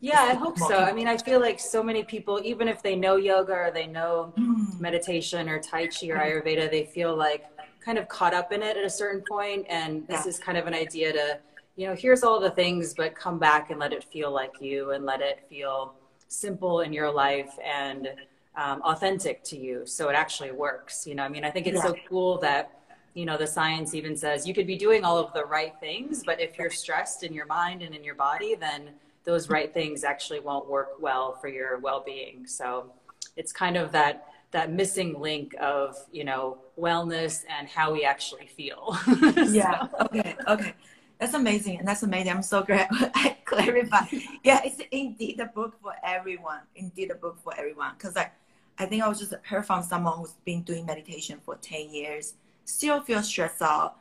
yeah 0.00 0.22
i 0.22 0.34
hope 0.34 0.58
so 0.58 0.78
i 0.78 0.92
mean 0.92 1.06
i 1.06 1.16
feel 1.16 1.40
like 1.40 1.60
so 1.60 1.82
many 1.82 2.02
people 2.02 2.40
even 2.44 2.66
if 2.66 2.82
they 2.82 2.96
know 2.96 3.16
yoga 3.16 3.52
or 3.52 3.70
they 3.72 3.86
know 3.86 4.32
mm. 4.36 4.80
meditation 4.80 5.48
or 5.48 5.60
tai 5.60 5.86
chi 5.86 6.08
or 6.08 6.18
ayurveda 6.18 6.68
they 6.70 6.84
feel 6.84 7.14
like 7.16 7.44
kind 7.80 7.96
of 7.96 8.08
caught 8.08 8.34
up 8.34 8.52
in 8.52 8.62
it 8.62 8.76
at 8.76 8.84
a 8.84 8.90
certain 8.90 9.22
point 9.28 9.64
and 9.68 10.06
this 10.08 10.22
yeah. 10.24 10.30
is 10.30 10.38
kind 10.38 10.58
of 10.58 10.66
an 10.66 10.74
idea 10.74 11.12
to 11.12 11.38
you 11.76 11.86
know 11.86 11.94
here's 11.94 12.22
all 12.24 12.40
the 12.40 12.50
things 12.50 12.92
but 12.92 13.14
come 13.14 13.38
back 13.38 13.70
and 13.70 13.78
let 13.78 13.92
it 13.92 14.02
feel 14.02 14.32
like 14.32 14.60
you 14.60 14.90
and 14.90 15.04
let 15.04 15.20
it 15.20 15.46
feel 15.48 15.94
simple 16.26 16.80
in 16.80 16.92
your 16.92 17.10
life 17.10 17.52
and 17.64 18.08
um, 18.56 18.80
authentic 18.82 19.42
to 19.44 19.56
you 19.56 19.86
so 19.86 20.08
it 20.08 20.14
actually 20.14 20.50
works 20.50 21.06
you 21.06 21.14
know 21.14 21.22
i 21.22 21.28
mean 21.28 21.44
i 21.44 21.50
think 21.50 21.66
it's 21.66 21.76
yeah. 21.76 21.82
so 21.82 21.94
cool 22.08 22.38
that 22.38 22.83
you 23.14 23.24
know 23.24 23.36
the 23.36 23.46
science 23.46 23.94
even 23.94 24.16
says 24.16 24.46
you 24.46 24.52
could 24.52 24.66
be 24.66 24.76
doing 24.76 25.04
all 25.04 25.18
of 25.18 25.32
the 25.32 25.44
right 25.44 25.74
things 25.80 26.22
but 26.24 26.40
if 26.40 26.58
you're 26.58 26.70
stressed 26.70 27.22
in 27.22 27.32
your 27.32 27.46
mind 27.46 27.80
and 27.80 27.94
in 27.94 28.04
your 28.04 28.14
body 28.14 28.54
then 28.54 28.90
those 29.24 29.48
right 29.48 29.72
things 29.72 30.04
actually 30.04 30.40
won't 30.40 30.68
work 30.68 31.00
well 31.00 31.32
for 31.40 31.48
your 31.48 31.78
well-being. 31.78 32.46
So 32.46 32.92
it's 33.36 33.52
kind 33.52 33.76
of 33.76 33.90
that 33.92 34.28
that 34.52 34.70
missing 34.70 35.18
link 35.18 35.52
of 35.58 35.96
you 36.12 36.22
know 36.22 36.58
wellness 36.78 37.44
and 37.58 37.68
how 37.68 37.92
we 37.92 38.04
actually 38.04 38.46
feel. 38.46 38.96
So. 39.06 39.42
yeah 39.50 39.88
okay 40.00 40.36
okay. 40.46 40.74
That's 41.18 41.34
amazing 41.34 41.78
and 41.78 41.88
that's 41.88 42.02
amazing. 42.02 42.32
I'm 42.32 42.42
so 42.42 42.62
glad 42.62 42.88
i 42.92 43.36
clarified. 43.44 44.08
Yeah 44.42 44.60
it's 44.64 44.80
indeed 44.90 45.40
a 45.40 45.46
book 45.46 45.74
for 45.82 45.94
everyone 46.04 46.60
indeed 46.76 47.10
a 47.10 47.14
book 47.14 47.38
for 47.42 47.52
everyone 47.58 47.92
because 47.96 48.16
i 48.16 48.30
i 48.78 48.86
think 48.86 49.02
i 49.02 49.08
was 49.08 49.18
just 49.18 49.34
heard 49.42 49.64
from 49.64 49.82
someone 49.82 50.18
who's 50.18 50.34
been 50.44 50.62
doing 50.62 50.84
meditation 50.84 51.40
for 51.44 51.56
10 51.56 51.90
years 51.94 52.34
still 52.64 53.00
feel 53.00 53.22
stressed 53.22 53.62
out, 53.62 53.96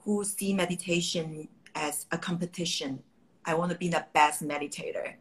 who 0.00 0.24
see 0.24 0.52
meditation 0.52 1.48
as 1.74 2.06
a 2.12 2.18
competition. 2.18 3.02
I 3.44 3.54
want 3.54 3.72
to 3.72 3.78
be 3.78 3.88
the 3.88 4.04
best 4.12 4.42
meditator. 4.42 5.14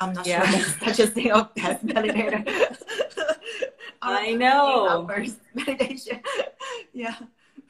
I'm 0.00 0.14
not 0.14 0.26
yeah. 0.26 0.44
sure 0.44 0.60
there's 0.60 0.96
such 0.96 1.00
a 1.00 1.10
thing 1.10 1.30
of 1.30 1.54
best 1.54 1.86
meditator. 1.86 2.76
I 4.02 4.32
know. 4.32 5.06
First 5.06 5.38
meditation. 5.54 6.20
yeah. 6.92 7.16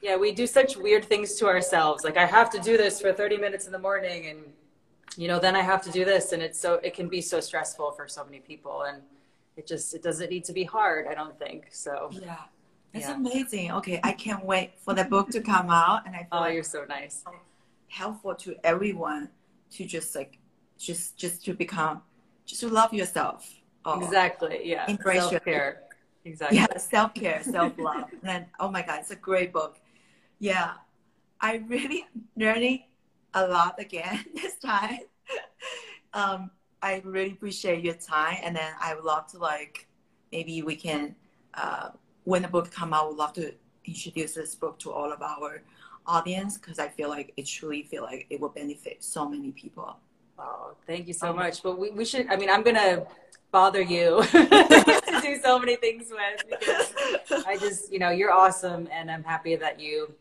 Yeah, 0.01 0.15
we 0.15 0.31
do 0.31 0.47
such 0.47 0.77
weird 0.77 1.05
things 1.05 1.35
to 1.35 1.47
ourselves. 1.47 2.03
Like 2.03 2.17
I 2.17 2.25
have 2.25 2.49
to 2.51 2.59
do 2.59 2.77
this 2.77 2.99
for 2.99 3.13
30 3.13 3.37
minutes 3.37 3.65
in 3.65 3.71
the 3.71 3.79
morning 3.79 4.27
and 4.27 4.39
you 5.17 5.27
know, 5.27 5.39
then 5.39 5.57
I 5.57 5.61
have 5.61 5.81
to 5.83 5.91
do 5.91 6.05
this 6.05 6.31
and 6.31 6.41
it's 6.41 6.57
so 6.57 6.75
it 6.75 6.93
can 6.93 7.09
be 7.09 7.21
so 7.21 7.41
stressful 7.41 7.91
for 7.91 8.07
so 8.07 8.23
many 8.23 8.39
people 8.39 8.83
and 8.83 9.01
it 9.57 9.67
just 9.67 9.93
it 9.93 10.01
doesn't 10.01 10.29
need 10.29 10.45
to 10.45 10.53
be 10.53 10.63
hard, 10.63 11.05
I 11.07 11.13
don't 11.13 11.37
think. 11.37 11.67
So 11.71 12.09
Yeah. 12.13 12.37
It's 12.93 13.07
yeah. 13.07 13.15
amazing. 13.15 13.71
Okay, 13.71 13.99
I 14.03 14.11
can't 14.11 14.45
wait 14.45 14.73
for 14.79 14.93
the 14.93 15.05
book 15.05 15.29
to 15.29 15.41
come 15.41 15.69
out, 15.69 16.05
and 16.05 16.15
I 16.15 16.19
feel 16.19 16.27
oh, 16.33 16.39
like 16.41 16.53
you're 16.53 16.63
so 16.63 16.85
nice. 16.87 17.23
Helpful 17.87 18.35
to 18.35 18.55
everyone 18.63 19.29
to 19.71 19.85
just 19.85 20.15
like, 20.15 20.37
just 20.77 21.17
just 21.17 21.45
to 21.45 21.53
become, 21.53 22.01
just 22.45 22.61
to 22.61 22.67
love 22.67 22.93
yourself. 22.93 23.49
Oh, 23.85 24.03
exactly. 24.03 24.61
Yeah. 24.65 24.85
Embrace 24.89 25.29
self 25.29 25.43
care. 25.45 25.83
Exactly. 26.25 26.57
Yeah, 26.57 26.77
self 26.77 27.13
care, 27.13 27.41
self 27.43 27.77
love, 27.79 28.09
and 28.23 28.45
oh 28.59 28.69
my 28.69 28.81
god, 28.81 28.99
it's 28.99 29.11
a 29.11 29.15
great 29.15 29.53
book. 29.53 29.79
Yeah, 30.39 30.73
I 31.39 31.63
really 31.67 32.05
learning 32.35 32.83
a 33.33 33.47
lot 33.47 33.79
again 33.79 34.25
this 34.35 34.55
time. 34.57 34.99
um, 36.13 36.51
I 36.81 37.01
really 37.05 37.31
appreciate 37.31 37.83
your 37.83 37.93
time, 37.93 38.37
and 38.43 38.55
then 38.55 38.73
I 38.81 38.95
would 38.95 39.03
love 39.05 39.27
to 39.27 39.37
like 39.37 39.87
maybe 40.31 40.61
we 40.61 40.75
can. 40.75 41.15
Uh, 41.53 41.89
when 42.23 42.41
the 42.41 42.47
book 42.47 42.71
come 42.71 42.93
out, 42.93 43.09
we'd 43.09 43.17
love 43.17 43.33
to 43.33 43.53
introduce 43.85 44.33
this 44.33 44.55
book 44.55 44.79
to 44.79 44.91
all 44.91 45.11
of 45.11 45.21
our 45.21 45.63
audience 46.05 46.57
because 46.57 46.79
I 46.79 46.87
feel 46.87 47.09
like 47.09 47.33
it 47.37 47.45
truly 47.45 47.83
feel 47.83 48.03
like 48.03 48.27
it 48.29 48.39
will 48.39 48.49
benefit 48.49 49.03
so 49.03 49.27
many 49.27 49.51
people. 49.51 49.97
Oh, 50.37 50.73
thank 50.87 51.07
you 51.07 51.13
so 51.13 51.29
um, 51.29 51.35
much. 51.35 51.61
But 51.61 51.77
we, 51.77 51.91
we 51.91 52.05
should, 52.05 52.27
I 52.27 52.35
mean, 52.35 52.49
I'm 52.49 52.63
going 52.63 52.75
to 52.75 53.05
bother 53.51 53.81
you 53.81 54.23
to 54.31 55.19
do 55.21 55.39
so 55.41 55.59
many 55.59 55.75
things 55.75 56.09
with 56.09 56.59
because 56.59 57.45
I 57.45 57.57
just, 57.57 57.91
you 57.91 57.99
know, 57.99 58.09
you're 58.09 58.31
awesome. 58.31 58.87
And 58.91 59.11
I'm 59.11 59.23
happy 59.23 59.55
that 59.55 59.79
you, 59.79 60.13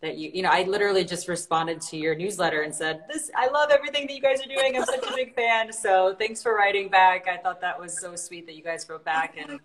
that 0.00 0.16
you, 0.16 0.30
you 0.32 0.42
know, 0.42 0.50
I 0.50 0.62
literally 0.62 1.04
just 1.04 1.28
responded 1.28 1.80
to 1.82 1.96
your 1.96 2.14
newsletter 2.14 2.62
and 2.62 2.74
said, 2.74 3.04
this, 3.12 3.30
I 3.34 3.48
love 3.48 3.70
everything 3.70 4.06
that 4.06 4.14
you 4.14 4.22
guys 4.22 4.40
are 4.40 4.48
doing. 4.48 4.76
I'm 4.76 4.84
such 4.84 5.06
a 5.10 5.14
big 5.14 5.34
fan. 5.34 5.72
So 5.72 6.14
thanks 6.18 6.42
for 6.42 6.54
writing 6.54 6.88
back. 6.88 7.28
I 7.28 7.36
thought 7.36 7.60
that 7.60 7.78
was 7.78 7.98
so 7.98 8.14
sweet 8.16 8.46
that 8.46 8.54
you 8.54 8.62
guys 8.62 8.86
wrote 8.88 9.04
back 9.04 9.36
and 9.38 9.60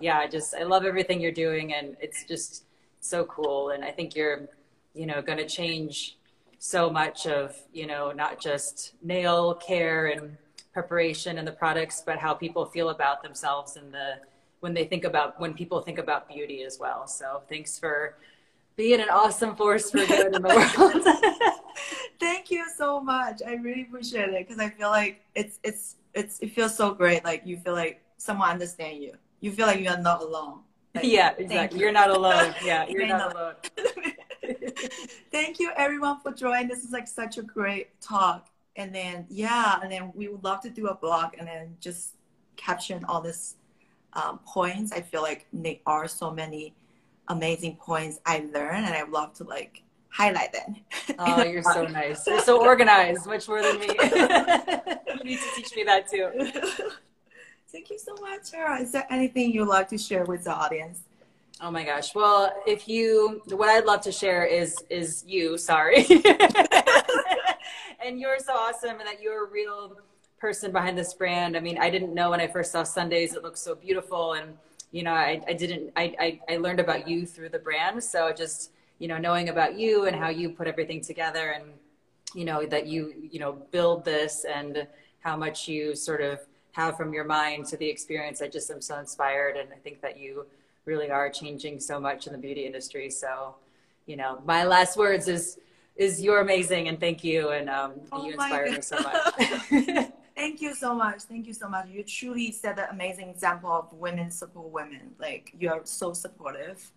yeah, 0.00 0.18
I 0.18 0.26
just 0.26 0.54
I 0.54 0.64
love 0.64 0.84
everything 0.84 1.20
you're 1.20 1.32
doing, 1.32 1.72
and 1.74 1.96
it's 2.00 2.24
just 2.24 2.64
so 3.00 3.24
cool. 3.24 3.70
And 3.70 3.84
I 3.84 3.90
think 3.90 4.14
you're, 4.16 4.48
you 4.94 5.06
know, 5.06 5.22
going 5.22 5.38
to 5.38 5.46
change 5.46 6.16
so 6.58 6.90
much 6.90 7.26
of 7.26 7.56
you 7.72 7.86
know 7.86 8.10
not 8.10 8.40
just 8.40 8.94
nail 9.02 9.54
care 9.54 10.06
and 10.06 10.36
preparation 10.72 11.38
and 11.38 11.46
the 11.46 11.52
products, 11.52 12.02
but 12.04 12.18
how 12.18 12.34
people 12.34 12.64
feel 12.64 12.90
about 12.90 13.22
themselves 13.22 13.76
and 13.76 13.92
the 13.92 14.14
when 14.60 14.74
they 14.74 14.84
think 14.84 15.04
about 15.04 15.40
when 15.40 15.54
people 15.54 15.80
think 15.80 15.98
about 15.98 16.28
beauty 16.28 16.62
as 16.62 16.78
well. 16.78 17.06
So 17.06 17.42
thanks 17.48 17.78
for 17.78 18.16
being 18.76 19.00
an 19.00 19.08
awesome 19.10 19.54
force 19.56 19.90
for 19.90 20.04
good 20.06 20.34
in 20.34 20.42
the 20.42 20.48
world. 20.48 21.52
Thank 22.20 22.50
you 22.50 22.64
so 22.76 23.00
much. 23.00 23.40
I 23.46 23.54
really 23.54 23.82
appreciate 23.82 24.30
it 24.30 24.46
because 24.46 24.60
I 24.60 24.70
feel 24.70 24.90
like 24.90 25.22
it's 25.34 25.60
it's 25.62 25.96
it's 26.14 26.40
it 26.40 26.52
feels 26.52 26.76
so 26.76 26.92
great. 26.92 27.24
Like 27.24 27.42
you 27.44 27.58
feel 27.58 27.74
like 27.74 28.02
someone 28.16 28.50
understand 28.50 29.00
you 29.02 29.12
you 29.40 29.52
feel 29.52 29.66
like 29.66 29.80
you 29.80 29.88
are 29.88 29.98
not 30.00 30.22
alone. 30.22 30.60
Like, 30.94 31.04
yeah, 31.04 31.34
exactly. 31.38 31.80
You. 31.80 31.88
are 31.88 31.92
not 31.92 32.10
alone. 32.10 32.54
Yeah, 32.64 32.86
you're, 32.88 33.02
you're 33.02 33.08
not, 33.08 33.34
not 33.34 33.36
alone. 33.36 33.54
Thank 35.30 35.60
you 35.60 35.70
everyone 35.76 36.20
for 36.20 36.32
joining. 36.32 36.68
This 36.68 36.84
is 36.84 36.92
like 36.92 37.06
such 37.06 37.38
a 37.38 37.42
great 37.42 38.00
talk. 38.00 38.48
And 38.76 38.94
then 38.94 39.26
yeah, 39.28 39.78
and 39.82 39.90
then 39.90 40.12
we 40.14 40.28
would 40.28 40.44
love 40.44 40.60
to 40.62 40.70
do 40.70 40.86
a 40.88 40.94
blog 40.94 41.34
and 41.38 41.46
then 41.46 41.76
just 41.80 42.14
caption 42.56 43.04
all 43.08 43.20
this 43.20 43.56
um, 44.14 44.38
points. 44.46 44.92
I 44.92 45.00
feel 45.00 45.22
like 45.22 45.46
there 45.52 45.76
are 45.86 46.08
so 46.08 46.30
many 46.30 46.74
amazing 47.28 47.76
points 47.76 48.20
I 48.24 48.48
learned, 48.52 48.86
and 48.86 48.94
I 48.94 49.02
love 49.02 49.34
to 49.34 49.44
like 49.44 49.82
highlight 50.08 50.52
them. 50.52 50.76
Oh, 51.18 51.44
you're 51.44 51.62
so 51.62 51.86
nice. 51.86 52.26
You're 52.26 52.40
so 52.40 52.64
organized, 52.64 53.26
much 53.26 53.48
more 53.48 53.62
than 53.62 53.78
me. 53.78 53.86
you 53.88 55.24
need 55.24 55.38
to 55.38 55.50
teach 55.54 55.74
me 55.76 55.84
that 55.84 56.08
too. 56.10 56.30
Thank 57.70 57.90
you 57.90 57.98
so 57.98 58.14
much, 58.22 58.50
Tara. 58.50 58.80
Is 58.80 58.92
there 58.92 59.06
anything 59.10 59.52
you'd 59.52 59.68
like 59.68 59.90
to 59.90 59.98
share 59.98 60.24
with 60.24 60.44
the 60.44 60.52
audience? 60.52 61.00
Oh 61.60 61.70
my 61.70 61.84
gosh. 61.84 62.14
Well, 62.14 62.50
if 62.66 62.88
you, 62.88 63.42
what 63.48 63.68
I'd 63.68 63.84
love 63.84 64.00
to 64.02 64.12
share 64.12 64.46
is, 64.46 64.74
is 64.88 65.22
you, 65.26 65.58
sorry. 65.58 66.06
and 68.02 68.18
you're 68.18 68.38
so 68.38 68.54
awesome 68.54 69.00
and 69.00 69.06
that 69.06 69.20
you're 69.20 69.44
a 69.44 69.50
real 69.50 69.98
person 70.38 70.72
behind 70.72 70.96
this 70.96 71.12
brand. 71.12 71.58
I 71.58 71.60
mean, 71.60 71.76
I 71.76 71.90
didn't 71.90 72.14
know 72.14 72.30
when 72.30 72.40
I 72.40 72.46
first 72.46 72.72
saw 72.72 72.84
Sundays, 72.84 73.34
it 73.34 73.42
looked 73.42 73.58
so 73.58 73.74
beautiful. 73.74 74.32
And, 74.32 74.56
you 74.90 75.02
know, 75.02 75.12
I, 75.12 75.42
I 75.46 75.52
didn't, 75.52 75.92
I, 75.94 76.14
I, 76.18 76.54
I 76.54 76.56
learned 76.56 76.80
about 76.80 77.06
you 77.06 77.26
through 77.26 77.50
the 77.50 77.58
brand. 77.58 78.02
So 78.02 78.32
just, 78.32 78.70
you 78.98 79.08
know, 79.08 79.18
knowing 79.18 79.50
about 79.50 79.78
you 79.78 80.06
and 80.06 80.16
how 80.16 80.30
you 80.30 80.48
put 80.48 80.68
everything 80.68 81.02
together 81.02 81.50
and, 81.50 81.64
you 82.34 82.46
know, 82.46 82.64
that 82.64 82.86
you, 82.86 83.12
you 83.30 83.40
know, 83.40 83.52
build 83.72 84.06
this 84.06 84.46
and 84.50 84.86
how 85.20 85.36
much 85.36 85.68
you 85.68 85.94
sort 85.94 86.22
of 86.22 86.40
have 86.78 86.96
from 86.96 87.12
your 87.12 87.24
mind 87.24 87.66
to 87.66 87.76
the 87.76 87.88
experience. 87.88 88.40
I 88.40 88.48
just 88.48 88.70
am 88.70 88.80
so 88.80 88.98
inspired. 88.98 89.56
And 89.56 89.68
I 89.72 89.76
think 89.76 90.00
that 90.00 90.18
you, 90.18 90.46
really 90.88 91.10
are 91.10 91.28
changing 91.30 91.78
so 91.78 92.00
much 92.00 92.26
in 92.26 92.32
the 92.32 92.38
beauty 92.38 92.64
industry. 92.66 93.10
So, 93.10 93.54
you 94.06 94.16
know, 94.16 94.42
my 94.44 94.64
last 94.64 94.96
words 94.96 95.28
is 95.28 95.58
is 95.94 96.22
you're 96.22 96.40
amazing 96.40 96.86
and 96.88 96.98
thank 96.98 97.24
you 97.24 97.50
and 97.50 97.68
um, 97.68 97.92
oh 98.12 98.24
you 98.24 98.32
inspire 98.32 98.70
me 98.70 98.80
so 98.80 98.96
much. 99.00 99.16
thank 100.36 100.62
you 100.62 100.72
so 100.74 100.94
much. 100.94 101.22
Thank 101.22 101.46
you 101.48 101.52
so 101.52 101.68
much. 101.68 101.88
You 101.88 102.02
truly 102.04 102.52
set 102.52 102.78
an 102.78 102.86
amazing 102.90 103.28
example 103.28 103.70
of 103.70 103.92
women 103.92 104.30
support 104.30 104.70
women. 104.70 105.10
Like 105.18 105.52
you 105.60 105.68
are 105.70 105.80
so 105.84 106.12
supportive. 106.12 106.90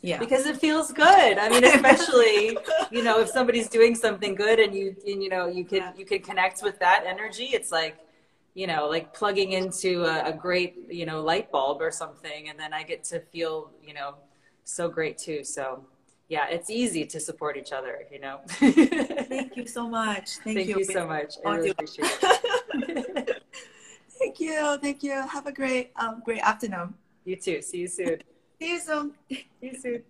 Yeah. 0.00 0.18
Because 0.18 0.46
it 0.46 0.56
feels 0.58 0.92
good. 0.92 1.38
I 1.38 1.48
mean, 1.48 1.64
especially, 1.64 2.56
you 2.90 3.02
know, 3.02 3.18
if 3.20 3.28
somebody's 3.28 3.68
doing 3.68 3.94
something 3.96 4.34
good 4.34 4.60
and 4.60 4.72
you, 4.72 4.94
and, 5.04 5.20
you 5.22 5.28
know, 5.28 5.48
you 5.48 5.64
can, 5.64 5.78
yeah. 5.78 5.92
you 5.98 6.04
can 6.04 6.20
connect 6.20 6.62
with 6.62 6.78
that 6.78 7.02
energy. 7.04 7.46
It's 7.46 7.72
like, 7.72 7.96
you 8.58 8.66
know, 8.66 8.88
like 8.88 9.14
plugging 9.14 9.52
into 9.52 10.04
a, 10.04 10.30
a, 10.30 10.32
great, 10.32 10.74
you 10.90 11.06
know, 11.06 11.22
light 11.22 11.48
bulb 11.52 11.80
or 11.80 11.92
something. 11.92 12.48
And 12.48 12.58
then 12.58 12.72
I 12.72 12.82
get 12.82 13.04
to 13.04 13.20
feel, 13.20 13.70
you 13.80 13.94
know, 13.94 14.16
so 14.64 14.88
great 14.88 15.16
too. 15.16 15.44
So 15.44 15.86
yeah, 16.28 16.48
it's 16.48 16.68
easy 16.68 17.06
to 17.06 17.20
support 17.20 17.56
each 17.56 17.70
other, 17.70 18.00
you 18.10 18.18
know. 18.18 18.40
Thank 18.48 19.56
you 19.56 19.64
so 19.64 19.88
much. 19.88 20.38
Thank, 20.42 20.56
Thank 20.58 20.68
you. 20.70 20.78
you 20.78 20.84
so 20.84 21.06
much. 21.06 21.34
I 21.46 21.54
really 21.54 21.70
appreciate 21.70 22.10
it. 22.10 23.42
Thank 24.18 24.40
you. 24.40 24.76
Thank 24.82 25.04
you. 25.04 25.12
Have 25.12 25.46
a 25.46 25.52
great, 25.52 25.92
um, 25.94 26.20
great 26.24 26.42
afternoon. 26.42 26.94
You 27.24 27.36
too. 27.36 27.62
See 27.62 27.78
you 27.78 27.86
soon. 27.86 28.16
See 28.60 28.70
you 28.72 28.80
soon. 28.80 29.12
See 29.30 29.46
you 29.60 29.78
soon. 29.78 30.02